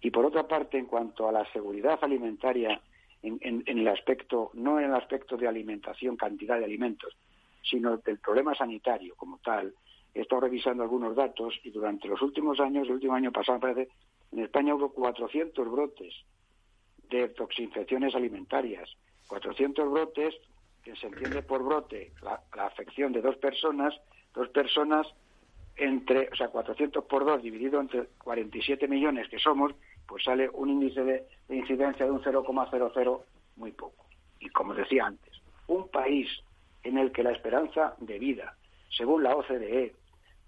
Y 0.00 0.10
por 0.10 0.24
otra 0.24 0.46
parte, 0.46 0.78
en 0.78 0.86
cuanto 0.86 1.28
a 1.28 1.32
la 1.32 1.50
seguridad 1.52 1.98
alimentaria, 2.02 2.80
en, 3.22 3.64
el 3.66 3.88
aspecto, 3.88 4.50
no 4.54 4.78
en 4.78 4.86
el 4.86 4.94
aspecto 4.94 5.36
de 5.36 5.48
alimentación, 5.48 6.16
cantidad 6.16 6.58
de 6.58 6.64
alimentos, 6.64 7.16
sino 7.62 7.96
del 7.96 8.18
problema 8.18 8.54
sanitario 8.54 9.14
como 9.16 9.38
tal, 9.38 9.74
he 10.14 10.20
estado 10.20 10.42
revisando 10.42 10.84
algunos 10.84 11.16
datos 11.16 11.58
y 11.64 11.70
durante 11.70 12.06
los 12.06 12.22
últimos 12.22 12.60
años, 12.60 12.86
el 12.86 12.94
último 12.94 13.14
año 13.14 13.32
pasado, 13.32 13.58
parece, 13.58 13.88
en 14.30 14.40
España 14.40 14.74
hubo 14.74 14.92
400 14.92 15.68
brotes 15.68 16.14
de 17.10 17.28
toxinfecciones 17.30 18.14
alimentarias. 18.14 18.88
400 19.26 19.90
brotes 19.90 20.34
que 20.86 20.94
se 20.94 21.08
entiende 21.08 21.42
por 21.42 21.64
brote 21.64 22.12
la, 22.22 22.40
afección 22.64 23.12
de 23.12 23.20
dos 23.20 23.36
personas, 23.38 23.92
dos 24.32 24.48
personas 24.50 25.04
entre, 25.74 26.28
o 26.32 26.36
sea, 26.36 26.46
400 26.46 27.04
por 27.06 27.24
2 27.24 27.42
dividido 27.42 27.80
entre 27.80 28.06
47 28.18 28.86
millones 28.86 29.28
que 29.28 29.40
somos, 29.40 29.74
pues 30.06 30.22
sale 30.22 30.48
un 30.48 30.70
índice 30.70 31.02
de, 31.02 31.26
incidencia 31.48 32.06
de 32.06 32.12
un 32.12 32.22
0,00 32.22 33.20
muy 33.56 33.72
poco. 33.72 34.06
Y 34.38 34.48
como 34.50 34.74
decía 34.74 35.06
antes, 35.06 35.34
un 35.66 35.88
país 35.88 36.28
en 36.84 36.98
el 36.98 37.10
que 37.10 37.24
la 37.24 37.32
esperanza 37.32 37.96
de 37.98 38.20
vida, 38.20 38.54
según 38.96 39.24
la 39.24 39.34
OCDE, 39.34 39.92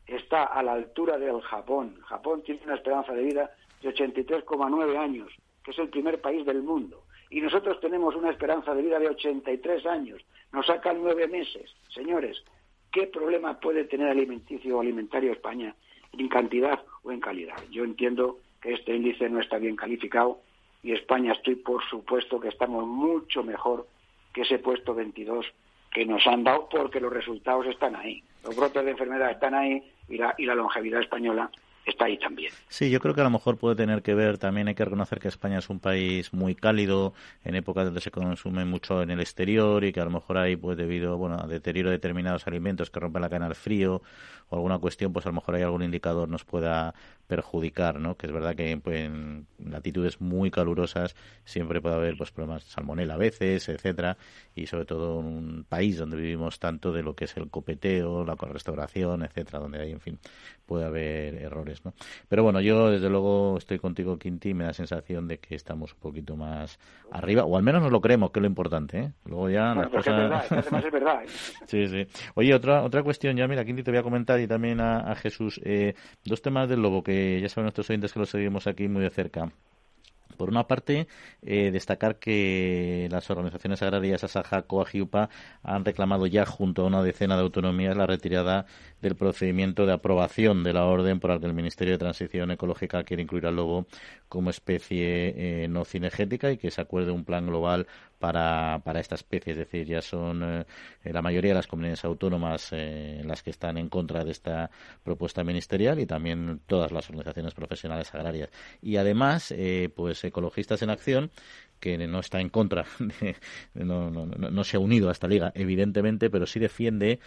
está 0.07 0.44
a 0.44 0.62
la 0.62 0.74
altura 0.74 1.18
del 1.18 1.40
Japón. 1.40 1.98
Japón 2.03 2.42
tiene 2.44 2.62
una 2.64 2.77
esperanza 2.77 3.12
de 3.12 3.24
vida 3.24 3.51
de 3.83 3.92
83,9 3.92 4.96
años, 4.96 5.33
que 5.64 5.72
es 5.72 5.79
el 5.81 5.88
primer 5.88 6.20
país 6.20 6.46
del 6.46 6.62
mundo 6.62 7.03
y 7.30 7.40
nosotros 7.40 7.80
tenemos 7.80 8.14
una 8.16 8.30
esperanza 8.30 8.74
de 8.74 8.82
vida 8.82 8.98
de 8.98 9.08
83 9.08 9.86
años. 9.86 10.22
Nos 10.52 10.66
sacan 10.66 10.98
nueve 11.02 11.28
meses. 11.28 11.70
Señores, 11.92 12.42
¿qué 12.90 13.06
problema 13.06 13.60
puede 13.60 13.84
tener 13.84 14.08
alimenticio 14.08 14.76
o 14.76 14.80
alimentario 14.80 15.32
España 15.32 15.74
en 16.12 16.28
cantidad 16.28 16.80
o 17.02 17.12
en 17.12 17.20
calidad? 17.20 17.56
Yo 17.70 17.84
entiendo 17.84 18.38
que 18.60 18.74
este 18.74 18.94
índice 18.94 19.28
no 19.28 19.40
está 19.40 19.58
bien 19.58 19.76
calificado 19.76 20.40
y 20.82 20.92
España 20.92 21.32
estoy 21.32 21.56
por 21.56 21.84
supuesto 21.88 22.40
que 22.40 22.48
estamos 22.48 22.86
mucho 22.86 23.42
mejor 23.42 23.86
que 24.32 24.42
ese 24.42 24.58
puesto 24.58 24.94
22 24.94 25.46
que 25.92 26.06
nos 26.06 26.26
han 26.26 26.44
dado 26.44 26.68
porque 26.68 27.00
los 27.00 27.12
resultados 27.12 27.66
están 27.66 27.96
ahí. 27.96 28.22
Los 28.44 28.56
brotes 28.56 28.84
de 28.84 28.90
enfermedad 28.92 29.30
están 29.30 29.54
ahí 29.54 29.82
y 30.08 30.16
la, 30.16 30.34
y 30.38 30.46
la 30.46 30.54
longevidad 30.54 31.00
española 31.00 31.50
está 31.90 32.07
ahí 32.07 32.18
también. 32.18 32.53
Sí, 32.68 32.90
yo 32.90 33.01
creo 33.01 33.14
que 33.14 33.20
a 33.20 33.24
lo 33.24 33.31
mejor 33.31 33.57
puede 33.57 33.77
tener 33.77 34.03
que 34.03 34.14
ver, 34.14 34.38
también 34.38 34.68
hay 34.68 34.74
que 34.74 34.85
reconocer 34.85 35.18
que 35.18 35.29
España 35.29 35.59
es 35.59 35.68
un 35.70 35.81
país 35.81 36.33
muy 36.33 36.55
cálido, 36.55 37.14
en 37.44 37.55
épocas 37.55 37.85
donde 37.85 38.01
se 38.01 38.11
consume 38.11 38.64
mucho 38.64 39.03
en 39.03 39.11
el 39.11 39.20
exterior 39.20 39.85
y 39.85 39.92
que 39.92 40.01
a 40.01 40.05
lo 40.05 40.11
mejor 40.11 40.38
hay, 40.38 40.57
pues 40.57 40.77
debido 40.77 41.16
bueno, 41.16 41.38
a 41.40 41.46
deterioro 41.46 41.90
de 41.90 41.96
determinados 41.96 42.46
alimentos 42.46 42.90
que 42.90 43.01
rompen 43.01 43.22
la 43.22 43.29
cadena 43.29 43.46
al 43.46 43.55
frío 43.55 44.03
o 44.51 44.57
alguna 44.57 44.79
cuestión, 44.79 45.12
pues 45.12 45.27
a 45.27 45.29
lo 45.29 45.35
mejor 45.35 45.55
hay 45.55 45.62
algún 45.62 45.83
indicador 45.83 46.29
nos 46.29 46.44
pueda 46.44 46.94
perjudicar, 47.27 48.01
¿no? 48.01 48.16
Que 48.16 48.27
es 48.27 48.33
verdad 48.33 48.57
que 48.57 48.77
pues, 48.83 49.01
en 49.01 49.46
latitudes 49.59 50.20
muy 50.20 50.51
calurosas 50.51 51.14
siempre 51.44 51.81
puede 51.81 51.96
haber 51.96 52.16
pues 52.16 52.31
problemas 52.31 52.64
de 52.64 52.70
salmonela 52.70 53.14
a 53.14 53.18
veces, 53.18 53.68
etcétera, 53.68 54.16
y 54.54 54.67
sobre 54.67 54.87
todo 54.87 55.21
en 55.21 55.27
un 55.27 55.67
país 55.69 55.98
donde 55.98 56.17
vivimos 56.17 56.58
tanto 56.58 56.92
de 56.92 57.02
lo 57.02 57.15
que 57.15 57.27
es 57.27 57.37
el 57.37 57.50
copeteo, 57.50 58.25
la 58.25 58.35
restauración, 58.35 59.23
etcétera, 59.23 59.58
donde 59.58 59.81
hay, 59.81 59.92
en 59.92 60.00
fin, 60.00 60.19
puede 60.65 60.87
haber 60.87 61.35
errores, 61.35 61.77
¿no? 61.85 61.94
Pero 62.29 62.42
bueno, 62.42 62.60
yo 62.60 62.90
desde 62.90 63.08
luego 63.08 63.58
estoy 63.58 63.79
contigo, 63.79 64.18
Quinti, 64.18 64.54
me 64.54 64.64
da 64.64 64.72
sensación 64.72 65.29
de 65.29 65.38
que 65.38 65.54
estamos 65.54 65.92
un 65.92 66.00
poquito 66.00 66.37
más 66.37 66.79
arriba, 67.10 67.44
o 67.44 67.56
al 67.56 67.62
menos 67.62 67.83
nos 67.83 67.92
lo 67.92 68.00
creemos, 68.00 68.31
que 68.31 68.40
es 68.40 68.42
lo 68.42 68.48
importante, 68.48 68.98
¿eh? 68.98 69.12
Luego 69.24 69.50
ya 69.50 69.74
las 69.74 69.88
cosas... 69.88 70.52
es 70.52 70.92
verdad, 70.92 71.22
¿eh? 71.22 71.26
sí, 71.66 71.87
sí. 71.88 72.06
Oye, 72.35 72.54
otra 72.54 72.83
otra 72.83 73.02
cuestión 73.02 73.37
ya, 73.37 73.46
mira, 73.46 73.64
Quinti, 73.64 73.83
te 73.83 73.90
voy 73.90 74.00
a 74.00 74.02
comentar 74.02 74.40
y 74.40 74.46
también 74.46 74.81
a, 74.81 75.10
a 75.10 75.14
Jesús, 75.14 75.60
eh, 75.64 75.94
dos 76.24 76.42
temas 76.42 76.68
del 76.68 76.83
lobo 76.83 77.02
que 77.02 77.40
ya 77.40 77.48
saben 77.48 77.64
nuestros 77.64 77.88
oyentes 77.90 78.12
que 78.12 78.20
lo 78.20 78.26
seguimos 78.26 78.66
aquí 78.66 78.88
muy 78.88 79.02
de 79.02 79.10
cerca. 79.10 79.50
Por 80.38 80.48
una 80.48 80.66
parte, 80.66 81.08
eh, 81.42 81.70
destacar 81.72 82.18
que 82.18 83.08
las 83.10 83.28
organizaciones 83.30 83.82
agrarias 83.82 84.24
Asaja, 84.24 84.62
Coa, 84.62 84.86
Giupa 84.86 85.28
han 85.62 85.84
reclamado 85.84 86.26
ya 86.26 86.46
junto 86.46 86.82
a 86.82 86.86
una 86.86 87.02
decena 87.02 87.36
de 87.36 87.42
autonomías 87.42 87.96
la 87.96 88.06
retirada 88.06 88.64
del 89.02 89.16
procedimiento 89.16 89.84
de 89.84 89.92
aprobación 89.92 90.64
de 90.64 90.72
la 90.72 90.86
orden 90.86 91.20
por 91.20 91.30
la 91.30 91.40
que 91.40 91.46
el 91.46 91.54
Ministerio 91.54 91.92
de 91.94 91.98
Transición 91.98 92.50
Ecológica 92.52 93.04
quiere 93.04 93.22
incluir 93.22 93.46
al 93.46 93.56
lobo 93.56 93.86
como 94.29 94.50
especie 94.50 95.64
eh, 95.64 95.68
no 95.68 95.85
cinegética 95.85 96.50
y 96.50 96.58
que 96.58 96.70
se 96.70 96.81
acuerde 96.81 97.10
un 97.10 97.24
plan 97.24 97.46
global 97.46 97.87
para, 98.18 98.81
para 98.85 99.00
esta 99.00 99.14
especie. 99.14 99.52
Es 99.52 99.58
decir, 99.58 99.87
ya 99.87 100.02
son 100.02 100.42
eh, 100.42 100.64
la 101.04 101.22
mayoría 101.22 101.50
de 101.50 101.56
las 101.56 101.66
comunidades 101.66 102.04
autónomas 102.04 102.68
eh, 102.72 103.22
las 103.24 103.42
que 103.42 103.50
están 103.50 103.79
en 103.79 103.88
contra 103.88 104.24
de 104.24 104.33
esta 104.33 104.70
propuesta 105.02 105.44
ministerial 105.44 105.98
y 106.00 106.06
también 106.06 106.60
todas 106.66 106.92
las 106.92 107.08
organizaciones 107.08 107.54
profesionales 107.54 108.14
agrarias. 108.14 108.50
Y 108.83 108.96
además, 108.96 109.54
pues 109.94 110.24
Ecologistas 110.24 110.83
en 110.83 110.90
Acción 110.90 111.31
que 111.81 111.96
no 112.08 112.20
está 112.20 112.40
en 112.40 112.48
contra, 112.48 112.87
no, 113.74 114.10
no, 114.10 114.26
no, 114.26 114.64
se 114.64 114.76
ha 114.76 114.81
unido 114.81 115.08
a 115.08 115.12
esta 115.12 115.29
liga, 115.29 115.52
evidentemente, 115.54 116.29
pero 116.31 116.46
sí 116.46 116.58
defiende 116.58 117.20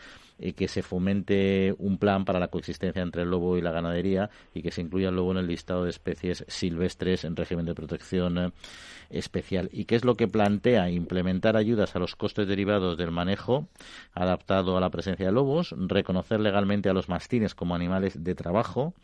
eh, 0.43 0.53
que 0.53 0.67
se 0.67 0.81
fomente 0.81 1.75
un 1.77 1.99
plan 1.99 2.25
para 2.25 2.39
la 2.39 2.47
coexistencia 2.47 3.03
entre 3.03 3.21
el 3.21 3.29
lobo 3.29 3.59
y 3.59 3.61
la 3.61 3.71
ganadería 3.71 4.31
y 4.55 4.63
que 4.63 4.71
se 4.71 4.81
incluya 4.81 5.09
el 5.09 5.15
lobo 5.15 5.31
en 5.31 5.37
el 5.37 5.45
listado 5.45 5.83
de 5.83 5.91
especies 5.91 6.43
silvestres 6.47 7.25
en 7.25 7.35
régimen 7.35 7.67
de 7.67 7.75
protección 7.75 8.37
eh, 8.39 8.51
especial. 9.11 9.69
¿Y 9.71 9.85
qué 9.85 9.95
es 9.95 10.03
lo 10.03 10.15
que 10.15 10.27
plantea? 10.27 10.89
Implementar 10.89 11.57
ayudas 11.57 11.95
a 11.95 11.99
los 11.99 12.15
costes 12.15 12.47
derivados 12.47 12.97
del 12.97 13.11
manejo 13.11 13.67
adaptado 14.13 14.77
a 14.77 14.81
la 14.81 14.89
presencia 14.89 15.27
de 15.27 15.31
lobos, 15.31 15.75
reconocer 15.77 16.39
legalmente 16.39 16.89
a 16.89 16.93
los 16.93 17.07
mastines 17.07 17.53
como 17.53 17.75
animales 17.75 18.23
de 18.23 18.33
trabajo, 18.33 18.95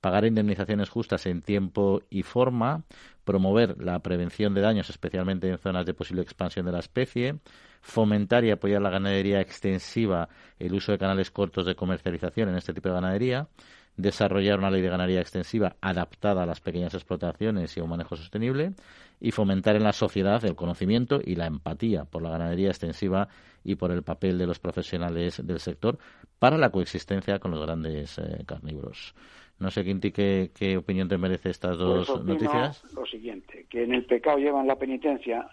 pagar 0.00 0.24
indemnizaciones 0.24 0.90
justas 0.90 1.26
en 1.26 1.42
tiempo 1.42 2.02
y 2.08 2.22
forma, 2.22 2.84
promover 3.24 3.82
la 3.82 3.98
prevención 3.98 4.54
de 4.54 4.60
daños, 4.60 4.90
especialmente 4.90 5.48
en 5.48 5.58
zonas 5.58 5.86
de 5.86 5.94
posible 5.94 6.22
expansión 6.22 6.66
de 6.66 6.72
la 6.72 6.78
especie, 6.78 7.40
fomentar 7.84 8.44
y 8.44 8.50
apoyar 8.50 8.80
la 8.80 8.88
ganadería 8.88 9.42
extensiva, 9.42 10.30
el 10.58 10.72
uso 10.72 10.90
de 10.90 10.98
canales 10.98 11.30
cortos 11.30 11.66
de 11.66 11.74
comercialización 11.74 12.48
en 12.48 12.56
este 12.56 12.72
tipo 12.72 12.88
de 12.88 12.94
ganadería, 12.94 13.46
desarrollar 13.94 14.58
una 14.58 14.70
ley 14.70 14.80
de 14.80 14.88
ganadería 14.88 15.20
extensiva 15.20 15.76
adaptada 15.82 16.42
a 16.42 16.46
las 16.46 16.62
pequeñas 16.62 16.94
explotaciones 16.94 17.76
y 17.76 17.80
a 17.80 17.84
un 17.84 17.90
manejo 17.90 18.16
sostenible 18.16 18.72
y 19.20 19.32
fomentar 19.32 19.76
en 19.76 19.84
la 19.84 19.92
sociedad 19.92 20.42
el 20.46 20.56
conocimiento 20.56 21.20
y 21.22 21.36
la 21.36 21.46
empatía 21.46 22.06
por 22.06 22.22
la 22.22 22.30
ganadería 22.30 22.68
extensiva 22.68 23.28
y 23.62 23.74
por 23.74 23.92
el 23.92 24.02
papel 24.02 24.38
de 24.38 24.46
los 24.46 24.58
profesionales 24.58 25.46
del 25.46 25.60
sector 25.60 25.98
para 26.38 26.56
la 26.56 26.70
coexistencia 26.70 27.38
con 27.38 27.50
los 27.50 27.60
grandes 27.60 28.18
eh, 28.18 28.44
carnívoros. 28.46 29.14
No 29.58 29.70
sé, 29.70 29.84
Quinti, 29.84 30.10
¿qué, 30.10 30.50
¿qué, 30.58 30.78
opinión 30.78 31.06
te 31.06 31.18
merece 31.18 31.50
estas 31.50 31.76
dos 31.76 32.10
pues 32.10 32.24
noticias? 32.24 32.82
Lo 32.94 33.04
siguiente, 33.04 33.66
que 33.68 33.84
en 33.84 33.94
el 33.94 34.06
pecado 34.06 34.38
llevan 34.38 34.66
la 34.66 34.76
penitencia 34.76 35.46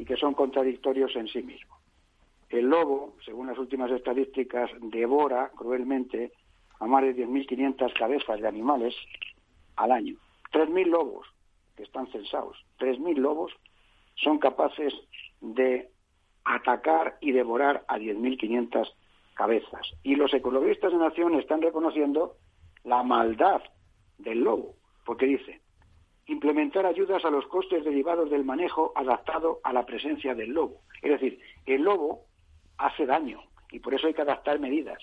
y 0.00 0.04
que 0.06 0.16
son 0.16 0.32
contradictorios 0.32 1.14
en 1.14 1.28
sí 1.28 1.42
mismos. 1.42 1.78
El 2.48 2.70
lobo, 2.70 3.16
según 3.22 3.48
las 3.48 3.58
últimas 3.58 3.90
estadísticas, 3.90 4.70
devora 4.80 5.50
cruelmente 5.54 6.32
a 6.78 6.86
más 6.86 7.02
de 7.02 7.14
10.500 7.14 7.92
cabezas 7.92 8.40
de 8.40 8.48
animales 8.48 8.94
al 9.76 9.92
año. 9.92 10.16
3.000 10.52 10.86
lobos, 10.86 11.26
que 11.76 11.82
están 11.82 12.06
censados, 12.06 12.56
3.000 12.78 13.18
lobos 13.18 13.52
son 14.14 14.38
capaces 14.38 14.94
de 15.42 15.90
atacar 16.44 17.18
y 17.20 17.32
devorar 17.32 17.84
a 17.86 17.98
10.500 17.98 18.90
cabezas. 19.34 19.86
Y 20.02 20.16
los 20.16 20.32
ecologistas 20.32 20.92
de 20.92 20.98
Nación 20.98 21.34
están 21.34 21.60
reconociendo 21.60 22.36
la 22.84 23.02
maldad 23.02 23.60
del 24.16 24.40
lobo, 24.40 24.76
porque 25.04 25.26
dice, 25.26 25.60
implementar 26.30 26.86
ayudas 26.86 27.24
a 27.24 27.30
los 27.30 27.46
costes 27.46 27.84
derivados 27.84 28.30
del 28.30 28.44
manejo 28.44 28.92
adaptado 28.94 29.60
a 29.64 29.72
la 29.72 29.84
presencia 29.84 30.34
del 30.34 30.50
lobo. 30.50 30.82
Es 31.02 31.10
decir, 31.10 31.40
el 31.66 31.82
lobo 31.82 32.26
hace 32.78 33.04
daño 33.04 33.42
y 33.70 33.80
por 33.80 33.94
eso 33.94 34.06
hay 34.06 34.14
que 34.14 34.22
adaptar 34.22 34.58
medidas. 34.60 34.98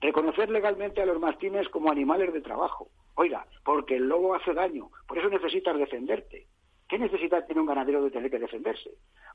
Reconocer 0.00 0.48
legalmente 0.50 1.02
a 1.02 1.06
los 1.06 1.18
mastines 1.18 1.68
como 1.68 1.90
animales 1.90 2.32
de 2.32 2.40
trabajo. 2.40 2.88
Oiga, 3.16 3.44
porque 3.64 3.96
el 3.96 4.08
lobo 4.08 4.34
hace 4.34 4.54
daño, 4.54 4.90
por 5.08 5.18
eso 5.18 5.28
necesitas 5.28 5.76
defenderte. 5.76 6.46
¿Qué 6.88 6.96
necesidad 6.96 7.44
tiene 7.44 7.60
un 7.60 7.66
ganadero 7.66 8.02
de 8.02 8.10
tener 8.10 8.30
que 8.30 8.38
defenderse? 8.38 8.90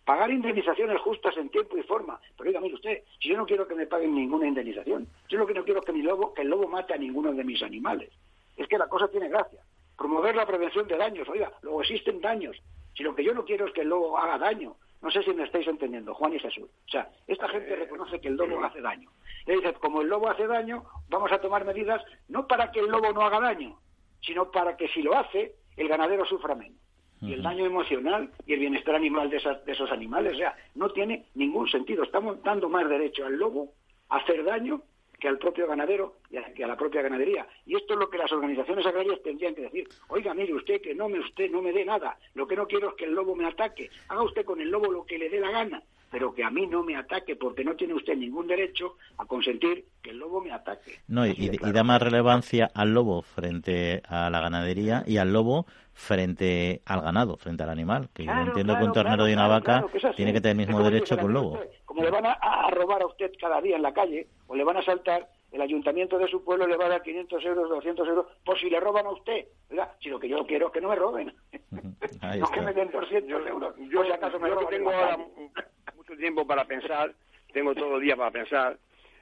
Pagar 0.05 0.31
indemnizaciones 0.31 0.99
justas 1.01 1.35
en 1.37 1.49
tiempo 1.49 1.77
y 1.77 1.83
forma. 1.83 2.19
Pero 2.37 2.49
oiga, 2.49 2.61
mire 2.61 2.75
usted, 2.75 3.03
si 3.19 3.29
yo 3.29 3.37
no 3.37 3.45
quiero 3.45 3.67
que 3.67 3.75
me 3.75 3.85
paguen 3.85 4.15
ninguna 4.15 4.47
indemnización, 4.47 5.07
yo 5.27 5.37
lo 5.37 5.45
que 5.45 5.53
no 5.53 5.63
quiero 5.63 5.81
es 5.81 5.85
que, 5.85 5.91
mi 5.91 6.01
lobo, 6.01 6.33
que 6.33 6.41
el 6.41 6.47
lobo 6.47 6.67
mate 6.67 6.93
a 6.93 6.97
ninguno 6.97 7.33
de 7.33 7.43
mis 7.43 7.61
animales. 7.61 8.09
Es 8.55 8.67
que 8.67 8.77
la 8.77 8.87
cosa 8.87 9.07
tiene 9.09 9.29
gracia. 9.29 9.59
Promover 9.97 10.35
la 10.35 10.45
prevención 10.45 10.87
de 10.87 10.97
daños. 10.97 11.27
Oiga, 11.29 11.51
luego 11.61 11.81
existen 11.81 12.21
daños. 12.21 12.57
Si 12.95 13.03
lo 13.03 13.15
que 13.15 13.23
yo 13.23 13.33
no 13.33 13.45
quiero 13.45 13.67
es 13.67 13.73
que 13.73 13.81
el 13.81 13.89
lobo 13.89 14.17
haga 14.17 14.37
daño. 14.37 14.75
No 15.01 15.11
sé 15.11 15.21
si 15.23 15.33
me 15.33 15.43
estáis 15.43 15.67
entendiendo, 15.67 16.13
Juan 16.13 16.33
y 16.33 16.39
Jesús. 16.39 16.69
O 16.87 16.89
sea, 16.89 17.09
esta 17.27 17.49
gente 17.49 17.75
reconoce 17.75 18.21
que 18.21 18.29
el 18.29 18.35
lobo 18.35 18.63
hace 18.63 18.81
daño. 18.81 19.09
Le 19.45 19.55
dice, 19.55 19.73
como 19.73 20.01
el 20.01 20.07
lobo 20.07 20.29
hace 20.29 20.47
daño, 20.47 20.85
vamos 21.09 21.31
a 21.31 21.41
tomar 21.41 21.65
medidas 21.65 22.01
no 22.29 22.47
para 22.47 22.71
que 22.71 22.79
el 22.79 22.87
lobo 22.87 23.11
no 23.11 23.21
haga 23.21 23.41
daño, 23.41 23.77
sino 24.21 24.49
para 24.49 24.77
que 24.77 24.87
si 24.87 25.01
lo 25.01 25.17
hace, 25.17 25.55
el 25.75 25.89
ganadero 25.89 26.25
sufra 26.25 26.55
menos 26.55 26.83
y 27.23 27.33
el 27.33 27.41
daño 27.41 27.65
emocional 27.65 28.29
y 28.45 28.53
el 28.53 28.59
bienestar 28.59 28.95
animal 28.95 29.29
de, 29.29 29.37
esos 29.37 29.91
animales. 29.91 30.33
O 30.33 30.37
sea, 30.37 30.55
no 30.75 30.89
tiene 30.89 31.25
ningún 31.35 31.69
sentido. 31.69 32.03
Estamos 32.03 32.43
dando 32.43 32.67
más 32.67 32.87
derecho 32.89 33.25
al 33.25 33.37
lobo 33.37 33.71
a 34.09 34.17
hacer 34.17 34.43
daño 34.43 34.81
que 35.23 35.29
al 35.29 35.37
propio 35.37 35.65
ganadero 35.67 36.15
y 36.29 36.35
a, 36.35 36.53
que 36.53 36.65
a 36.65 36.67
la 36.67 36.75
propia 36.75 37.01
ganadería. 37.01 37.47
Y 37.65 37.77
esto 37.77 37.93
es 37.93 37.99
lo 38.01 38.09
que 38.09 38.17
las 38.17 38.29
organizaciones 38.33 38.85
agrarias 38.85 39.23
tendrían 39.23 39.55
que 39.55 39.61
decir. 39.61 39.87
Oiga, 40.09 40.33
mire 40.33 40.53
usted 40.53 40.81
que 40.81 40.93
no 40.93 41.07
me 41.07 41.17
usted 41.21 41.49
no 41.49 41.61
me 41.61 41.71
dé 41.71 41.85
nada. 41.85 42.17
Lo 42.33 42.45
que 42.45 42.57
no 42.57 42.67
quiero 42.67 42.89
es 42.89 42.95
que 42.95 43.05
el 43.05 43.13
lobo 43.13 43.33
me 43.33 43.47
ataque. 43.47 43.89
Haga 44.09 44.21
usted 44.21 44.43
con 44.43 44.59
el 44.59 44.69
lobo 44.69 44.91
lo 44.91 45.05
que 45.05 45.17
le 45.17 45.29
dé 45.29 45.39
la 45.39 45.49
gana 45.49 45.81
pero 46.13 46.31
que 46.31 46.43
a 46.43 46.51
mí 46.51 46.67
no 46.67 46.83
me 46.83 46.95
ataque 46.95 47.35
porque 47.35 47.63
no 47.63 47.75
tiene 47.75 47.95
usted 47.95 48.15
ningún 48.15 48.45
derecho 48.45 48.97
a 49.17 49.25
consentir 49.25 49.85
que 49.99 50.11
el 50.11 50.19
lobo 50.19 50.41
me 50.41 50.51
ataque. 50.51 50.99
No, 51.07 51.25
y, 51.25 51.49
da 51.57 51.83
más 51.83 51.99
relevancia 52.03 52.69
al 52.75 52.93
lobo 52.93 53.23
frente 53.23 54.03
a 54.07 54.29
la 54.29 54.39
ganadería 54.39 55.03
y 55.07 55.17
al 55.17 55.33
lobo 55.33 55.65
frente 55.91 56.83
al 56.85 57.01
ganado, 57.01 57.35
frente 57.37 57.63
al 57.63 57.71
animal. 57.71 58.09
Que 58.13 58.25
yo 58.25 58.31
entiendo 58.31 58.77
que 58.77 58.83
un 58.83 58.91
ternero 58.91 59.25
de 59.25 59.33
una 59.33 59.47
vaca 59.47 59.85
tiene 60.15 60.33
que 60.33 60.39
tener 60.39 60.51
el 60.51 60.67
mismo 60.67 60.83
derecho 60.83 61.17
que 61.17 61.25
un 61.25 61.33
lobo. 61.33 61.59
como 61.83 62.03
le 62.03 62.11
van 62.11 62.27
a, 62.27 62.69
robar 62.69 63.01
a 63.01 63.07
usted 63.07 63.31
cada 63.41 63.59
día 63.59 63.75
en 63.75 63.81
la 63.81 63.91
calle 63.91 64.27
o 64.45 64.55
le 64.55 64.63
van 64.63 64.77
a 64.77 64.83
saltar, 64.83 65.27
el 65.53 65.61
ayuntamiento 65.61 66.17
de 66.17 66.27
su 66.27 66.43
pueblo 66.43 66.67
le 66.67 66.75
va 66.75 66.87
a 66.87 66.89
dar 66.89 67.03
500 67.03 67.45
euros, 67.45 67.69
200 67.69 68.07
euros, 68.07 68.25
por 68.43 68.59
si 68.59 68.69
le 68.69 68.79
roban 68.79 69.05
a 69.05 69.11
usted. 69.11 69.45
Si 70.01 70.09
lo 70.09 70.19
que 70.19 70.27
yo 70.27 70.45
quiero 70.47 70.67
es 70.67 70.73
que 70.73 70.81
no 70.81 70.89
me 70.89 70.95
roben. 70.95 71.31
no 71.61 72.51
que 72.51 72.61
me 72.61 72.73
den 72.73 72.89
200 72.91 73.47
euros. 73.47 73.75
Yo, 73.89 74.03
si 74.03 74.11
acaso 74.11 74.39
me 74.39 74.49
roban 74.49 74.67
tengo 74.67 74.91
mucho 75.95 76.17
tiempo 76.17 76.47
para 76.47 76.65
pensar, 76.65 77.13
tengo 77.53 77.75
todo 77.75 77.97
el 77.97 78.01
día 78.01 78.17
para 78.17 78.31
pensar. 78.31 78.77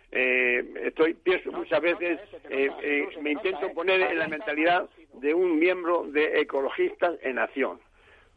Eh, 0.09 0.63
estoy 0.84 1.13
pienso 1.13 1.51
muchas 1.51 1.82
veces, 1.82 2.19
eh, 2.49 2.69
eh, 2.82 3.07
me 3.21 3.32
intento 3.32 3.71
poner 3.73 4.01
en 4.01 4.19
la 4.19 4.27
mentalidad 4.27 4.89
de 5.13 5.34
un 5.34 5.59
miembro 5.59 6.05
de 6.07 6.39
ecologistas 6.39 7.15
en 7.23 7.39
acción. 7.39 7.79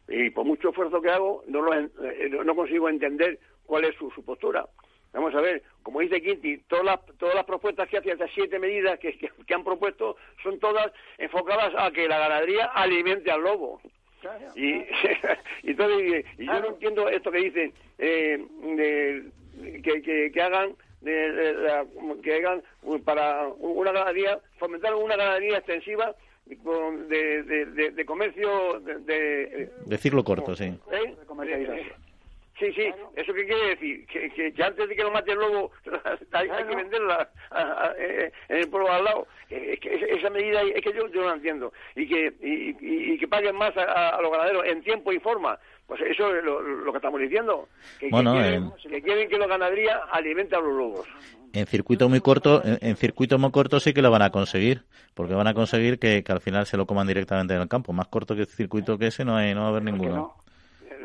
Y 0.07 0.29
por 0.29 0.45
mucho 0.45 0.69
esfuerzo 0.69 1.01
que 1.01 1.09
hago, 1.09 1.43
no, 1.47 1.61
lo, 1.61 2.43
no 2.43 2.55
consigo 2.55 2.89
entender 2.89 3.39
cuál 3.65 3.85
es 3.85 3.95
su, 3.95 4.09
postura. 4.23 4.65
Vamos 5.15 5.33
a 5.33 5.39
ver, 5.39 5.63
como 5.81 6.01
dice 6.01 6.21
Quinti, 6.21 6.57
todas 6.67 6.83
las, 6.83 6.99
todas 7.17 7.35
las 7.35 7.45
propuestas 7.45 7.87
que 7.87 7.97
hace, 7.97 8.11
estas 8.11 8.29
siete 8.33 8.59
medidas 8.59 8.99
que, 8.99 9.17
que, 9.17 9.53
han 9.53 9.63
propuesto, 9.63 10.17
son 10.43 10.59
todas 10.59 10.91
enfocadas 11.17 11.73
a 11.77 11.89
que 11.91 12.05
la 12.09 12.19
ganadería 12.19 12.65
alimente 12.65 13.31
al 13.31 13.41
lobo. 13.41 13.81
Y, 14.55 14.83
entonces, 15.69 16.25
y 16.39 16.45
yo 16.47 16.59
no 16.59 16.67
entiendo 16.69 17.07
esto 17.09 17.31
que 17.31 17.37
dicen, 17.37 17.73
eh, 17.99 18.43
que, 19.83 20.31
que, 20.31 20.41
hagan 20.41 20.75
de, 21.01 21.85
que 22.23 22.33
hagan 22.33 22.63
para 23.03 23.47
una 23.59 23.91
ganadería, 23.91 24.39
fomentar 24.57 24.95
una 24.95 25.15
ganadería 25.15 25.59
extensiva 25.59 26.15
de, 26.47 27.43
de, 27.43 27.91
de, 27.91 28.05
comercio 28.05 28.79
de, 28.79 29.69
de, 29.85 29.97
ciclo 29.99 30.23
corto, 30.23 30.55
sí. 30.55 30.73
¿Eh? 30.91 31.15
Sí, 32.57 32.71
sí, 32.73 32.83
¿eso 33.17 33.33
qué 33.33 33.45
quiere 33.45 33.69
decir? 33.69 34.07
Que, 34.07 34.53
que, 34.53 34.63
antes 34.63 34.87
de 34.87 34.95
que 34.95 35.03
lo 35.03 35.11
mate 35.11 35.33
el 35.33 35.39
lobo 35.39 35.71
hay, 36.31 36.47
que 36.47 36.75
venderla 36.75 37.29
eh, 37.97 38.31
en 38.47 38.57
el 38.57 38.69
pueblo 38.69 38.89
al 38.89 39.03
lado. 39.03 39.27
Es 39.49 39.77
que 39.81 39.93
esa 39.93 40.29
medida 40.29 40.61
es 40.61 40.81
que 40.81 40.93
yo, 40.93 41.05
yo 41.09 41.21
no 41.21 41.27
la 41.27 41.35
entiendo. 41.35 41.73
Y 41.97 42.07
que, 42.07 42.33
y, 42.41 43.17
que 43.17 43.27
paguen 43.27 43.57
más 43.57 43.75
a, 43.75 44.21
los 44.21 44.31
ganaderos 44.31 44.65
en 44.67 44.81
tiempo 44.83 45.11
y 45.11 45.19
forma. 45.19 45.59
Pues 45.85 46.01
eso 46.01 46.33
es 46.33 46.43
lo, 46.45 46.91
que 46.91 46.97
estamos 46.97 47.19
diciendo. 47.19 47.67
Que, 47.99 48.09
quieren, 48.09 48.71
que, 48.89 49.01
quieren, 49.01 49.29
que 49.29 49.37
la 49.37 49.47
ganadería 49.47 49.97
alimente 50.11 50.55
a 50.55 50.59
los 50.59 50.73
lobos. 50.73 51.07
En 51.51 51.67
circuito 51.67 52.07
muy 52.07 52.21
corto, 52.21 52.61
en, 52.63 52.95
circuito 52.95 53.37
muy 53.37 53.51
corto 53.51 53.81
sí 53.81 53.93
que 53.93 54.01
lo 54.01 54.11
van 54.11 54.21
a 54.21 54.29
conseguir, 54.29 54.83
porque 55.13 55.33
van 55.33 55.47
a 55.47 55.53
conseguir 55.53 55.99
que, 55.99 56.23
al 56.27 56.39
final 56.39 56.65
se 56.65 56.77
lo 56.77 56.85
coman 56.85 57.07
directamente 57.07 57.53
en 57.53 57.61
el 57.61 57.67
campo. 57.67 57.91
Más 57.91 58.07
corto 58.07 58.33
que 58.33 58.41
el 58.41 58.47
circuito 58.47 58.97
que 58.97 59.07
ese 59.07 59.25
no, 59.25 59.35
hay, 59.35 59.53
no 59.53 59.61
va 59.61 59.67
a 59.67 59.69
haber 59.69 59.83
ninguno. 59.83 60.35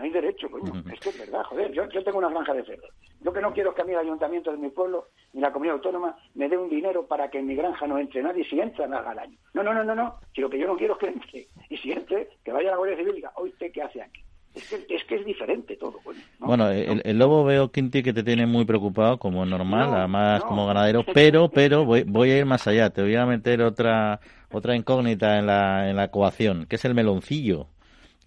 No 0.00 0.06
hay 0.06 0.10
derecho, 0.10 0.50
coño. 0.50 0.72
Es 0.92 0.98
que 1.00 1.10
es 1.10 1.18
verdad, 1.18 1.44
joder. 1.44 1.72
Yo, 1.72 1.88
yo 1.90 2.02
tengo 2.02 2.18
una 2.18 2.30
granja 2.30 2.54
de 2.54 2.64
cerdos. 2.64 2.90
Yo 3.20 3.32
que 3.32 3.40
no 3.40 3.52
quiero 3.52 3.74
que 3.74 3.82
a 3.82 3.84
mí 3.84 3.92
el 3.92 3.98
ayuntamiento 3.98 4.50
de 4.50 4.56
mi 4.56 4.70
pueblo 4.70 5.08
ni 5.34 5.40
la 5.40 5.52
comunidad 5.52 5.76
autónoma 5.76 6.16
me 6.34 6.48
dé 6.48 6.56
un 6.56 6.70
dinero 6.70 7.06
para 7.06 7.30
que 7.30 7.38
en 7.38 7.46
mi 7.46 7.54
granja 7.54 7.86
no 7.86 7.98
entre 7.98 8.22
nadie 8.22 8.44
si 8.48 8.58
entra 8.58 8.86
nada 8.86 9.10
al 9.10 9.18
año. 9.18 9.36
No, 9.52 9.62
no, 9.62 9.74
no, 9.74 9.84
no, 9.84 9.94
no. 9.94 10.14
Si 10.34 10.40
lo 10.40 10.48
que 10.48 10.58
yo 10.58 10.66
no 10.66 10.76
quiero 10.76 10.94
es 10.94 10.98
que 11.00 11.06
entre. 11.08 11.46
Y 11.68 11.76
si 11.76 11.92
entre, 11.92 12.28
que 12.42 12.52
vaya 12.52 12.68
a 12.68 12.72
la 12.72 12.78
Guardia 12.78 12.96
Civil 12.96 13.12
y 13.12 13.16
diga, 13.16 13.32
¿usted 13.36 13.70
qué 13.72 13.82
hace 13.82 14.00
aquí? 14.00 14.22
Es 14.54 14.68
que, 14.68 14.96
es 14.96 15.04
que 15.04 15.14
es 15.16 15.24
diferente 15.24 15.76
todo. 15.76 15.98
Coño, 16.02 16.18
Bueno, 16.40 16.70
el, 16.70 17.18
lobo 17.18 17.44
veo, 17.44 17.70
Quinti, 17.70 18.02
que 18.02 18.12
te 18.12 18.24
tiene 18.24 18.46
muy 18.46 18.64
preocupado, 18.64 19.18
como 19.18 19.46
normal, 19.46 19.94
además 19.94 20.42
como 20.44 20.66
ganadero, 20.66 21.04
pero 21.14 21.48
pero 21.50 21.84
voy, 21.84 22.02
voy 22.02 22.30
a 22.30 22.38
ir 22.38 22.46
más 22.46 22.66
allá. 22.66 22.90
Te 22.90 23.02
voy 23.02 23.14
a 23.14 23.26
meter 23.26 23.62
otra 23.62 24.18
otra 24.50 24.74
incógnita 24.74 25.38
en 25.38 25.46
la, 25.46 25.88
en 25.90 25.96
la 25.96 26.04
ecuación, 26.04 26.66
que 26.66 26.76
es 26.76 26.84
el 26.84 26.94
meloncillo 26.94 27.68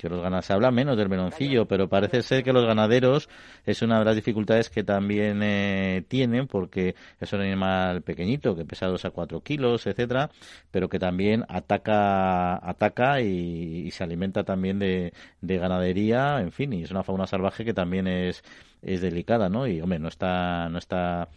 que 0.03 0.09
los 0.09 0.21
ganaderos, 0.21 0.45
se 0.45 0.53
habla 0.53 0.69
menos 0.69 0.97
del 0.97 1.07
meloncillo, 1.07 1.65
pero 1.65 1.87
parece 1.87 2.21
ser 2.21 2.43
que 2.43 2.51
los 2.51 2.65
ganaderos 2.65 3.29
es 3.65 3.81
una 3.81 3.99
de 3.99 4.05
las 4.05 4.15
dificultades 4.15 4.69
que 4.69 4.83
también 4.83 5.41
eh, 5.41 6.03
tienen, 6.09 6.47
porque 6.47 6.95
es 7.19 7.31
un 7.31 7.39
animal 7.39 8.01
pequeñito, 8.01 8.53
que 8.55 8.65
pesa 8.65 8.87
2 8.87 9.05
a 9.05 9.11
4 9.11 9.41
kilos, 9.41 9.87
etcétera, 9.87 10.29
pero 10.71 10.89
que 10.89 10.99
también 10.99 11.45
ataca, 11.47 12.55
ataca 12.67 13.21
y, 13.21 13.89
se 13.91 14.03
alimenta 14.03 14.43
también 14.43 14.77
de, 14.77 15.13
de, 15.39 15.57
ganadería, 15.57 16.41
en 16.41 16.51
fin, 16.51 16.73
y 16.73 16.83
es 16.83 16.91
una 16.91 17.03
fauna 17.03 17.25
salvaje 17.25 17.63
que 17.63 17.73
también 17.73 18.07
es, 18.07 18.43
es 18.81 19.01
delicada, 19.01 19.47
¿no? 19.47 19.67
Y, 19.67 19.79
hombre, 19.79 19.99
no 19.99 20.09
está, 20.09 20.67
no 20.69 20.79
está 20.79 21.29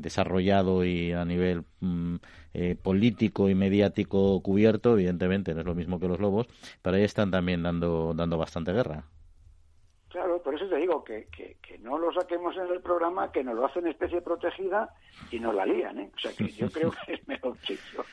desarrollado 0.00 0.84
y 0.84 1.12
a 1.12 1.24
nivel 1.24 1.64
mm, 1.80 2.16
eh, 2.54 2.76
político 2.80 3.48
y 3.48 3.54
mediático 3.54 4.40
cubierto, 4.42 4.94
evidentemente 4.94 5.54
no 5.54 5.60
es 5.60 5.66
lo 5.66 5.74
mismo 5.74 5.98
que 5.98 6.08
los 6.08 6.20
lobos, 6.20 6.46
pero 6.82 6.96
ahí 6.96 7.02
están 7.02 7.30
también 7.30 7.62
dando, 7.62 8.14
dando 8.14 8.38
bastante 8.38 8.72
guerra. 8.72 9.04
Claro, 10.08 10.40
por 10.40 10.54
eso 10.54 10.68
te 10.68 10.76
digo 10.76 11.02
que, 11.02 11.26
que, 11.26 11.78
no 11.80 11.98
lo 11.98 12.12
saquemos 12.12 12.56
en 12.56 12.72
el 12.72 12.80
programa, 12.80 13.32
que 13.32 13.42
nos 13.42 13.56
lo 13.56 13.66
hacen 13.66 13.88
especie 13.88 14.22
protegida 14.22 14.88
y 15.32 15.40
nos 15.40 15.54
la 15.54 15.66
lían, 15.66 15.98
¿eh? 15.98 16.10
O 16.14 16.18
sea 16.18 16.30
que 16.32 16.48
yo 16.48 16.70
creo 16.70 16.92
que 17.04 17.14
es 17.14 17.28
mejor 17.28 17.58
chico. 17.62 18.04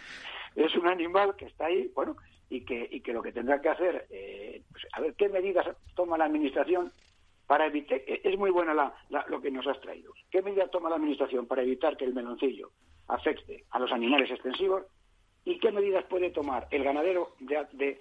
Es 0.55 0.75
un 0.75 0.87
animal 0.87 1.35
que 1.35 1.45
está 1.45 1.67
ahí, 1.67 1.91
bueno, 1.93 2.17
y 2.49 2.65
que, 2.65 2.87
y 2.91 3.01
que 3.01 3.13
lo 3.13 3.21
que 3.21 3.31
tendrá 3.31 3.61
que 3.61 3.69
hacer, 3.69 4.07
eh, 4.09 4.63
pues, 4.71 4.85
a 4.93 5.01
ver 5.01 5.13
qué 5.13 5.29
medidas 5.29 5.67
toma 5.95 6.17
la 6.17 6.25
Administración 6.25 6.91
para 7.51 7.65
evitar, 7.65 7.97
e, 8.07 8.21
es 8.23 8.39
muy 8.39 8.49
buena 8.49 8.73
la, 8.73 8.93
lo 9.27 9.41
que 9.41 9.51
nos 9.51 9.67
has 9.67 9.77
traído. 9.81 10.13
¿Qué 10.29 10.41
medida 10.41 10.69
toma 10.69 10.89
la 10.89 10.95
Administración 10.95 11.47
para 11.47 11.63
evitar 11.63 11.97
que 11.97 12.05
el 12.05 12.13
meloncillo 12.13 12.71
afecte 13.09 13.65
a 13.71 13.77
los 13.77 13.91
animales 13.91 14.31
extensivos? 14.31 14.83
¿Y 15.43 15.59
qué 15.59 15.69
medidas 15.69 16.05
puede 16.05 16.29
tomar 16.29 16.69
el 16.71 16.81
ganadero 16.81 17.35
de, 17.41 17.99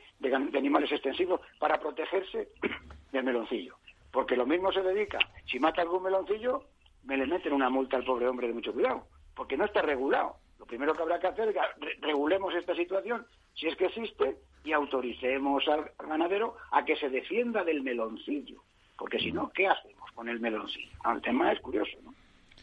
animales 0.57 0.93
extensivos 0.93 1.41
para 1.59 1.81
protegerse 1.81 2.51
del 3.11 3.25
meloncillo? 3.25 3.75
Porque 4.13 4.37
lo 4.37 4.47
mismo 4.47 4.71
se 4.71 4.83
dedica, 4.83 5.19
si 5.51 5.59
mata 5.59 5.83
algún 5.83 6.05
meloncillo, 6.05 6.67
me 7.03 7.17
le 7.17 7.27
meten 7.27 7.53
una 7.53 7.71
multa 7.71 7.97
al 7.97 8.05
pobre 8.05 8.29
hombre 8.29 8.47
de 8.47 8.55
mucho 8.55 8.73
cuidado, 8.73 9.09
porque 9.35 9.57
no 9.57 9.65
está 9.65 9.83
regulado. 9.83 10.37
Lo 10.61 10.67
primero 10.67 10.95
que 10.95 11.03
habrá 11.03 11.19
que 11.19 11.27
hacer 11.27 11.49
es 11.49 11.57
que 11.57 11.89
regulemos 12.03 12.55
esta 12.55 12.77
situación, 12.77 13.27
si 13.55 13.67
es 13.67 13.75
que 13.75 13.87
existe, 13.87 14.37
y 14.63 14.71
autoricemos 14.71 15.67
al 15.67 15.91
ganadero 15.99 16.55
a 16.71 16.85
que 16.85 16.95
se 16.95 17.11
defienda 17.11 17.65
del 17.65 17.83
meloncillo 17.83 18.63
porque 19.01 19.19
si 19.19 19.33
no, 19.33 19.51
¿qué 19.55 19.67
hacemos 19.67 20.13
con 20.13 20.29
el 20.29 20.39
meloncillo? 20.41 20.95
Ah, 21.05 21.15
el 21.15 21.23
tema 21.23 21.51
es 21.51 21.61
curioso, 21.61 21.97
¿no? 22.05 22.15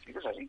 Es 0.06 0.24
así. 0.24 0.48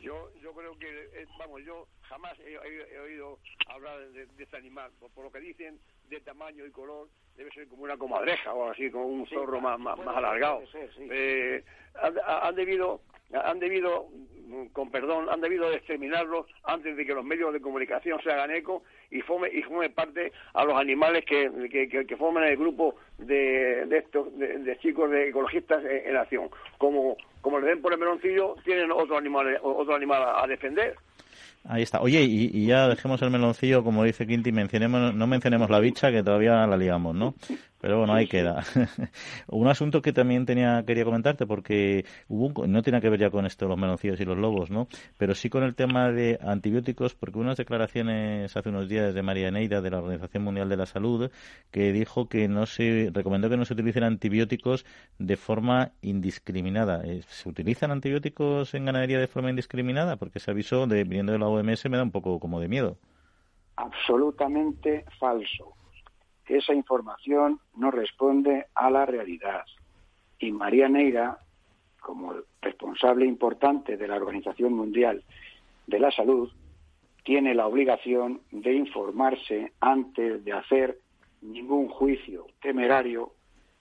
Yo, 0.00 0.30
yo 0.40 0.52
creo 0.52 0.78
que, 0.78 0.86
eh, 0.86 1.26
vamos, 1.36 1.62
yo 1.64 1.88
jamás 2.02 2.38
he, 2.38 2.98
oído 3.00 3.40
hablar 3.66 3.98
de, 4.10 4.28
este 4.38 4.56
animal. 4.56 4.92
Por, 5.00 5.24
lo 5.24 5.32
que 5.32 5.40
dicen, 5.40 5.80
de 6.08 6.20
tamaño 6.20 6.64
y 6.64 6.70
color, 6.70 7.08
debe 7.36 7.50
ser 7.50 7.66
como 7.66 7.82
una 7.82 7.96
comadreja 7.96 8.54
o 8.54 8.70
así, 8.70 8.88
como 8.88 9.06
un 9.06 9.26
zorro 9.26 9.60
más, 9.60 9.80
más, 9.80 9.98
alargado. 9.98 10.62
eh, 11.10 11.64
han, 11.96 12.54
debido, 12.54 13.00
han 13.32 13.58
debido 13.58 14.06
con 14.72 14.92
perdón, 14.92 15.28
han 15.28 15.40
debido 15.40 15.70
de 15.70 15.78
exterminarlos 15.78 16.46
antes 16.62 16.96
de 16.96 17.04
que 17.04 17.14
los 17.14 17.24
medios 17.24 17.52
de 17.52 17.60
comunicación 17.60 18.22
se 18.22 18.30
hagan 18.30 18.52
eco 18.52 18.84
y 19.10 19.20
formen 19.20 19.50
y 19.54 19.62
forme 19.62 19.90
parte 19.90 20.32
a 20.52 20.64
los 20.64 20.78
animales 20.78 21.24
que, 21.24 21.50
que, 21.70 22.16
forman 22.16 22.44
el 22.44 22.56
grupo 22.56 22.96
de, 23.18 23.86
de 23.86 23.98
estos 23.98 24.36
de, 24.38 24.78
chicos 24.78 25.10
de 25.10 25.28
ecologistas 25.28 25.82
en, 25.84 26.16
acción. 26.16 26.48
Como, 26.78 27.16
como 27.40 27.60
le 27.60 27.68
den 27.68 27.82
por 27.82 27.92
el 27.92 27.98
meloncillo, 27.98 28.56
tienen 28.64 28.90
otro 28.90 29.16
animal, 29.16 29.58
otro 29.62 29.94
animal 29.94 30.22
a 30.36 30.46
defender. 30.46 30.96
Ahí 31.66 31.82
está. 31.82 32.00
Oye, 32.02 32.22
y, 32.22 32.66
ya 32.66 32.88
dejemos 32.88 33.22
el 33.22 33.30
meloncillo, 33.30 33.82
como 33.82 34.04
dice 34.04 34.26
Quinti, 34.26 34.52
mencionemos, 34.52 35.14
no 35.14 35.26
mencionemos 35.26 35.70
la 35.70 35.80
bicha, 35.80 36.10
que 36.10 36.22
todavía 36.22 36.66
la 36.66 36.76
liamos, 36.76 37.14
¿no? 37.14 37.34
Pero 37.84 37.98
bueno, 37.98 38.14
ahí 38.14 38.26
queda. 38.26 38.64
un 39.48 39.68
asunto 39.68 40.00
que 40.00 40.14
también 40.14 40.46
tenía 40.46 40.82
quería 40.86 41.04
comentarte, 41.04 41.46
porque 41.46 42.06
hubo 42.28 42.66
no 42.66 42.82
tiene 42.82 43.02
que 43.02 43.10
ver 43.10 43.20
ya 43.20 43.28
con 43.28 43.44
esto, 43.44 43.68
los 43.68 43.76
meloncillos 43.76 44.18
y 44.20 44.24
los 44.24 44.38
lobos, 44.38 44.70
¿no? 44.70 44.88
Pero 45.18 45.34
sí 45.34 45.50
con 45.50 45.64
el 45.64 45.74
tema 45.74 46.10
de 46.10 46.38
antibióticos, 46.40 47.14
porque 47.14 47.38
unas 47.38 47.58
declaraciones 47.58 48.56
hace 48.56 48.70
unos 48.70 48.88
días 48.88 49.12
de 49.12 49.20
María 49.20 49.50
Neida, 49.50 49.82
de 49.82 49.90
la 49.90 49.98
Organización 49.98 50.44
Mundial 50.44 50.70
de 50.70 50.78
la 50.78 50.86
Salud, 50.86 51.30
que 51.70 51.92
dijo 51.92 52.26
que 52.26 52.48
no 52.48 52.64
se, 52.64 53.10
recomendó 53.12 53.50
que 53.50 53.58
no 53.58 53.66
se 53.66 53.74
utilicen 53.74 54.04
antibióticos 54.04 54.86
de 55.18 55.36
forma 55.36 55.92
indiscriminada. 56.00 57.02
Eh, 57.04 57.20
¿Se 57.28 57.50
utilizan 57.50 57.90
antibióticos 57.90 58.72
en 58.72 58.86
ganadería 58.86 59.18
de 59.18 59.26
forma 59.26 59.50
indiscriminada? 59.50 60.16
Porque 60.16 60.40
se 60.40 60.50
avisó, 60.50 60.86
de, 60.86 61.04
viniendo 61.04 61.32
de 61.32 61.38
la 61.38 61.48
OMS, 61.48 61.84
me 61.90 61.98
da 61.98 62.02
un 62.02 62.12
poco 62.12 62.40
como 62.40 62.60
de 62.60 62.68
miedo. 62.68 62.96
Absolutamente 63.76 65.04
falso. 65.20 65.74
Esa 66.46 66.74
información 66.74 67.60
no 67.76 67.90
responde 67.90 68.66
a 68.74 68.90
la 68.90 69.06
realidad. 69.06 69.64
Y 70.38 70.52
María 70.52 70.88
Neira, 70.88 71.38
como 72.00 72.34
responsable 72.60 73.24
importante 73.26 73.96
de 73.96 74.08
la 74.08 74.16
Organización 74.16 74.74
Mundial 74.74 75.22
de 75.86 75.98
la 75.98 76.10
Salud, 76.10 76.50
tiene 77.24 77.54
la 77.54 77.66
obligación 77.66 78.42
de 78.50 78.74
informarse 78.74 79.72
antes 79.80 80.44
de 80.44 80.52
hacer 80.52 80.98
ningún 81.40 81.88
juicio 81.88 82.46
temerario 82.60 83.32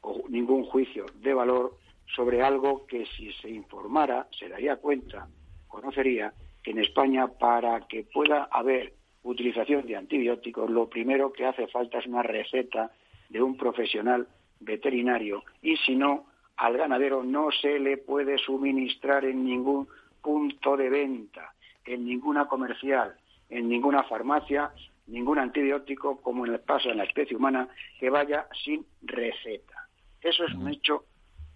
o 0.02 0.24
ningún 0.30 0.64
juicio 0.66 1.06
de 1.16 1.34
valor 1.34 1.78
sobre 2.16 2.42
algo 2.42 2.86
que 2.86 3.06
si 3.06 3.32
se 3.34 3.50
informara 3.50 4.28
se 4.38 4.48
daría 4.48 4.78
cuenta, 4.78 5.28
conocería 5.68 6.34
que 6.62 6.72
en 6.72 6.80
España 6.80 7.28
para 7.28 7.82
que 7.88 8.04
pueda 8.04 8.46
haber 8.46 8.94
utilización 9.24 9.86
de 9.86 9.96
antibióticos, 9.96 10.70
lo 10.70 10.90
primero 10.90 11.32
que 11.32 11.46
hace 11.46 11.68
falta 11.68 12.00
es 12.00 12.08
una 12.08 12.24
receta 12.24 12.92
de 13.30 13.42
un 13.42 13.58
profesional 13.58 14.28
veterinario 14.60 15.44
y 15.62 15.78
si 15.78 15.96
no, 15.96 16.28
al 16.58 16.78
ganadero 16.78 17.24
no 17.24 17.50
se 17.52 17.80
le 17.80 17.98
puede 17.98 18.38
suministrar 18.38 19.26
en 19.26 19.44
ningún 19.44 19.88
punto 20.22 20.78
de 20.78 20.90
venta, 20.90 21.54
en 21.86 22.06
ninguna 22.06 22.46
comercial, 22.46 23.16
en 23.50 23.68
ninguna 23.68 24.04
farmacia, 24.04 24.72
ningún 25.08 25.40
antibiótico, 25.40 26.22
como 26.22 26.46
en 26.46 26.54
el 26.54 26.60
pasa 26.60 26.90
en 26.90 26.98
la 26.98 27.04
especie 27.04 27.36
humana, 27.36 27.68
que 28.00 28.10
vaya 28.10 28.48
sin 28.64 28.86
receta. 29.02 29.88
Eso 30.22 30.46
es 30.46 30.54
un 30.54 30.70
hecho 30.70 31.06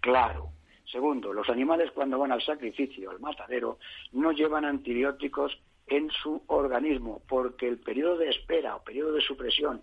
claro. 0.00 0.50
Segundo, 0.84 1.32
los 1.32 1.48
animales 1.48 1.90
cuando 1.92 2.18
van 2.18 2.32
al 2.32 2.42
sacrificio, 2.42 3.10
al 3.10 3.20
matadero, 3.20 3.78
no 4.12 4.32
llevan 4.32 4.64
antibióticos 4.64 5.58
en 5.88 6.10
su 6.10 6.42
organismo, 6.46 7.22
porque 7.28 7.68
el 7.68 7.78
periodo 7.78 8.18
de 8.18 8.30
espera 8.30 8.76
o 8.76 8.82
periodo 8.82 9.12
de 9.12 9.20
supresión 9.20 9.82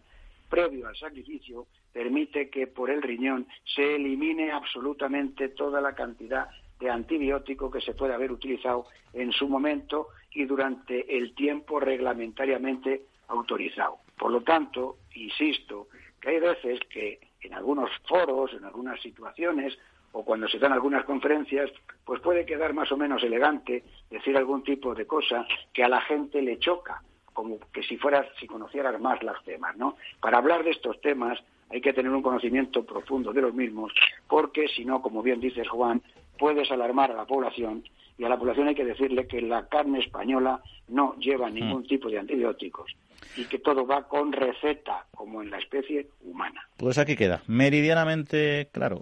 previo 0.50 0.88
al 0.88 0.96
sacrificio 0.96 1.68
permite 1.92 2.50
que 2.50 2.68
por 2.68 2.90
el 2.90 3.02
riñón 3.02 3.48
se 3.64 3.96
elimine 3.96 4.52
absolutamente 4.52 5.50
toda 5.50 5.82
la 5.82 5.96
cantidad 5.96 6.48
de 6.80 6.90
antibiótico 6.90 7.72
que 7.72 7.82
se 7.82 7.94
puede 7.94 8.14
haber 8.14 8.32
utilizado 8.32 8.88
en 9.14 9.32
su 9.32 9.48
momento 9.48 10.10
y 10.32 10.46
durante 10.46 11.18
el 11.18 11.34
tiempo 11.34 11.80
reglamentariamente 11.80 13.04
autorizado. 13.28 13.98
Por 14.18 14.32
lo 14.32 14.42
tanto, 14.42 14.98
insisto, 15.16 15.88
que 16.22 16.30
hay 16.30 16.40
veces 16.40 16.80
que 16.90 17.20
en 17.42 17.54
algunos 17.54 17.90
foros, 18.08 18.54
en 18.54 18.66
algunas 18.66 19.02
situaciones, 19.02 19.78
o 20.18 20.24
cuando 20.24 20.48
se 20.48 20.60
dan 20.60 20.72
algunas 20.72 21.04
conferencias, 21.04 21.70
pues 22.06 22.22
puede 22.22 22.46
quedar 22.46 22.74
más 22.74 22.90
o 22.90 22.96
menos 22.96 23.22
elegante 23.22 23.84
decir 24.10 24.38
algún 24.38 24.64
tipo 24.64 24.96
de 24.96 25.06
cosa 25.06 25.46
que 25.74 25.84
a 25.84 25.90
la 25.90 26.00
gente 26.00 26.42
le 26.42 26.58
choca, 26.58 27.04
como 27.34 27.60
que 27.74 27.84
si 27.84 27.98
fueras, 27.98 28.26
si 28.40 28.48
conocieras 28.48 29.00
más 29.02 29.22
los 29.22 29.44
temas, 29.44 29.76
¿no? 29.76 29.98
Para 30.22 30.38
hablar 30.38 30.64
de 30.64 30.72
estos 30.72 31.02
temas 31.02 31.38
hay 31.70 31.82
que 31.82 31.92
tener 31.92 32.14
un 32.14 32.22
conocimiento 32.22 32.86
profundo 32.86 33.34
de 33.34 33.42
los 33.42 33.54
mismos, 33.54 33.92
porque 34.30 34.70
si 34.70 34.86
no, 34.86 35.02
como 35.02 35.22
bien 35.22 35.42
dices 35.42 35.68
Juan, 35.68 36.02
puedes 36.40 36.72
alarmar 36.72 37.12
a 37.12 37.16
la 37.16 37.26
población 37.26 37.84
y 38.18 38.24
a 38.24 38.30
la 38.30 38.38
población 38.38 38.70
hay 38.70 38.76
que 38.76 38.86
decirle 38.86 39.28
que 39.28 39.42
la 39.42 39.68
carne 39.68 40.00
española 40.00 40.62
no 40.88 41.18
lleva 41.20 41.50
ningún 41.50 41.82
mm. 41.82 41.88
tipo 41.88 42.10
de 42.10 42.20
antibióticos 42.20 42.96
y 43.36 43.44
que 43.46 43.60
todo 43.60 43.86
va 43.86 44.08
con 44.08 44.32
receta, 44.32 45.08
como 45.14 45.42
en 45.42 45.52
la 45.52 45.58
especie 45.58 46.08
humana. 46.24 46.62
Pues 46.78 46.98
aquí 46.98 47.18
queda, 47.18 47.42
meridianamente 47.48 48.70
claro. 48.72 49.02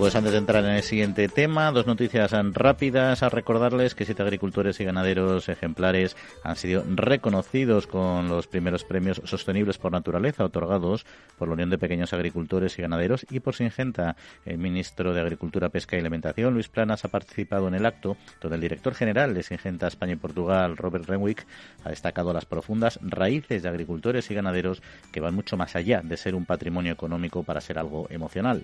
Pues 0.00 0.16
antes 0.16 0.32
de 0.32 0.38
entrar 0.38 0.64
en 0.64 0.70
el 0.70 0.82
siguiente 0.82 1.28
tema, 1.28 1.70
dos 1.72 1.86
noticias 1.86 2.32
rápidas 2.54 3.22
a 3.22 3.28
recordarles 3.28 3.94
que 3.94 4.06
siete 4.06 4.22
agricultores 4.22 4.80
y 4.80 4.84
ganaderos 4.84 5.50
ejemplares 5.50 6.16
han 6.42 6.56
sido 6.56 6.82
reconocidos 6.88 7.86
con 7.86 8.30
los 8.30 8.46
primeros 8.46 8.82
premios 8.84 9.20
sostenibles 9.24 9.76
por 9.76 9.92
naturaleza 9.92 10.42
otorgados 10.42 11.04
por 11.36 11.48
la 11.48 11.54
Unión 11.54 11.68
de 11.68 11.76
Pequeños 11.76 12.14
Agricultores 12.14 12.78
y 12.78 12.82
Ganaderos 12.82 13.26
y 13.28 13.40
por 13.40 13.54
Singenta. 13.54 14.16
El 14.46 14.56
ministro 14.56 15.12
de 15.12 15.20
Agricultura, 15.20 15.68
Pesca 15.68 15.96
y 15.96 16.00
Alimentación, 16.00 16.54
Luis 16.54 16.68
Planas, 16.68 17.04
ha 17.04 17.08
participado 17.08 17.68
en 17.68 17.74
el 17.74 17.84
acto 17.84 18.16
donde 18.40 18.54
el 18.54 18.62
director 18.62 18.94
general 18.94 19.34
de 19.34 19.42
Singenta 19.42 19.86
España 19.86 20.14
y 20.14 20.16
Portugal, 20.16 20.78
Robert 20.78 21.04
Renwick, 21.04 21.46
ha 21.84 21.90
destacado 21.90 22.32
las 22.32 22.46
profundas 22.46 22.98
raíces 23.02 23.62
de 23.62 23.68
agricultores 23.68 24.30
y 24.30 24.34
ganaderos 24.34 24.82
que 25.12 25.20
van 25.20 25.34
mucho 25.34 25.58
más 25.58 25.76
allá 25.76 26.00
de 26.02 26.16
ser 26.16 26.34
un 26.34 26.46
patrimonio 26.46 26.90
económico 26.90 27.42
para 27.42 27.60
ser 27.60 27.78
algo 27.78 28.06
emocional. 28.08 28.62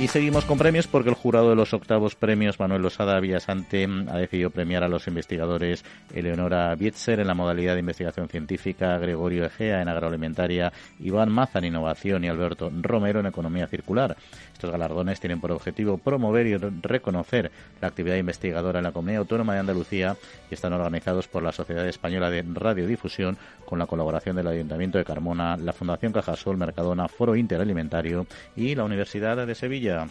Y 0.00 0.08
seguimos 0.08 0.46
con 0.46 0.56
premios 0.56 0.86
porque 0.86 1.10
el 1.10 1.14
jurado 1.14 1.50
de 1.50 1.56
los 1.56 1.74
octavos 1.74 2.14
premios 2.14 2.58
Manuel 2.58 2.80
Losada 2.80 3.20
Villasante 3.20 3.86
ha 4.08 4.16
decidido 4.16 4.48
premiar 4.48 4.82
a 4.82 4.88
los 4.88 5.06
investigadores 5.06 5.84
Eleonora 6.14 6.74
Bietzer 6.74 7.20
en 7.20 7.26
la 7.26 7.34
modalidad 7.34 7.74
de 7.74 7.80
investigación 7.80 8.26
científica, 8.30 8.96
Gregorio 8.96 9.44
Egea 9.44 9.82
en 9.82 9.88
agroalimentaria, 9.88 10.72
Iván 11.00 11.30
Maza 11.30 11.58
en 11.58 11.66
innovación 11.66 12.24
y 12.24 12.28
Alberto 12.28 12.72
Romero 12.80 13.20
en 13.20 13.26
economía 13.26 13.66
circular. 13.66 14.16
Estos 14.54 14.70
galardones 14.70 15.20
tienen 15.20 15.38
por 15.38 15.52
objetivo 15.52 15.98
promover 15.98 16.46
y 16.46 16.56
reconocer 16.56 17.50
la 17.82 17.88
actividad 17.88 18.16
investigadora 18.16 18.78
en 18.78 18.84
la 18.84 18.92
Comunidad 18.92 19.20
Autónoma 19.20 19.52
de 19.52 19.60
Andalucía 19.60 20.16
y 20.50 20.54
están 20.54 20.72
organizados 20.72 21.28
por 21.28 21.42
la 21.42 21.52
Sociedad 21.52 21.86
Española 21.86 22.30
de 22.30 22.42
Radiodifusión 22.42 23.36
con 23.66 23.78
la 23.78 23.86
colaboración 23.86 24.34
del 24.34 24.46
Ayuntamiento 24.46 24.96
de 24.96 25.04
Carmona, 25.04 25.58
la 25.58 25.74
Fundación 25.74 26.12
Cajasol 26.12 26.56
Mercadona, 26.56 27.06
Foro 27.06 27.36
Interalimentario 27.36 28.26
y 28.56 28.74
la 28.74 28.84
Universidad 28.84 29.46
de 29.46 29.54
Sevilla. 29.54 29.89
Yeah. 29.90 30.06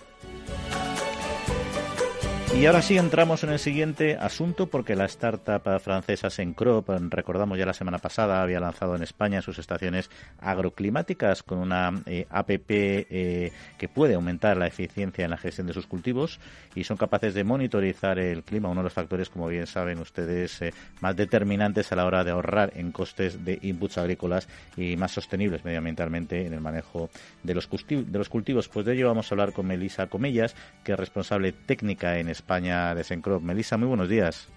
Y 2.56 2.66
ahora 2.66 2.82
sí 2.82 2.98
entramos 2.98 3.44
en 3.44 3.52
el 3.52 3.60
siguiente 3.60 4.18
asunto 4.18 4.68
porque 4.68 4.96
la 4.96 5.06
startup 5.06 5.80
francesa 5.80 6.30
Sencrop, 6.30 6.90
recordamos 7.10 7.58
ya 7.58 7.66
la 7.66 7.74
semana 7.74 8.00
pasada, 8.00 8.42
había 8.42 8.60
lanzado 8.60 8.96
en 8.96 9.04
España 9.04 9.42
sus 9.42 9.60
estaciones 9.60 10.10
agroclimáticas 10.40 11.44
con 11.44 11.60
una 11.60 12.02
eh, 12.06 12.26
APP 12.30 12.70
eh, 12.70 13.52
que 13.78 13.88
puede 13.88 14.16
aumentar 14.16 14.58
la 14.58 14.68
eficiencia 14.68 15.24
en 15.24 15.32
la 15.32 15.38
gestión 15.38 15.68
de 15.68 15.74
sus 15.74 15.88
cultivos 15.88 16.40
y 16.76 16.84
son 16.84 16.98
capaces 16.98 17.34
de 17.34 17.44
monitorizar 17.46 18.20
el 18.20 18.44
clima, 18.44 18.68
uno 18.68 18.82
de 18.82 18.86
los 18.86 18.94
factores, 18.94 19.30
como 19.30 19.48
bien 19.48 19.68
saben 19.68 20.00
ustedes, 20.00 20.62
eh, 20.62 20.74
más 21.00 21.16
determinantes 21.16 21.92
a 21.94 21.96
la 21.96 22.06
hora 22.06 22.24
de 22.24 22.32
ahorrar 22.32 22.74
en 22.76 22.92
costes 22.92 23.46
de 23.46 23.60
inputs 23.62 24.00
agrícolas 24.00 24.50
y 24.76 24.98
más 24.98 25.12
sostenibles 25.12 25.64
medioambientalmente 25.64 26.46
en 26.46 26.54
el 26.54 26.62
manejo 26.62 27.10
de 27.44 27.54
los, 27.54 27.70
de 27.70 28.18
los 28.18 28.28
cultivos. 28.28 28.68
Pues 28.68 28.86
de 28.86 28.96
ello 28.96 29.08
vamos 29.08 29.32
a 29.32 29.36
hablar 29.36 29.54
con 29.54 29.68
Melisa 29.68 30.08
Comellas, 30.08 30.56
que 30.84 30.92
es 30.92 31.00
responsable 31.00 31.54
técnica 31.54 32.18
en 32.18 32.39
España 32.40 32.96
de 32.96 33.04
Sencrop. 33.04 33.42
Melissa, 33.42 33.78
muy 33.78 33.88
buenos 33.88 34.10
días. 34.10 34.48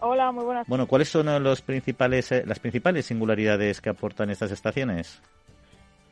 Hola, 0.00 0.32
muy 0.32 0.44
buenas. 0.44 0.66
Bueno, 0.66 0.86
¿cuáles 0.86 1.08
son 1.08 1.42
los 1.42 1.62
principales, 1.62 2.32
eh, 2.32 2.42
las 2.44 2.58
principales 2.58 3.06
singularidades 3.06 3.80
que 3.80 3.90
aportan 3.90 4.30
estas 4.30 4.50
estaciones? 4.50 5.22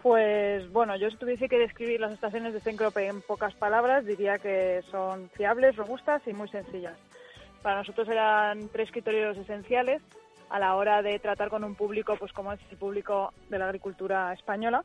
Pues 0.02 0.70
bueno, 0.72 0.96
yo 0.96 1.10
si 1.10 1.16
tuviese 1.16 1.48
que 1.48 1.58
describir 1.58 2.00
las 2.00 2.12
estaciones 2.12 2.54
de 2.54 2.60
Sencrop 2.60 2.96
en 2.98 3.20
pocas 3.20 3.52
palabras, 3.54 4.06
diría 4.06 4.38
que 4.38 4.82
son 4.90 5.28
fiables, 5.30 5.76
robustas 5.76 6.22
y 6.26 6.32
muy 6.32 6.48
sencillas. 6.48 6.96
Para 7.62 7.78
nosotros 7.78 8.08
eran 8.08 8.68
tres 8.68 8.90
criterios 8.90 9.36
esenciales 9.36 10.00
a 10.48 10.58
la 10.58 10.76
hora 10.76 11.02
de 11.02 11.18
tratar 11.18 11.50
con 11.50 11.64
un 11.64 11.74
público, 11.74 12.16
pues 12.16 12.32
como 12.32 12.52
es 12.52 12.60
el 12.70 12.76
público 12.78 13.32
de 13.48 13.58
la 13.58 13.66
agricultura 13.66 14.32
española. 14.32 14.84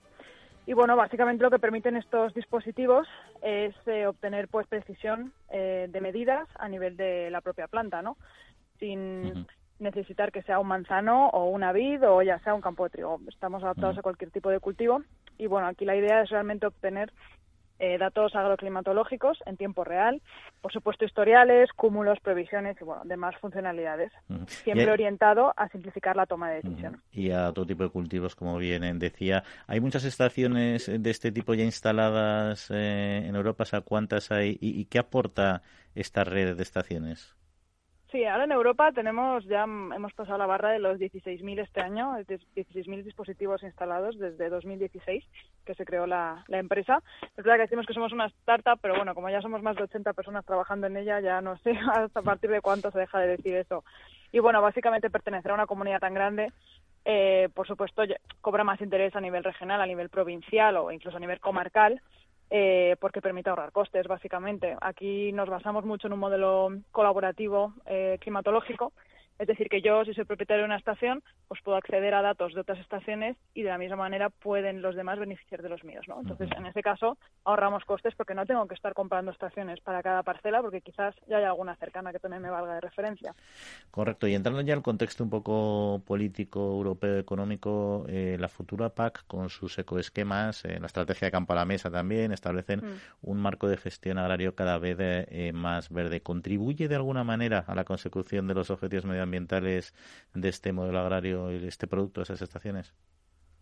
Y 0.67 0.73
bueno, 0.73 0.95
básicamente 0.95 1.43
lo 1.43 1.51
que 1.51 1.59
permiten 1.59 1.95
estos 1.95 2.33
dispositivos 2.33 3.07
es 3.41 3.75
eh, 3.85 4.07
obtener 4.07 4.47
pues 4.47 4.67
precisión 4.67 5.31
eh, 5.49 5.87
de 5.89 6.01
medidas 6.01 6.47
a 6.57 6.67
nivel 6.67 6.97
de 6.97 7.29
la 7.29 7.41
propia 7.41 7.67
planta, 7.67 8.01
¿no? 8.01 8.17
Sin 8.79 9.45
necesitar 9.77 10.31
que 10.31 10.41
sea 10.41 10.59
un 10.59 10.67
manzano 10.67 11.29
o 11.29 11.49
una 11.49 11.71
vid 11.71 12.01
o 12.07 12.21
ya 12.21 12.39
sea 12.39 12.55
un 12.55 12.61
campo 12.61 12.83
de 12.85 12.89
trigo. 12.89 13.19
Estamos 13.27 13.63
adaptados 13.63 13.97
a 13.97 14.01
cualquier 14.01 14.31
tipo 14.31 14.49
de 14.49 14.59
cultivo 14.59 15.03
y 15.37 15.47
bueno, 15.47 15.67
aquí 15.67 15.85
la 15.85 15.95
idea 15.95 16.21
es 16.21 16.29
realmente 16.29 16.65
obtener 16.65 17.11
eh, 17.79 17.97
datos 17.97 18.35
agroclimatológicos 18.35 19.39
en 19.45 19.57
tiempo 19.57 19.83
real, 19.83 20.21
por 20.61 20.71
supuesto 20.71 21.05
historiales, 21.05 21.71
cúmulos, 21.73 22.19
previsiones 22.21 22.77
y 22.79 22.83
bueno, 22.83 23.01
demás 23.05 23.35
funcionalidades, 23.41 24.11
siempre 24.63 24.91
orientado 24.91 25.53
a 25.57 25.67
simplificar 25.69 26.15
la 26.15 26.25
toma 26.25 26.49
de 26.49 26.61
decisión. 26.61 27.01
Y 27.11 27.31
a 27.31 27.51
todo 27.51 27.65
tipo 27.65 27.83
de 27.83 27.89
cultivos, 27.89 28.35
como 28.35 28.57
bien 28.57 28.99
decía. 28.99 29.43
¿Hay 29.67 29.79
muchas 29.79 30.05
estaciones 30.05 30.85
de 30.87 31.09
este 31.09 31.31
tipo 31.31 31.53
ya 31.53 31.63
instaladas 31.63 32.69
eh, 32.71 33.23
en 33.25 33.35
Europa? 33.35 33.65
¿A 33.71 33.81
cuántas 33.81 34.31
hay? 34.31 34.57
¿Y 34.61 34.85
qué 34.85 34.99
aporta 34.99 35.63
esta 35.95 36.23
red 36.23 36.55
de 36.55 36.63
estaciones? 36.63 37.35
Sí, 38.15 38.23
ahora 38.23 38.45
en 38.45 38.53
Europa 38.53 38.93
tenemos 38.93 39.43
ya 39.43 39.63
hemos 39.63 40.13
pasado 40.13 40.37
la 40.37 40.45
barra 40.45 40.71
de 40.71 40.79
los 40.79 40.97
16.000 40.97 41.59
este 41.59 41.81
año, 41.81 42.13
16.000 42.15 43.03
dispositivos 43.03 43.61
instalados 43.61 44.17
desde 44.17 44.47
2016 44.47 45.21
que 45.65 45.75
se 45.75 45.83
creó 45.83 46.07
la, 46.07 46.41
empresa. 46.47 47.03
Es 47.35 47.43
verdad 47.43 47.55
que 47.55 47.63
decimos 47.63 47.85
que 47.85 47.93
somos 47.93 48.13
una 48.13 48.27
startup, 48.27 48.79
pero 48.81 48.95
bueno, 48.95 49.15
como 49.15 49.29
ya 49.29 49.41
somos 49.41 49.61
más 49.61 49.75
de 49.75 49.83
80 49.83 50.13
personas 50.13 50.45
trabajando 50.45 50.87
en 50.87 50.95
ella, 50.95 51.19
ya 51.19 51.41
no 51.41 51.57
sé 51.57 51.71
hasta 51.93 52.21
partir 52.21 52.51
de 52.51 52.61
cuánto 52.61 52.89
se 52.89 52.99
deja 52.99 53.19
de 53.19 53.35
decir 53.35 53.53
eso. 53.53 53.83
Y 54.31 54.39
bueno, 54.39 54.61
básicamente 54.61 55.09
pertenecer 55.09 55.51
a 55.51 55.55
una 55.55 55.67
comunidad 55.67 55.99
tan 55.99 56.13
grande, 56.13 56.53
eh, 57.03 57.49
por 57.53 57.67
supuesto, 57.67 58.03
cobra 58.39 58.63
más 58.63 58.79
interés 58.79 59.13
a 59.17 59.19
nivel 59.19 59.43
regional, 59.43 59.81
a 59.81 59.87
nivel 59.87 60.07
provincial 60.07 60.77
o 60.77 60.89
incluso 60.89 61.17
a 61.17 61.19
nivel 61.19 61.41
comarcal 61.41 62.01
eh, 62.49 62.95
porque 62.99 63.21
permite 63.21 63.49
ahorrar 63.49 63.71
costes, 63.71 64.07
básicamente. 64.07 64.75
Aquí 64.81 65.31
nos 65.31 65.49
basamos 65.49 65.85
mucho 65.85 66.07
en 66.07 66.13
un 66.13 66.19
modelo 66.19 66.69
colaborativo 66.91 67.73
eh, 67.85 68.17
climatológico 68.21 68.93
es 69.37 69.47
decir, 69.47 69.67
que 69.67 69.81
yo, 69.81 70.05
si 70.05 70.13
soy 70.13 70.23
propietario 70.23 70.63
de 70.63 70.67
una 70.67 70.77
estación, 70.77 71.21
pues 71.47 71.61
puedo 71.61 71.77
acceder 71.77 72.13
a 72.13 72.21
datos 72.21 72.53
de 72.53 72.61
otras 72.61 72.79
estaciones 72.79 73.35
y 73.53 73.63
de 73.63 73.69
la 73.69 73.77
misma 73.77 73.97
manera 73.97 74.29
pueden 74.29 74.81
los 74.81 74.95
demás 74.95 75.19
beneficiar 75.19 75.61
de 75.61 75.67
los 75.67 75.83
míos, 75.83 76.05
¿no? 76.07 76.21
Entonces, 76.21 76.49
en 76.57 76.65
este 76.65 76.81
caso, 76.81 77.17
ahorramos 77.43 77.83
costes 77.83 78.15
porque 78.15 78.33
no 78.33 78.45
tengo 78.45 78.65
que 78.67 78.75
estar 78.75 78.93
comprando 78.93 79.31
estaciones 79.31 79.81
para 79.81 80.01
cada 80.01 80.23
parcela 80.23 80.61
porque 80.61 80.81
quizás 80.81 81.15
ya 81.27 81.37
hay 81.37 81.43
alguna 81.43 81.75
cercana 81.75 82.13
que 82.13 82.19
también 82.19 82.41
me 82.41 82.49
valga 82.49 82.75
de 82.75 82.81
referencia. 82.81 83.35
Correcto. 83.91 84.25
Y 84.27 84.35
entrando 84.35 84.61
ya 84.61 84.73
al 84.73 84.81
contexto 84.81 85.23
un 85.23 85.29
poco 85.29 86.01
político, 86.05 86.59
europeo, 86.59 87.19
económico, 87.19 88.05
eh, 88.07 88.37
la 88.39 88.47
futura 88.47 88.89
PAC 88.89 89.25
con 89.27 89.49
sus 89.49 89.77
ecoesquemas, 89.77 90.63
eh, 90.63 90.79
la 90.79 90.87
estrategia 90.87 91.27
de 91.27 91.31
campo 91.31 91.53
a 91.53 91.57
la 91.57 91.65
mesa 91.65 91.91
también, 91.91 92.31
establecen 92.31 92.79
mm. 92.79 93.29
un 93.29 93.41
marco 93.41 93.67
de 93.67 93.75
gestión 93.75 94.17
agrario 94.17 94.55
cada 94.55 94.77
vez 94.77 94.97
eh, 94.99 95.51
más 95.53 95.89
verde. 95.89 96.21
¿Contribuye 96.21 96.87
de 96.87 96.95
alguna 96.95 97.25
manera 97.25 97.65
a 97.67 97.75
la 97.75 97.83
consecución 97.83 98.47
de 98.47 98.53
los 98.53 98.69
objetivos 98.69 99.03
medioambientales 99.03 99.24
ambientales 99.25 99.93
de 100.33 100.49
este 100.49 100.71
modelo 100.71 100.99
agrario 100.99 101.51
y 101.51 101.67
este 101.67 101.87
producto 101.87 102.21
esas 102.21 102.41
estaciones? 102.41 102.95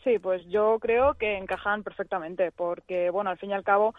Sí, 0.03 0.19
pues 0.19 0.45
yo 0.47 0.79
creo 0.79 1.13
que 1.13 1.37
encajan 1.37 1.81
perfectamente, 1.81 2.51
porque, 2.51 3.09
bueno, 3.09 3.29
al 3.29 3.37
fin 3.37 3.51
y 3.51 3.53
al 3.53 3.63
cabo, 3.63 3.95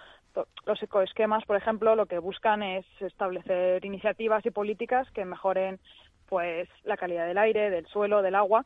los 0.66 0.82
ecoesquemas, 0.82 1.44
por 1.46 1.56
ejemplo, 1.56 1.96
lo 1.96 2.06
que 2.06 2.18
buscan 2.18 2.62
es 2.62 2.84
establecer 3.00 3.84
iniciativas 3.84 4.44
y 4.44 4.50
políticas 4.50 5.10
que 5.12 5.24
mejoren 5.24 5.80
pues 6.26 6.68
la 6.84 6.96
calidad 6.96 7.26
del 7.26 7.38
aire, 7.38 7.70
del 7.70 7.86
suelo, 7.86 8.22
del 8.22 8.34
agua 8.34 8.64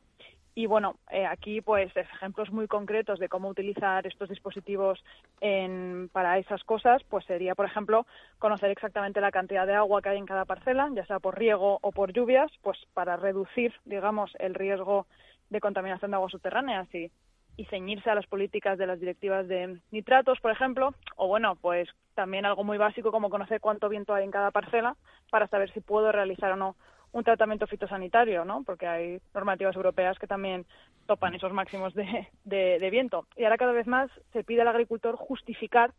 y 0.54 0.66
bueno, 0.66 0.96
eh, 1.10 1.24
aquí 1.26 1.60
pues 1.60 1.94
ejemplos 1.96 2.50
muy 2.50 2.66
concretos 2.66 3.18
de 3.18 3.28
cómo 3.28 3.48
utilizar 3.48 4.06
estos 4.06 4.28
dispositivos 4.28 5.02
en, 5.40 6.08
para 6.12 6.38
esas 6.38 6.64
cosas, 6.64 7.02
pues 7.08 7.24
sería, 7.26 7.54
por 7.54 7.66
ejemplo, 7.66 8.06
conocer 8.38 8.70
exactamente 8.70 9.20
la 9.20 9.30
cantidad 9.30 9.66
de 9.66 9.74
agua 9.74 10.02
que 10.02 10.08
hay 10.10 10.18
en 10.18 10.26
cada 10.26 10.44
parcela, 10.44 10.88
ya 10.94 11.06
sea 11.06 11.20
por 11.20 11.38
riego 11.38 11.78
o 11.80 11.92
por 11.92 12.12
lluvias, 12.12 12.50
pues 12.62 12.78
para 12.94 13.16
reducir, 13.16 13.72
digamos, 13.84 14.32
el 14.38 14.54
riesgo 14.54 15.06
de 15.50 15.60
contaminación 15.60 16.10
de 16.10 16.16
aguas 16.16 16.32
subterráneas 16.32 16.92
y, 16.94 17.10
y 17.58 17.64
ceñirse 17.66 18.08
a 18.08 18.14
las 18.14 18.26
políticas 18.26 18.78
de 18.78 18.86
las 18.86 19.00
directivas 19.00 19.48
de 19.48 19.80
nitratos, 19.90 20.40
por 20.40 20.52
ejemplo, 20.52 20.94
o 21.16 21.26
bueno, 21.26 21.56
pues 21.56 21.88
también 22.14 22.46
algo 22.46 22.64
muy 22.64 22.78
básico 22.78 23.10
como 23.10 23.30
conocer 23.30 23.60
cuánto 23.60 23.88
viento 23.88 24.14
hay 24.14 24.24
en 24.24 24.30
cada 24.30 24.52
parcela 24.52 24.96
para 25.30 25.48
saber 25.48 25.72
si 25.72 25.80
puedo 25.80 26.12
realizar 26.12 26.52
o 26.52 26.56
no 26.56 26.76
un 27.12 27.24
tratamiento 27.24 27.66
fitosanitario, 27.66 28.44
¿no? 28.44 28.62
Porque 28.64 28.86
hay 28.86 29.20
normativas 29.34 29.74
europeas 29.76 30.18
que 30.18 30.26
también 30.26 30.66
topan 31.06 31.34
esos 31.34 31.52
máximos 31.52 31.94
de, 31.94 32.28
de, 32.44 32.90
viento. 32.90 33.26
Y 33.36 33.44
ahora 33.44 33.56
cada 33.56 33.72
vez 33.72 33.86
más 33.86 34.10
se 34.32 34.44
pide 34.44 34.62
al 34.62 34.68
agricultor 34.68 35.16
justificar 35.16 35.92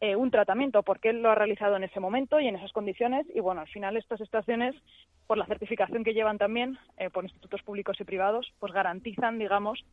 eh, 0.00 0.16
un 0.16 0.30
tratamiento, 0.30 0.82
porque 0.82 1.10
él 1.10 1.22
lo 1.22 1.30
ha 1.30 1.34
realizado 1.34 1.76
en 1.76 1.84
ese 1.84 2.00
momento 2.00 2.40
y 2.40 2.48
en 2.48 2.56
esas 2.56 2.72
condiciones. 2.72 3.26
Y 3.34 3.40
bueno, 3.40 3.60
al 3.60 3.68
final 3.68 3.96
estas 3.96 4.20
estaciones, 4.20 4.74
por 5.26 5.38
la 5.38 5.46
certificación 5.46 6.02
que 6.02 6.14
llevan 6.14 6.38
también 6.38 6.78
eh, 6.96 7.10
por 7.10 7.24
institutos 7.24 7.62
públicos 7.62 8.00
y 8.00 8.04
privados, 8.04 8.52
pues 8.58 8.72
garantizan, 8.72 9.38
digamos, 9.38 9.84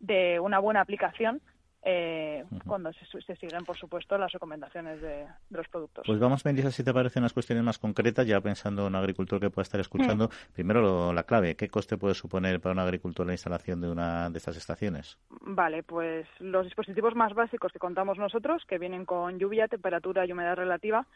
de 0.00 0.40
una 0.40 0.58
buena 0.58 0.80
aplicación 0.80 1.40
eh, 1.88 2.44
cuando 2.66 2.90
se, 2.92 3.36
siguen, 3.36 3.64
por 3.64 3.76
supuesto, 3.76 4.18
las 4.18 4.32
recomendaciones 4.32 5.00
de, 5.00 5.24
los 5.50 5.68
productos. 5.68 6.02
Pues 6.04 6.18
vamos, 6.18 6.44
Melissa, 6.44 6.72
si 6.72 6.82
te 6.82 6.92
parecen 6.92 7.22
las 7.22 7.32
cuestiones 7.32 7.62
más 7.62 7.78
concretas, 7.78 8.26
ya 8.26 8.40
pensando 8.40 8.82
en 8.82 8.88
un 8.88 8.96
agricultor 8.96 9.38
que 9.38 9.50
pueda 9.50 9.62
estar 9.62 9.80
escuchando. 9.80 10.28
Primero, 10.52 11.12
la 11.12 11.22
clave, 11.22 11.54
¿qué 11.54 11.68
coste 11.68 11.96
puede 11.96 12.16
suponer 12.16 12.60
para 12.60 12.72
un 12.72 12.80
agricultor 12.80 13.24
la 13.24 13.34
instalación 13.34 13.80
de 13.80 13.88
una 13.88 14.28
de 14.30 14.38
estas 14.38 14.56
estaciones? 14.56 15.16
Vale, 15.42 15.84
pues 15.84 16.26
los 16.40 16.64
dispositivos 16.64 17.14
más 17.14 17.34
básicos 17.34 17.70
que 17.72 17.78
contamos 17.78 18.18
nosotros, 18.18 18.64
que 18.66 18.78
vienen 18.78 19.04
con 19.04 19.38
lluvia, 19.38 19.68
temperatura 19.68 20.26
y 20.26 20.32
humedad 20.32 20.56
relativa, 20.56 21.06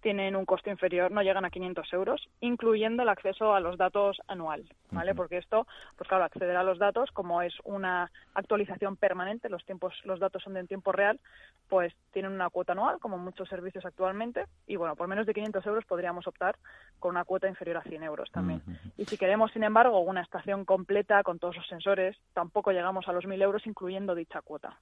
tienen 0.00 0.36
un 0.36 0.44
coste 0.44 0.70
inferior, 0.70 1.10
no 1.10 1.22
llegan 1.22 1.44
a 1.44 1.50
500 1.50 1.92
euros, 1.92 2.28
incluyendo 2.40 3.02
el 3.02 3.08
acceso 3.08 3.54
a 3.54 3.60
los 3.60 3.76
datos 3.78 4.20
anual, 4.28 4.64
¿vale? 4.90 5.14
Porque 5.14 5.38
esto, 5.38 5.66
pues 5.96 6.08
claro, 6.08 6.24
acceder 6.24 6.56
a 6.56 6.62
los 6.62 6.78
datos, 6.78 7.10
como 7.12 7.42
es 7.42 7.54
una 7.64 8.10
actualización 8.34 8.96
permanente, 8.96 9.48
los 9.48 9.64
tiempos, 9.64 9.94
los 10.04 10.20
datos 10.20 10.42
son 10.42 10.54
de 10.54 10.60
en 10.60 10.66
tiempo 10.66 10.92
real, 10.92 11.20
pues 11.68 11.94
tienen 12.12 12.32
una 12.32 12.50
cuota 12.50 12.72
anual, 12.72 12.98
como 12.98 13.18
muchos 13.18 13.48
servicios 13.48 13.84
actualmente, 13.84 14.46
y 14.66 14.76
bueno, 14.76 14.96
por 14.96 15.08
menos 15.08 15.26
de 15.26 15.34
500 15.34 15.64
euros 15.66 15.84
podríamos 15.84 16.26
optar 16.26 16.56
con 16.98 17.10
una 17.10 17.24
cuota 17.24 17.48
inferior 17.48 17.76
a 17.78 17.82
100 17.82 18.02
euros 18.02 18.30
también. 18.30 18.62
Y 18.96 19.04
si 19.04 19.16
queremos, 19.16 19.52
sin 19.52 19.64
embargo, 19.64 20.00
una 20.00 20.22
estación 20.22 20.64
completa 20.64 21.22
con 21.22 21.38
todos 21.38 21.56
los 21.56 21.66
sensores, 21.66 22.16
tampoco 22.34 22.72
llegamos 22.72 23.06
a 23.08 23.12
los 23.12 23.24
1.000 23.24 23.42
euros, 23.42 23.66
incluyendo 23.66 24.14
dicha 24.14 24.42
cuota. 24.42 24.78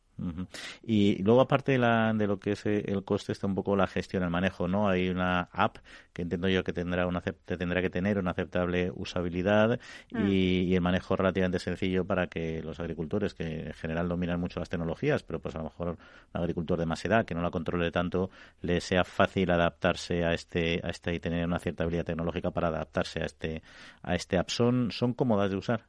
Y 0.82 1.22
luego, 1.22 1.40
aparte 1.40 1.72
de, 1.72 1.78
la, 1.78 2.12
de 2.14 2.26
lo 2.26 2.38
que 2.38 2.52
es 2.52 2.64
eh, 2.66 2.84
el 2.86 3.04
coste, 3.04 3.32
está 3.32 3.46
un 3.46 3.54
poco 3.54 3.76
la 3.76 3.86
gestión, 3.86 4.22
el 4.22 4.30
manejo, 4.30 4.66
¿no? 4.68 4.88
Hay 4.88 5.05
una 5.08 5.48
app 5.52 5.78
que 6.12 6.22
entiendo 6.22 6.48
yo 6.48 6.64
que 6.64 6.72
tendrá 6.72 7.06
una 7.06 7.20
tendrá 7.20 7.82
que 7.82 7.90
tener 7.90 8.18
una 8.18 8.30
aceptable 8.30 8.90
usabilidad 8.94 9.78
mm. 10.12 10.28
y, 10.28 10.74
el 10.74 10.80
manejo 10.80 11.16
relativamente 11.16 11.58
sencillo 11.58 12.04
para 12.04 12.26
que 12.26 12.62
los 12.62 12.80
agricultores, 12.80 13.34
que 13.34 13.66
en 13.66 13.72
general 13.74 14.08
dominan 14.08 14.40
mucho 14.40 14.60
las 14.60 14.68
tecnologías, 14.68 15.22
pero 15.22 15.40
pues 15.40 15.54
a 15.54 15.58
lo 15.58 15.64
mejor 15.64 15.88
un 15.88 16.40
agricultor 16.40 16.78
de 16.78 16.86
más 16.86 17.04
edad 17.04 17.24
que 17.24 17.34
no 17.34 17.42
la 17.42 17.50
controle 17.50 17.90
tanto, 17.90 18.30
le 18.62 18.80
sea 18.80 19.04
fácil 19.04 19.50
adaptarse 19.50 20.24
a 20.24 20.32
este, 20.32 20.80
a 20.82 20.88
este 20.88 21.14
y 21.14 21.20
tener 21.20 21.46
una 21.46 21.58
cierta 21.58 21.84
habilidad 21.84 22.04
tecnológica 22.04 22.50
para 22.50 22.68
adaptarse 22.68 23.22
a 23.22 23.26
este, 23.26 23.62
a 24.02 24.14
este 24.14 24.38
app. 24.38 24.48
¿Son, 24.48 24.90
son 24.90 25.12
cómodas 25.14 25.50
de 25.50 25.56
usar? 25.56 25.84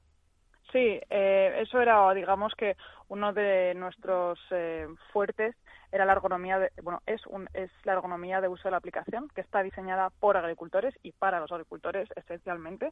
Sí, 0.72 1.00
eh, 1.10 1.62
eso 1.62 1.82
era, 1.82 2.14
digamos 2.14 2.54
que 2.58 2.76
uno 3.08 3.32
de 3.32 3.74
nuestros 3.76 4.40
eh, 4.52 4.88
fuertes 5.14 5.56
era 5.92 6.06
la 6.06 6.14
ergonomía, 6.14 6.60
de, 6.60 6.72
bueno, 6.82 7.02
es, 7.06 7.26
un, 7.28 7.48
es 7.54 7.72
la 7.84 7.94
ergonomía 7.94 8.42
de 8.42 8.48
uso 8.48 8.64
de 8.66 8.72
la 8.72 8.78
aplicación 8.78 9.30
que 9.34 9.42
está 9.42 9.64
diseñada 9.64 10.10
por 10.20 10.38
agricultores 10.38 10.94
y 11.04 11.12
para 11.14 11.40
los 11.40 11.52
agricultores 11.52 12.10
esencialmente 12.16 12.92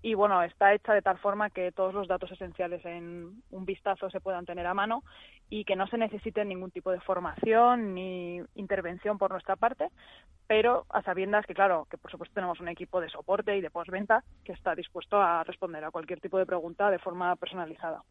y 0.00 0.14
bueno, 0.14 0.42
está 0.42 0.72
hecha 0.74 0.94
de 0.94 1.02
tal 1.02 1.18
forma 1.18 1.50
que 1.50 1.72
todos 1.72 1.92
los 1.92 2.06
datos 2.06 2.30
esenciales 2.30 2.84
en 2.84 3.42
un 3.50 3.64
vistazo 3.64 4.08
se 4.10 4.20
puedan 4.20 4.46
tener 4.46 4.66
a 4.66 4.74
mano 4.74 5.02
y 5.50 5.64
que 5.64 5.74
no 5.74 5.88
se 5.88 5.98
necesite 5.98 6.44
ningún 6.44 6.70
tipo 6.70 6.92
de 6.92 7.00
formación 7.00 7.94
ni 7.94 8.40
intervención 8.54 9.18
por 9.18 9.32
nuestra 9.32 9.56
parte, 9.56 9.88
pero 10.46 10.86
a 10.90 11.02
sabiendas 11.02 11.46
que, 11.46 11.54
claro, 11.54 11.86
que 11.90 11.98
por 11.98 12.10
supuesto 12.12 12.34
tenemos 12.34 12.60
un 12.60 12.68
equipo 12.68 13.00
de 13.00 13.08
soporte 13.08 13.56
y 13.56 13.60
de 13.60 13.70
postventa 13.70 14.22
que 14.44 14.52
está 14.52 14.74
dispuesto 14.76 15.20
a 15.20 15.42
responder 15.42 15.84
a 15.84 15.90
cualquier 15.90 16.20
tipo 16.20 16.38
de 16.38 16.46
pregunta 16.46 16.90
de 16.90 17.00
forma 17.00 17.34
personalizada. 17.34 18.02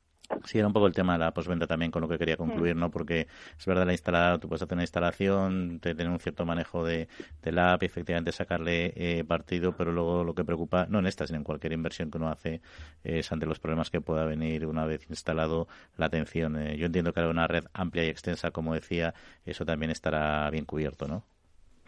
Sí, 0.43 0.57
era 0.57 0.67
un 0.67 0.73
poco 0.73 0.87
el 0.87 0.93
tema 0.93 1.13
de 1.13 1.19
la 1.19 1.33
posventa 1.33 1.67
también 1.67 1.89
con 1.89 2.01
lo 2.01 2.07
que 2.09 2.17
quería 2.17 2.35
concluir, 2.37 2.75
¿no? 2.75 2.91
Porque 2.91 3.27
es 3.57 3.65
verdad, 3.65 3.85
la 3.85 3.93
instalada, 3.93 4.37
tú 4.39 4.47
puedes 4.49 4.61
hacer 4.61 4.75
una 4.75 4.83
instalación, 4.83 5.79
tener 5.79 6.09
un 6.09 6.19
cierto 6.19 6.45
manejo 6.45 6.83
de, 6.83 7.07
la 7.43 7.73
app 7.73 7.83
y 7.83 7.85
efectivamente 7.85 8.31
sacarle 8.31 8.93
eh, 8.95 9.23
partido, 9.23 9.75
pero 9.77 9.91
luego 9.91 10.23
lo 10.25 10.35
que 10.35 10.43
preocupa, 10.43 10.85
no 10.89 10.99
en 10.99 11.07
esta, 11.07 11.25
sino 11.27 11.37
en 11.37 11.43
cualquier 11.43 11.73
inversión 11.73 12.11
que 12.11 12.17
uno 12.17 12.29
hace, 12.29 12.61
es 13.03 13.31
ante 13.31 13.45
los 13.45 13.59
problemas 13.59 13.89
que 13.89 14.01
pueda 14.01 14.25
venir 14.25 14.65
una 14.65 14.85
vez 14.85 15.09
instalado 15.09 15.67
la 15.97 16.07
atención. 16.07 16.57
Eh, 16.57 16.77
yo 16.77 16.85
entiendo 16.87 17.13
que 17.13 17.21
era 17.21 17.29
una 17.29 17.47
red 17.47 17.65
amplia 17.73 18.03
y 18.05 18.09
extensa, 18.09 18.51
como 18.51 18.73
decía, 18.73 19.13
eso 19.45 19.65
también 19.65 19.91
estará 19.91 20.49
bien 20.49 20.65
cubierto, 20.65 21.07
¿no? 21.07 21.23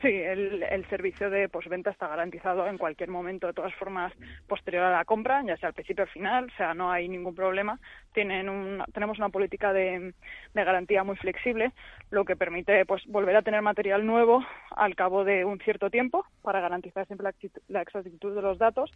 Sí, 0.02 0.08
el, 0.08 0.64
el, 0.64 0.88
servicio 0.88 1.30
de 1.30 1.50
postventa 1.50 1.90
está 1.90 2.08
garantizado 2.08 2.66
en 2.68 2.78
cualquier 2.78 3.10
momento, 3.10 3.48
de 3.48 3.54
todas 3.54 3.74
formas, 3.76 4.14
posterior 4.48 4.84
a 4.84 4.92
la 4.92 5.04
compra, 5.04 5.44
ya 5.46 5.58
sea 5.58 5.68
al 5.68 5.74
principio 5.74 6.06
o 6.06 6.08
al 6.08 6.14
final, 6.14 6.46
o 6.46 6.56
sea, 6.56 6.74
no 6.74 6.90
hay 6.90 7.10
ningún 7.10 7.36
problema. 7.36 7.78
Tienen 8.14 8.48
un, 8.48 8.82
tenemos 8.94 9.18
una 9.18 9.28
política 9.28 9.74
de, 9.74 10.14
de, 10.54 10.64
garantía 10.64 11.04
muy 11.04 11.18
flexible, 11.18 11.74
lo 12.12 12.24
que 12.24 12.38
permite 12.38 12.86
pues 12.86 13.06
volver 13.08 13.36
a 13.36 13.42
tener 13.42 13.62
material 13.62 14.06
nuevo 14.06 14.42
al 14.72 14.96
cabo 14.96 15.26
de 15.26 15.44
un 15.44 15.60
cierto 15.60 15.90
tiempo 15.90 16.26
para 16.42 16.62
garantizar 16.62 17.06
siempre 17.06 17.30
la, 17.68 17.82
exactitud 17.82 18.34
de 18.34 18.42
los 18.42 18.58
datos. 18.58 18.90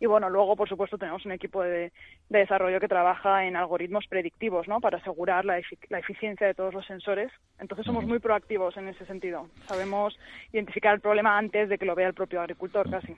Y 0.00 0.06
bueno, 0.06 0.30
luego, 0.30 0.56
por 0.56 0.68
supuesto, 0.68 0.96
tenemos 0.96 1.26
un 1.26 1.32
equipo 1.32 1.62
de, 1.62 1.92
de 2.30 2.38
desarrollo 2.38 2.80
que 2.80 2.88
trabaja 2.88 3.44
en 3.44 3.54
algoritmos 3.54 4.06
predictivos, 4.08 4.66
¿no? 4.66 4.80
Para 4.80 4.96
asegurar 4.96 5.44
la, 5.44 5.60
la 5.90 5.98
eficiencia 5.98 6.46
de 6.46 6.54
todos 6.54 6.72
los 6.72 6.86
sensores. 6.86 7.30
Entonces 7.58 7.84
somos 7.84 8.06
muy 8.06 8.18
proactivos 8.18 8.76
en 8.78 8.88
ese 8.88 9.04
sentido. 9.04 9.48
Sabemos 9.66 10.18
identificar 10.52 10.94
el 10.94 11.00
problema 11.00 11.36
antes 11.38 11.68
de 11.68 11.78
que 11.78 11.84
lo 11.84 11.94
vea 11.94 12.08
el 12.08 12.14
propio 12.14 12.40
agricultor 12.40 12.90
casi. 12.90 13.16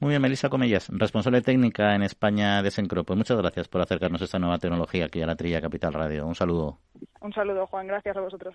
Muy 0.00 0.10
bien, 0.10 0.22
Melissa 0.22 0.48
Comellas, 0.48 0.88
responsable 0.92 1.42
técnica 1.42 1.94
en 1.94 2.02
España 2.02 2.62
de 2.62 2.70
Sencro. 2.70 3.04
Pues 3.04 3.16
muchas 3.16 3.38
gracias 3.38 3.68
por 3.68 3.80
acercarnos 3.80 4.20
a 4.20 4.24
esta 4.24 4.38
nueva 4.38 4.58
tecnología 4.58 5.06
aquí 5.06 5.22
a 5.22 5.26
la 5.26 5.36
Trilla 5.36 5.60
Capital 5.60 5.92
Radio. 5.92 6.26
Un 6.26 6.34
saludo. 6.34 6.78
Un 7.20 7.32
saludo, 7.32 7.66
Juan. 7.66 7.86
Gracias 7.86 8.16
a 8.16 8.20
vosotros. 8.20 8.54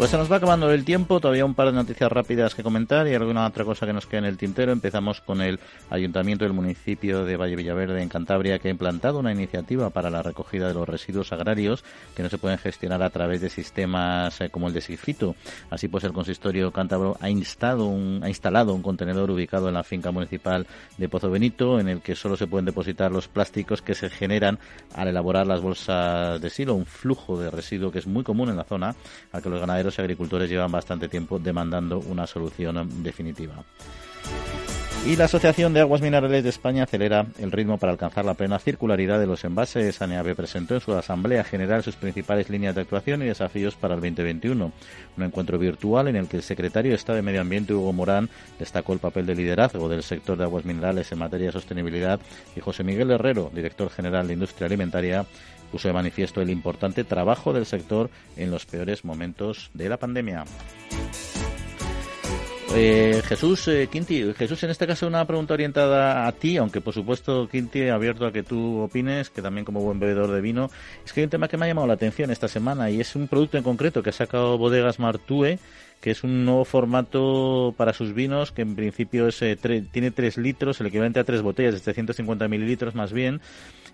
Pues 0.00 0.12
se 0.12 0.16
nos 0.16 0.32
va 0.32 0.36
acabando 0.36 0.72
el 0.72 0.86
tiempo, 0.86 1.20
todavía 1.20 1.44
un 1.44 1.52
par 1.52 1.66
de 1.66 1.74
noticias 1.74 2.10
rápidas 2.10 2.54
que 2.54 2.62
comentar 2.62 3.06
y 3.06 3.14
alguna 3.14 3.46
otra 3.46 3.66
cosa 3.66 3.84
que 3.84 3.92
nos 3.92 4.06
queda 4.06 4.20
en 4.20 4.24
el 4.24 4.38
tintero. 4.38 4.72
Empezamos 4.72 5.20
con 5.20 5.42
el 5.42 5.60
Ayuntamiento 5.90 6.46
del 6.46 6.54
municipio 6.54 7.26
de 7.26 7.36
Valle 7.36 7.54
Villaverde 7.54 8.00
en 8.00 8.08
Cantabria 8.08 8.58
que 8.58 8.68
ha 8.68 8.70
implantado 8.70 9.18
una 9.18 9.30
iniciativa 9.30 9.90
para 9.90 10.08
la 10.08 10.22
recogida 10.22 10.68
de 10.68 10.72
los 10.72 10.88
residuos 10.88 11.32
agrarios 11.32 11.84
que 12.16 12.22
no 12.22 12.30
se 12.30 12.38
pueden 12.38 12.56
gestionar 12.56 13.02
a 13.02 13.10
través 13.10 13.42
de 13.42 13.50
sistemas 13.50 14.40
eh, 14.40 14.48
como 14.48 14.68
el 14.68 14.72
de 14.72 14.80
Sigfito. 14.80 15.36
Así 15.68 15.86
pues 15.88 16.02
el 16.04 16.14
consistorio 16.14 16.72
cántabro 16.72 17.18
ha 17.20 17.28
instado 17.28 17.84
un, 17.84 18.20
ha 18.24 18.28
instalado 18.30 18.72
un 18.72 18.80
contenedor 18.80 19.30
ubicado 19.30 19.68
en 19.68 19.74
la 19.74 19.82
finca 19.84 20.10
municipal 20.12 20.66
de 20.96 21.08
Pozo 21.10 21.30
Benito 21.30 21.78
en 21.78 21.90
el 21.90 22.00
que 22.00 22.16
solo 22.16 22.38
se 22.38 22.46
pueden 22.46 22.64
depositar 22.64 23.12
los 23.12 23.28
plásticos 23.28 23.82
que 23.82 23.94
se 23.94 24.08
generan 24.08 24.60
al 24.94 25.08
elaborar 25.08 25.46
las 25.46 25.60
bolsas 25.60 26.40
de 26.40 26.48
silo, 26.48 26.72
un 26.72 26.86
flujo 26.86 27.38
de 27.38 27.50
residuo 27.50 27.92
que 27.92 27.98
es 27.98 28.06
muy 28.06 28.24
común 28.24 28.48
en 28.48 28.56
la 28.56 28.64
zona, 28.64 28.96
al 29.32 29.42
que 29.42 29.50
los 29.50 29.60
ganaderos 29.60 29.89
los 29.90 29.98
agricultores 29.98 30.48
llevan 30.48 30.70
bastante 30.70 31.08
tiempo 31.08 31.40
demandando 31.40 31.98
una 31.98 32.24
solución 32.24 33.02
definitiva. 33.02 33.64
Y 35.06 35.16
la 35.16 35.24
Asociación 35.24 35.72
de 35.72 35.80
Aguas 35.80 36.02
Minerales 36.02 36.44
de 36.44 36.50
España 36.50 36.82
acelera 36.82 37.26
el 37.38 37.50
ritmo 37.50 37.78
para 37.78 37.90
alcanzar 37.92 38.24
la 38.26 38.34
plena 38.34 38.58
circularidad 38.58 39.18
de 39.18 39.26
los 39.26 39.42
envases. 39.44 40.00
ANEAVE 40.02 40.34
presentó 40.34 40.74
en 40.74 40.80
su 40.80 40.92
Asamblea 40.92 41.42
General 41.42 41.82
sus 41.82 41.96
principales 41.96 42.50
líneas 42.50 42.74
de 42.74 42.82
actuación 42.82 43.22
y 43.22 43.26
desafíos 43.26 43.76
para 43.76 43.94
el 43.94 44.00
2021. 44.00 44.72
Un 45.16 45.24
encuentro 45.24 45.58
virtual 45.58 46.08
en 46.08 46.16
el 46.16 46.28
que 46.28 46.36
el 46.36 46.42
secretario 46.42 46.90
de 46.90 46.96
Estado 46.96 47.16
de 47.16 47.22
Medio 47.22 47.40
Ambiente, 47.40 47.72
Hugo 47.72 47.94
Morán, 47.94 48.28
destacó 48.58 48.92
el 48.92 48.98
papel 48.98 49.24
de 49.24 49.34
liderazgo 49.34 49.88
del 49.88 50.02
sector 50.02 50.36
de 50.36 50.44
aguas 50.44 50.66
minerales 50.66 51.10
en 51.10 51.18
materia 51.18 51.46
de 51.46 51.52
sostenibilidad 51.52 52.20
y 52.54 52.60
José 52.60 52.84
Miguel 52.84 53.10
Herrero, 53.10 53.50
director 53.54 53.88
general 53.88 54.28
de 54.28 54.34
Industria 54.34 54.66
Alimentaria, 54.66 55.24
puso 55.70 55.88
de 55.88 55.94
manifiesto 55.94 56.40
el 56.40 56.50
importante 56.50 57.04
trabajo 57.04 57.52
del 57.52 57.66
sector 57.66 58.10
en 58.36 58.50
los 58.50 58.66
peores 58.66 59.04
momentos 59.04 59.70
de 59.74 59.88
la 59.88 59.96
pandemia. 59.96 60.44
Eh, 62.72 63.20
Jesús 63.24 63.66
eh, 63.66 63.88
Quinti, 63.90 64.32
Jesús, 64.32 64.62
en 64.62 64.70
este 64.70 64.86
caso 64.86 65.08
una 65.08 65.24
pregunta 65.24 65.54
orientada 65.54 66.28
a 66.28 66.32
ti, 66.32 66.56
aunque 66.56 66.80
por 66.80 66.94
supuesto 66.94 67.48
Quinti 67.48 67.88
abierto 67.88 68.26
a 68.26 68.32
que 68.32 68.44
tú 68.44 68.78
opines, 68.78 69.28
que 69.28 69.42
también 69.42 69.64
como 69.64 69.80
buen 69.80 69.98
bebedor 69.98 70.30
de 70.30 70.40
vino, 70.40 70.70
es 71.04 71.12
que 71.12 71.20
hay 71.20 71.24
un 71.24 71.30
tema 71.30 71.48
que 71.48 71.56
me 71.56 71.64
ha 71.64 71.68
llamado 71.68 71.88
la 71.88 71.94
atención 71.94 72.30
esta 72.30 72.46
semana 72.46 72.88
y 72.88 73.00
es 73.00 73.16
un 73.16 73.26
producto 73.26 73.58
en 73.58 73.64
concreto 73.64 74.04
que 74.04 74.10
ha 74.10 74.12
sacado 74.12 74.56
Bodegas 74.56 75.00
Martue 75.00 75.58
que 76.00 76.10
es 76.10 76.24
un 76.24 76.44
nuevo 76.44 76.64
formato 76.64 77.74
para 77.76 77.92
sus 77.92 78.14
vinos 78.14 78.52
que 78.52 78.62
en 78.62 78.74
principio 78.74 79.28
es, 79.28 79.42
eh, 79.42 79.56
tiene 79.90 80.10
3 80.10 80.38
litros, 80.38 80.80
el 80.80 80.86
equivalente 80.86 81.20
a 81.20 81.24
3 81.24 81.42
botellas 81.42 81.84
de 81.84 81.92
150 81.92 82.48
mililitros 82.48 82.94
más 82.94 83.12
bien, 83.12 83.40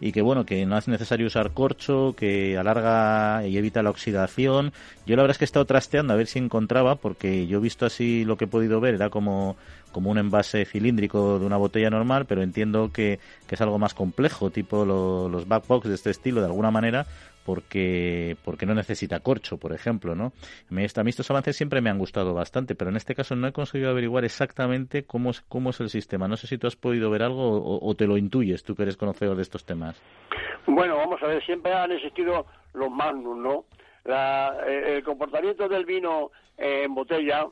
y 0.00 0.12
que 0.12 0.22
bueno, 0.22 0.44
que 0.44 0.66
no 0.66 0.76
es 0.76 0.88
necesario 0.88 1.26
usar 1.26 1.52
corcho, 1.52 2.14
que 2.16 2.58
alarga 2.58 3.46
y 3.46 3.56
evita 3.56 3.82
la 3.82 3.90
oxidación. 3.90 4.72
Yo 5.06 5.16
la 5.16 5.22
verdad 5.22 5.34
es 5.34 5.38
que 5.38 5.44
he 5.44 5.46
estado 5.46 5.64
trasteando 5.64 6.12
a 6.12 6.16
ver 6.16 6.26
si 6.26 6.38
encontraba, 6.38 6.96
porque 6.96 7.46
yo 7.46 7.58
he 7.58 7.62
visto 7.62 7.86
así 7.86 8.24
lo 8.24 8.36
que 8.36 8.44
he 8.44 8.48
podido 8.48 8.80
ver, 8.80 8.94
era 8.94 9.10
como 9.10 9.56
como 9.96 10.10
un 10.10 10.18
envase 10.18 10.66
cilíndrico 10.66 11.38
de 11.38 11.46
una 11.46 11.56
botella 11.56 11.88
normal, 11.88 12.26
pero 12.26 12.42
entiendo 12.42 12.90
que, 12.92 13.18
es 13.48 13.60
algo 13.62 13.78
más 13.78 13.94
complejo, 13.94 14.50
tipo 14.50 14.84
los 14.84 15.48
backbox 15.48 15.88
de 15.88 15.94
este 15.94 16.10
estilo, 16.10 16.42
de 16.42 16.48
alguna 16.48 16.70
manera, 16.70 17.06
porque, 17.46 18.36
porque 18.44 18.66
no 18.66 18.74
necesita 18.74 19.20
corcho, 19.20 19.56
por 19.56 19.72
ejemplo, 19.72 20.14
¿no? 20.14 20.34
A 20.70 20.74
mí, 20.74 20.84
estos 20.84 21.30
avances 21.30 21.56
siempre 21.56 21.80
me 21.80 21.88
han 21.88 21.96
gustado 21.96 22.34
bastante, 22.34 22.74
pero 22.74 22.90
en 22.90 22.98
este 22.98 23.14
caso 23.14 23.36
no 23.36 23.46
he 23.46 23.54
conseguido 23.54 23.88
averiguar 23.88 24.26
exactamente 24.26 25.04
cómo 25.04 25.30
es, 25.30 25.40
cómo 25.48 25.70
es 25.70 25.80
el 25.80 25.88
sistema. 25.88 26.28
No 26.28 26.36
sé 26.36 26.46
si 26.46 26.58
tú 26.58 26.66
has 26.66 26.76
podido 26.76 27.08
ver 27.08 27.22
algo 27.22 27.80
o, 27.80 27.94
te 27.94 28.06
lo 28.06 28.18
intuyes, 28.18 28.64
tú 28.64 28.74
que 28.74 28.82
eres 28.82 28.98
conocedor 28.98 29.36
de 29.36 29.42
estos 29.44 29.64
temas. 29.64 29.98
Bueno, 30.66 30.98
vamos 30.98 31.22
a 31.22 31.26
ver, 31.26 31.42
siempre 31.46 31.72
han 31.72 31.90
existido 31.90 32.44
los 32.74 32.90
magnum, 32.90 33.42
¿no? 33.42 33.64
Eh, 34.04 34.96
el 34.96 35.04
comportamiento 35.04 35.66
del 35.70 35.86
vino 35.86 36.32
en 36.58 36.94
botella 36.94 37.46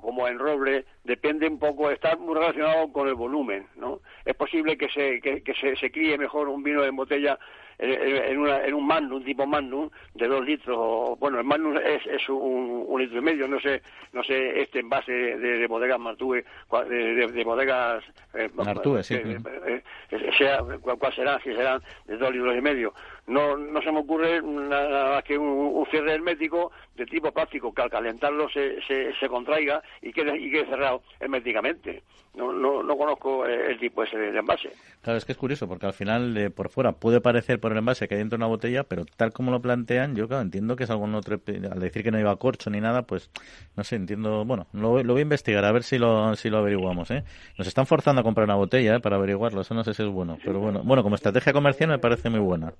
como 0.00 0.28
en 0.28 0.38
roble, 0.38 0.84
depende 1.04 1.46
un 1.46 1.58
poco, 1.58 1.90
está 1.90 2.16
muy 2.16 2.34
relacionado 2.34 2.92
con 2.92 3.08
el 3.08 3.14
volumen, 3.14 3.66
¿no? 3.76 4.00
Es 4.24 4.34
posible 4.34 4.76
que 4.76 4.88
se, 4.88 5.20
que, 5.20 5.54
se, 5.60 5.76
se 5.76 5.90
críe 5.90 6.18
mejor 6.18 6.48
un 6.48 6.62
vino 6.62 6.84
en 6.84 6.96
botella 6.96 7.38
en, 7.78 8.38
una, 8.38 8.64
en 8.64 8.74
un 8.74 8.86
magnum, 8.86 9.16
un 9.16 9.24
tipo 9.24 9.46
magnum, 9.46 9.90
de 10.14 10.26
dos 10.26 10.44
litros, 10.44 11.18
bueno, 11.18 11.38
el 11.38 11.44
magnum 11.44 11.76
es, 11.76 12.06
es 12.06 12.28
un, 12.28 12.84
un, 12.86 13.00
litro 13.00 13.18
y 13.18 13.22
medio, 13.22 13.48
no 13.48 13.60
sé, 13.60 13.82
no 14.12 14.22
sé 14.22 14.60
este 14.60 14.80
envase 14.80 15.12
de, 15.12 15.58
de 15.58 15.66
bodegas 15.66 15.98
Martue, 15.98 16.44
de, 16.88 17.26
de, 17.26 17.44
bodegas... 17.44 18.04
Eh, 18.34 18.48
Martue, 18.54 19.02
sí. 19.02 19.14
Eh, 19.14 19.82
eh, 20.10 20.30
sea, 20.38 20.60
cuál 20.80 21.14
será, 21.14 21.38
si 21.40 21.52
serán 21.52 21.82
de 22.06 22.16
dos 22.16 22.32
litros 22.32 22.56
y 22.56 22.60
medio. 22.60 22.94
No, 23.26 23.56
se 23.80 23.90
me 23.90 24.00
ocurre 24.00 24.42
nada 24.42 25.14
más 25.14 25.24
que 25.24 25.38
un, 25.38 25.86
cierre 25.90 26.14
hermético 26.14 26.72
de 26.94 27.06
tipo 27.06 27.32
plástico 27.32 27.72
que 27.72 27.82
al 27.82 27.90
calentarlo 27.90 28.48
se, 28.50 28.80
se, 28.82 29.28
contraiga 29.28 29.82
y 30.02 30.12
quede, 30.12 30.38
y 30.38 30.50
quede 30.50 30.66
cerrado 30.66 31.02
herméticamente. 31.18 32.02
No, 32.34 32.52
no, 32.52 32.82
no 32.82 32.96
conozco 32.98 33.46
el 33.46 33.78
tipo 33.78 34.02
ese 34.02 34.18
de 34.18 34.36
envase. 34.36 34.70
Claro, 35.00 35.16
es 35.16 35.24
que 35.24 35.32
es 35.32 35.38
curioso 35.38 35.68
porque 35.68 35.86
al 35.86 35.92
final 35.92 36.52
por 36.54 36.68
fuera 36.68 36.92
puede 36.92 37.20
parecer 37.20 37.60
por 37.60 37.72
el 37.72 37.78
envase 37.78 38.08
que 38.08 38.14
hay 38.14 38.18
dentro 38.18 38.36
de 38.36 38.44
una 38.44 38.48
botella, 38.48 38.82
pero 38.82 39.04
tal 39.16 39.32
como 39.32 39.52
lo 39.52 39.62
plantean, 39.62 40.16
yo 40.16 40.26
claro, 40.26 40.42
entiendo 40.42 40.76
que 40.76 40.84
es 40.84 40.90
algún 40.90 41.14
otro. 41.14 41.40
Al 41.70 41.80
decir 41.80 42.02
que 42.02 42.10
no 42.10 42.18
iba 42.18 42.34
corcho 42.36 42.70
ni 42.70 42.80
nada, 42.80 43.02
pues 43.02 43.30
no 43.76 43.84
sé, 43.84 43.96
entiendo. 43.96 44.44
Bueno, 44.44 44.66
lo, 44.72 45.02
lo 45.02 45.12
voy 45.12 45.20
a 45.20 45.22
investigar 45.22 45.64
a 45.64 45.72
ver 45.72 45.84
si 45.84 45.96
lo, 45.96 46.34
si 46.34 46.50
lo 46.50 46.58
averiguamos. 46.58 47.10
¿eh? 47.10 47.22
Nos 47.56 47.68
están 47.68 47.86
forzando 47.86 48.20
a 48.20 48.24
comprar 48.24 48.44
una 48.44 48.56
botella 48.56 48.96
¿eh? 48.96 49.00
para 49.00 49.16
averiguarlo, 49.16 49.60
eso 49.60 49.74
no 49.74 49.84
sé 49.84 49.94
si 49.94 50.02
es 50.02 50.08
bueno, 50.08 50.38
pero 50.44 50.58
bueno, 50.58 50.82
bueno, 50.82 51.02
como 51.02 51.14
estrategia 51.14 51.52
comercial 51.52 51.88
me 51.88 51.98
parece 51.98 52.28
muy 52.30 52.40
buena 52.40 52.74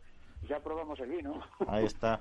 ya 0.48 0.60
probamos 0.60 0.98
el 1.00 1.10
vino. 1.10 1.40
Ahí 1.66 1.84
está, 1.84 2.20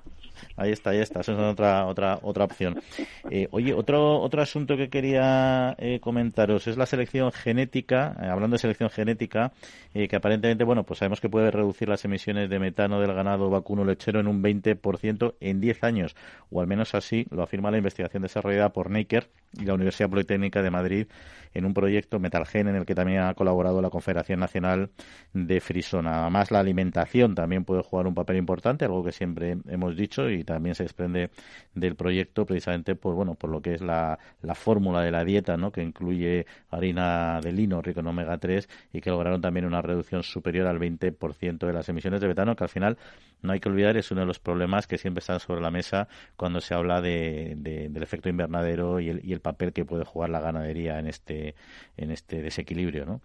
ahí 0.55 0.71
está, 0.71 0.91
ahí 0.91 0.99
está. 0.99 1.21
Esa 1.21 1.33
es 1.33 1.39
otra 1.39 1.85
otra 1.85 2.19
otra 2.21 2.45
opción. 2.45 2.81
Eh, 3.29 3.47
oye, 3.51 3.73
otro 3.73 4.19
otro 4.19 4.41
asunto 4.41 4.77
que 4.77 4.89
quería 4.89 5.75
eh, 5.77 5.99
comentaros 5.99 6.67
es 6.67 6.77
la 6.77 6.85
selección 6.85 7.31
genética. 7.31 8.15
Eh, 8.21 8.25
hablando 8.27 8.55
de 8.55 8.59
selección 8.59 8.89
genética, 8.89 9.51
que 9.93 10.15
aparentemente, 10.15 10.63
bueno, 10.63 10.83
pues 10.83 10.99
sabemos 10.99 11.21
que 11.21 11.29
puede 11.29 11.51
reducir 11.51 11.87
las 11.87 12.03
emisiones 12.05 12.49
de 12.49 12.59
metano 12.59 12.99
del 12.99 13.13
ganado 13.13 13.49
vacuno 13.49 13.85
lechero 13.85 14.19
en 14.19 14.27
un 14.27 14.41
20% 14.41 15.35
en 15.39 15.61
10 15.61 15.83
años, 15.83 16.15
o 16.49 16.61
al 16.61 16.67
menos 16.67 16.95
así 16.95 17.27
lo 17.29 17.43
afirma 17.43 17.71
la 17.71 17.77
investigación 17.77 18.23
desarrollada 18.23 18.69
por 18.69 18.89
Naker 18.89 19.29
y 19.59 19.65
la 19.65 19.73
Universidad 19.73 20.09
Politécnica 20.09 20.61
de 20.61 20.71
Madrid 20.71 21.07
en 21.53 21.65
un 21.65 21.73
proyecto 21.73 22.19
Metalgen 22.19 22.67
en 22.67 22.75
el 22.75 22.85
que 22.85 22.95
también 22.95 23.21
ha 23.21 23.33
colaborado 23.33 23.81
la 23.81 23.89
Confederación 23.89 24.39
Nacional 24.39 24.89
de 25.33 25.59
Frisona. 25.61 26.21
Además, 26.21 26.51
la 26.51 26.59
alimentación 26.59 27.35
también 27.35 27.63
puede 27.63 27.83
jugar 27.83 28.07
un 28.07 28.15
papel 28.15 28.37
importante, 28.37 28.85
algo 28.85 29.03
que 29.03 29.11
siempre 29.11 29.57
hemos 29.67 29.95
dicho 29.95 30.29
y 30.29 30.43
también 30.43 30.75
se 30.75 30.83
desprende 30.83 31.29
del 31.75 31.95
proyecto 31.95 32.45
precisamente 32.45 32.95
por 32.95 33.15
bueno 33.15 33.35
por 33.35 33.49
lo 33.49 33.61
que 33.61 33.75
es 33.75 33.81
la, 33.81 34.17
la 34.41 34.55
fórmula 34.55 35.01
de 35.01 35.11
la 35.11 35.23
dieta, 35.23 35.57
¿no? 35.57 35.71
que 35.71 35.83
incluye 35.83 36.45
harina 36.71 37.39
de 37.41 37.51
lino 37.51 37.81
rico 37.81 37.99
en 37.99 38.07
omega 38.07 38.37
3 38.37 38.67
y 38.93 39.01
que 39.01 39.09
lograron 39.09 39.41
también 39.41 39.65
una 39.65 39.81
reducción 39.81 40.23
superior 40.23 40.67
al 40.67 40.79
20% 40.79 41.67
de 41.67 41.73
las 41.73 41.87
emisiones 41.89 42.21
de 42.21 42.27
betano, 42.27 42.55
que 42.55 42.63
al 42.63 42.69
final 42.69 42.97
no 43.43 43.53
hay 43.53 43.59
que 43.59 43.69
olvidar 43.69 43.97
es 43.97 44.09
uno 44.11 44.21
de 44.21 44.27
los 44.27 44.39
problemas 44.39 44.87
que 44.87 44.97
siempre 44.97 45.19
están 45.19 45.39
sobre 45.39 45.61
la 45.61 45.69
mesa 45.69 46.07
cuando 46.35 46.61
se 46.61 46.73
habla 46.73 47.01
de, 47.01 47.53
del 47.57 48.01
efecto 48.01 48.29
invernadero 48.29 48.99
y 48.99 49.09
el, 49.09 49.21
y 49.23 49.33
el 49.33 49.41
papel 49.41 49.73
que 49.73 49.85
puede 49.85 50.05
jugar 50.05 50.29
la 50.29 50.39
ganadería 50.39 50.97
en 50.97 51.07
este 51.07 51.55
en 51.97 52.11
este 52.11 52.41
desequilibrio, 52.41 53.05
¿no? 53.05 53.21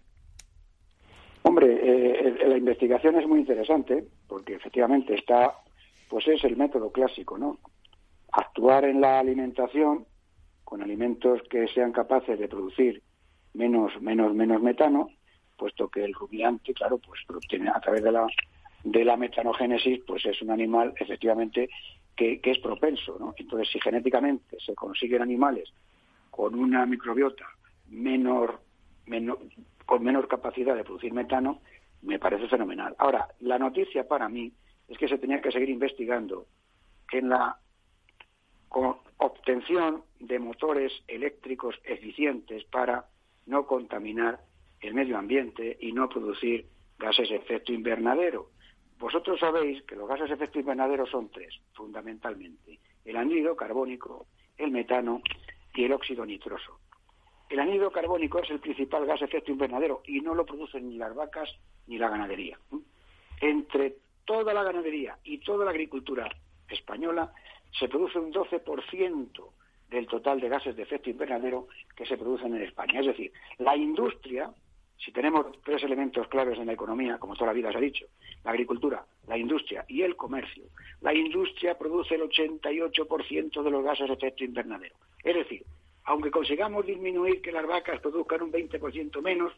Hombre, 1.43 1.79
eh, 1.81 2.47
la 2.47 2.57
investigación 2.57 3.15
es 3.15 3.25
muy 3.25 3.39
interesante 3.39 4.05
porque 4.27 4.55
efectivamente 4.55 5.15
está, 5.15 5.53
pues 6.09 6.27
es 6.27 6.43
el 6.43 6.57
método 6.57 6.91
clásico, 6.91 7.37
¿no? 7.37 7.57
Actuar 8.31 8.85
en 8.85 9.01
la 9.01 9.19
alimentación 9.19 10.05
con 10.63 10.83
alimentos 10.83 11.41
que 11.49 11.67
sean 11.69 11.91
capaces 11.91 12.37
de 12.37 12.47
producir 12.47 13.01
menos, 13.53 13.99
menos, 14.01 14.35
menos 14.35 14.61
metano, 14.61 15.09
puesto 15.57 15.87
que 15.89 16.03
el 16.03 16.13
rumiante, 16.13 16.73
claro, 16.73 16.99
pues 16.99 17.21
obtiene 17.27 17.69
a 17.69 17.79
través 17.79 18.03
de 18.03 18.11
la 18.11 18.27
de 18.83 19.03
la 19.03 19.17
metanogénesis, 19.17 20.01
pues 20.05 20.25
es 20.25 20.41
un 20.41 20.51
animal 20.51 20.93
efectivamente 20.97 21.69
que, 22.15 22.39
es 22.43 22.59
propenso, 22.59 23.17
¿no? 23.19 23.33
Entonces, 23.37 23.69
si 23.71 23.79
genéticamente 23.79 24.57
se 24.59 24.75
consiguen 24.75 25.21
animales 25.21 25.71
con 26.29 26.55
una 26.55 26.85
microbiota 26.85 27.45
menor, 27.87 28.61
menor, 29.05 29.39
con 29.85 30.03
menor 30.03 30.27
capacidad 30.27 30.75
de 30.75 30.83
producir 30.83 31.13
metano, 31.13 31.61
me 32.01 32.19
parece 32.19 32.47
fenomenal. 32.47 32.95
Ahora, 32.97 33.27
la 33.39 33.57
noticia 33.57 34.07
para 34.07 34.29
mí 34.29 34.51
es 34.87 34.97
que 34.97 35.07
se 35.07 35.17
tenía 35.17 35.41
que 35.41 35.51
seguir 35.51 35.69
investigando 35.69 36.45
en 37.11 37.29
la 37.29 37.57
obtención 39.17 40.03
de 40.19 40.39
motores 40.39 40.91
eléctricos 41.07 41.75
eficientes 41.83 42.63
para 42.65 43.05
no 43.45 43.65
contaminar 43.65 44.39
el 44.81 44.93
medio 44.93 45.17
ambiente 45.17 45.77
y 45.79 45.91
no 45.91 46.07
producir 46.07 46.67
gases 46.97 47.29
de 47.29 47.37
efecto 47.37 47.73
invernadero. 47.73 48.51
Vosotros 48.99 49.39
sabéis 49.39 49.81
que 49.83 49.95
los 49.95 50.07
gases 50.07 50.27
de 50.27 50.35
efecto 50.35 50.59
invernadero 50.59 51.05
son 51.07 51.29
tres, 51.29 51.57
fundamentalmente. 51.73 52.79
El 53.05 53.15
anhídrido 53.15 53.55
carbónico, 53.55 54.27
el 54.57 54.71
metano 54.71 55.21
y 55.73 55.85
el 55.85 55.93
óxido 55.93 56.25
nitroso. 56.25 56.79
El 57.49 57.59
anhídrido 57.59 57.91
carbónico 57.91 58.39
es 58.39 58.49
el 58.49 58.59
principal 58.59 59.05
gas 59.05 59.21
de 59.21 59.27
efecto 59.27 59.51
invernadero 59.51 60.03
y 60.05 60.19
no 60.19 60.35
lo 60.35 60.45
producen 60.45 60.89
ni 60.89 60.97
las 60.97 61.15
vacas 61.15 61.49
ni 61.87 61.97
la 61.97 62.09
ganadería. 62.09 62.59
Entre 63.41 63.95
toda 64.25 64.53
la 64.53 64.63
ganadería 64.63 65.17
y 65.23 65.39
toda 65.39 65.65
la 65.65 65.71
agricultura 65.71 66.29
española 66.67 67.33
se 67.79 67.87
produce 67.87 68.19
un 68.19 68.33
12% 68.33 69.49
del 69.89 70.07
total 70.07 70.39
de 70.39 70.49
gases 70.49 70.75
de 70.75 70.83
efecto 70.83 71.09
invernadero 71.09 71.67
que 71.95 72.05
se 72.05 72.17
producen 72.17 72.55
en 72.55 72.63
España. 72.63 72.99
Es 72.99 73.07
decir, 73.07 73.31
la 73.57 73.75
industria, 73.75 74.51
si 75.03 75.11
tenemos 75.11 75.45
tres 75.63 75.81
elementos 75.83 76.27
claves 76.27 76.59
en 76.59 76.67
la 76.67 76.73
economía, 76.73 77.17
como 77.17 77.33
toda 77.33 77.47
la 77.47 77.53
vida 77.53 77.71
se 77.71 77.77
ha 77.77 77.81
dicho, 77.81 78.05
la 78.43 78.51
agricultura, 78.51 79.05
la 79.27 79.37
industria 79.37 79.85
y 79.87 80.01
el 80.01 80.15
comercio, 80.15 80.65
la 81.01 81.13
industria 81.13 81.77
produce 81.77 82.15
el 82.15 82.23
88% 82.23 83.63
de 83.63 83.71
los 83.71 83.83
gases 83.83 84.07
de 84.07 84.13
efecto 84.13 84.43
invernadero. 84.43 84.95
Es 85.23 85.35
decir, 85.35 85.63
aunque 86.03 86.31
consigamos 86.31 86.85
disminuir 86.85 87.41
que 87.41 87.51
las 87.51 87.65
vacas 87.65 88.01
produzcan 88.01 88.41
un 88.41 88.51
20% 88.51 89.21
menos, 89.21 89.53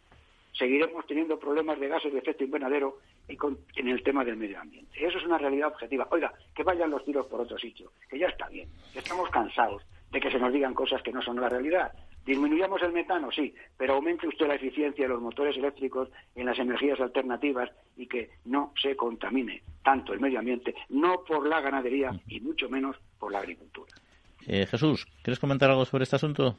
seguiremos 0.54 1.06
teniendo 1.08 1.40
problemas 1.40 1.80
de 1.80 1.88
gases 1.88 2.14
de 2.14 2.20
efecto 2.20 2.44
invernadero 2.44 3.00
y 3.28 3.38
en 3.80 3.88
el 3.88 4.04
tema 4.04 4.26
del 4.26 4.38
medio 4.38 4.60
ambiente. 4.60 5.06
Eso 5.06 5.18
es 5.18 5.26
una 5.26 5.38
realidad 5.38 5.70
objetiva. 5.70 6.08
Oiga, 6.12 6.34
que 6.54 6.64
vayan 6.64 6.92
los 6.92 7.04
tiros 7.06 7.26
por 7.28 7.42
otro 7.42 7.58
sitio, 7.58 7.92
que 8.10 8.20
ya 8.20 8.28
está 8.28 8.48
bien. 8.50 8.70
Estamos 8.94 9.30
cansados 9.30 9.84
de 10.12 10.20
que 10.20 10.30
se 10.30 10.40
nos 10.40 10.52
digan 10.52 10.74
cosas 10.74 11.02
que 11.02 11.12
no 11.12 11.22
son 11.22 11.40
la 11.40 11.50
realidad. 11.50 11.92
Disminuyamos 12.26 12.82
el 12.84 12.92
metano, 12.92 13.32
sí, 13.32 13.54
pero 13.78 13.96
aumente 13.96 14.28
usted 14.28 14.48
la 14.48 14.56
eficiencia 14.56 15.06
de 15.06 15.10
los 15.10 15.22
motores 15.22 15.58
eléctricos 15.58 16.10
en 16.36 16.46
las 16.46 16.60
energías 16.60 17.00
alternativas 17.00 17.70
y 17.98 18.08
que 18.08 18.30
no 18.46 18.74
se 18.80 18.96
contamine 18.96 19.64
tanto 19.84 20.14
el 20.14 20.20
medio 20.20 20.40
ambiente, 20.40 20.76
no 20.90 21.24
por 21.24 21.48
la 21.48 21.62
ganadería 21.62 22.12
y 22.28 22.40
mucho 22.40 22.70
menos 22.70 22.96
por 23.20 23.32
la 23.32 23.40
agricultura. 23.40 23.92
Eh, 24.48 24.66
Jesús, 24.66 25.08
¿quieres 25.24 25.40
comentar 25.40 25.70
algo 25.70 25.86
sobre 25.86 26.04
este 26.04 26.16
asunto? 26.16 26.58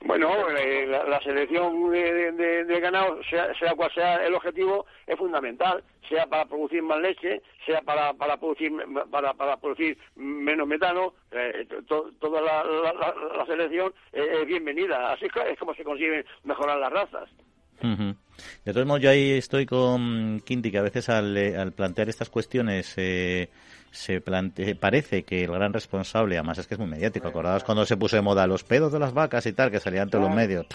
Bueno, 0.00 0.30
eh, 0.56 0.86
la, 0.86 1.20
selección 1.22 1.90
de, 1.90 2.80
ganado, 2.80 3.20
sea, 3.28 3.74
cual 3.74 3.92
sea 3.92 4.24
el 4.24 4.34
objetivo, 4.34 4.86
es 5.06 5.18
fundamental, 5.18 5.82
sea 6.08 6.26
para 6.26 6.44
producir 6.46 6.82
más 6.82 7.00
leche, 7.00 7.42
sea 7.66 7.82
para, 7.82 8.14
para, 8.14 8.36
producir, 8.36 8.72
para, 9.10 9.34
para 9.34 9.56
producir 9.56 9.98
menos 10.14 10.68
metano, 10.68 11.14
eh, 11.32 11.66
toda 11.88 12.40
la, 12.40 13.46
selección 13.46 13.92
es 14.12 14.46
bienvenida. 14.46 15.12
Así 15.12 15.26
es 15.26 15.58
como 15.58 15.74
se 15.74 15.84
consiguen 15.84 16.24
mejorar 16.44 16.78
las 16.78 16.92
razas. 16.92 17.28
De 17.80 18.72
todos 18.72 18.86
modos, 18.86 19.02
yo 19.02 19.10
ahí 19.10 19.32
estoy 19.32 19.66
con 19.66 20.40
Quinti, 20.40 20.70
que 20.70 20.78
a 20.78 20.82
veces 20.82 21.08
al, 21.08 21.36
eh, 21.36 21.56
al 21.56 21.72
plantear 21.72 22.08
estas 22.08 22.28
cuestiones 22.28 22.94
eh, 22.96 23.48
se 23.90 24.20
plante... 24.20 24.74
parece 24.74 25.24
que 25.24 25.44
el 25.44 25.52
gran 25.52 25.72
responsable, 25.72 26.36
además 26.36 26.58
es 26.58 26.66
que 26.66 26.74
es 26.74 26.80
muy 26.80 26.88
mediático, 26.88 27.28
¿acordados 27.28 27.64
cuando 27.64 27.84
se 27.86 27.96
puso 27.96 28.16
de 28.16 28.22
moda 28.22 28.46
los 28.46 28.64
pedos 28.64 28.92
de 28.92 28.98
las 28.98 29.12
vacas 29.12 29.46
y 29.46 29.52
tal, 29.52 29.70
que 29.70 29.80
salían 29.80 30.10
todos 30.10 30.24
los 30.24 30.34
medios? 30.34 30.66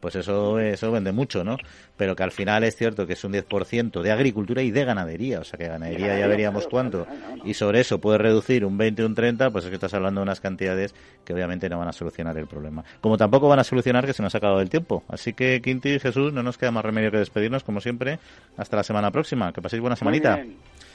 Pues 0.00 0.16
eso, 0.16 0.58
eso 0.58 0.92
vende 0.92 1.12
mucho, 1.12 1.44
¿no? 1.44 1.56
Pero 1.96 2.16
que 2.16 2.22
al 2.22 2.32
final 2.32 2.64
es 2.64 2.76
cierto 2.76 3.06
que 3.06 3.14
es 3.14 3.24
un 3.24 3.32
10% 3.32 4.02
de 4.02 4.12
agricultura 4.12 4.62
y 4.62 4.70
de 4.70 4.84
ganadería, 4.84 5.40
o 5.40 5.44
sea 5.44 5.58
que 5.58 5.68
ganadería 5.68 6.18
ya 6.18 6.26
veríamos 6.26 6.66
cuánto, 6.66 7.06
y 7.44 7.54
sobre 7.54 7.80
eso 7.80 8.00
puede 8.00 8.18
reducir 8.18 8.64
un 8.64 8.76
20 8.76 9.02
o 9.02 9.06
un 9.06 9.14
30, 9.14 9.50
pues 9.50 9.64
es 9.64 9.70
que 9.70 9.76
estás 9.76 9.94
hablando 9.94 10.20
de 10.20 10.24
unas 10.24 10.40
cantidades 10.40 10.94
que 11.24 11.32
obviamente 11.32 11.68
no 11.68 11.78
van 11.78 11.88
a 11.88 11.92
solucionar 11.92 12.36
el 12.38 12.46
problema. 12.46 12.84
Como 13.00 13.16
tampoco 13.16 13.48
van 13.48 13.58
a 13.58 13.64
solucionar 13.64 14.06
que 14.06 14.12
se 14.12 14.22
nos 14.22 14.34
ha 14.34 14.38
acabado 14.38 14.60
el 14.60 14.70
tiempo. 14.70 15.04
Así 15.08 15.32
que, 15.32 15.60
Quinti 15.62 15.90
y 15.90 16.00
Jesús, 16.00 16.32
no 16.32 16.42
nos 16.42 16.58
queda 16.58 16.70
más 16.70 16.84
remedio 16.84 17.10
que 17.10 17.18
despedirnos, 17.18 17.64
como 17.64 17.80
siempre. 17.80 18.18
Hasta 18.56 18.76
la 18.76 18.82
semana 18.82 19.10
próxima. 19.10 19.52
Que 19.52 19.62
paséis 19.62 19.80
buena 19.80 19.96
semanita. 19.96 20.42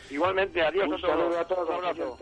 Igualmente, 0.09 0.61
adiós 0.61 0.87
Un 0.87 0.93
a 0.95 0.97
todos. 0.97 1.09
saludo 1.19 1.39
a 1.39 1.45
todos. 1.47 1.69
Un 1.69 1.75
abrazo. 1.75 2.17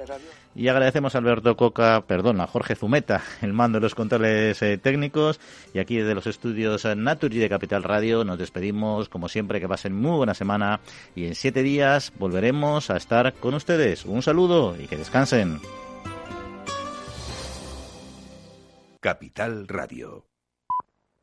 Y 0.55 0.67
agradecemos 0.67 1.15
a 1.15 1.17
Alberto 1.19 1.55
Coca, 1.55 2.03
perdón, 2.05 2.41
a 2.41 2.47
Jorge 2.47 2.75
Zumeta, 2.75 3.23
el 3.41 3.53
mando 3.53 3.77
de 3.77 3.83
los 3.83 3.95
controles 3.95 4.61
eh, 4.61 4.77
técnicos. 4.77 5.39
Y 5.73 5.79
aquí 5.79 5.97
desde 5.97 6.15
los 6.15 6.27
estudios 6.27 6.83
Naturgy 6.85 7.37
de 7.39 7.49
Capital 7.49 7.83
Radio 7.83 8.23
nos 8.23 8.37
despedimos, 8.37 9.09
como 9.09 9.29
siempre, 9.29 9.59
que 9.61 9.67
pasen 9.69 9.93
muy 9.95 10.17
buena 10.17 10.33
semana. 10.33 10.79
Y 11.15 11.27
en 11.27 11.35
siete 11.35 11.63
días 11.63 12.11
volveremos 12.17 12.89
a 12.89 12.97
estar 12.97 13.33
con 13.35 13.53
ustedes. 13.53 14.05
Un 14.05 14.21
saludo 14.21 14.75
y 14.79 14.87
que 14.87 14.97
descansen. 14.97 15.59
Capital 18.99 19.67
Radio. 19.67 20.25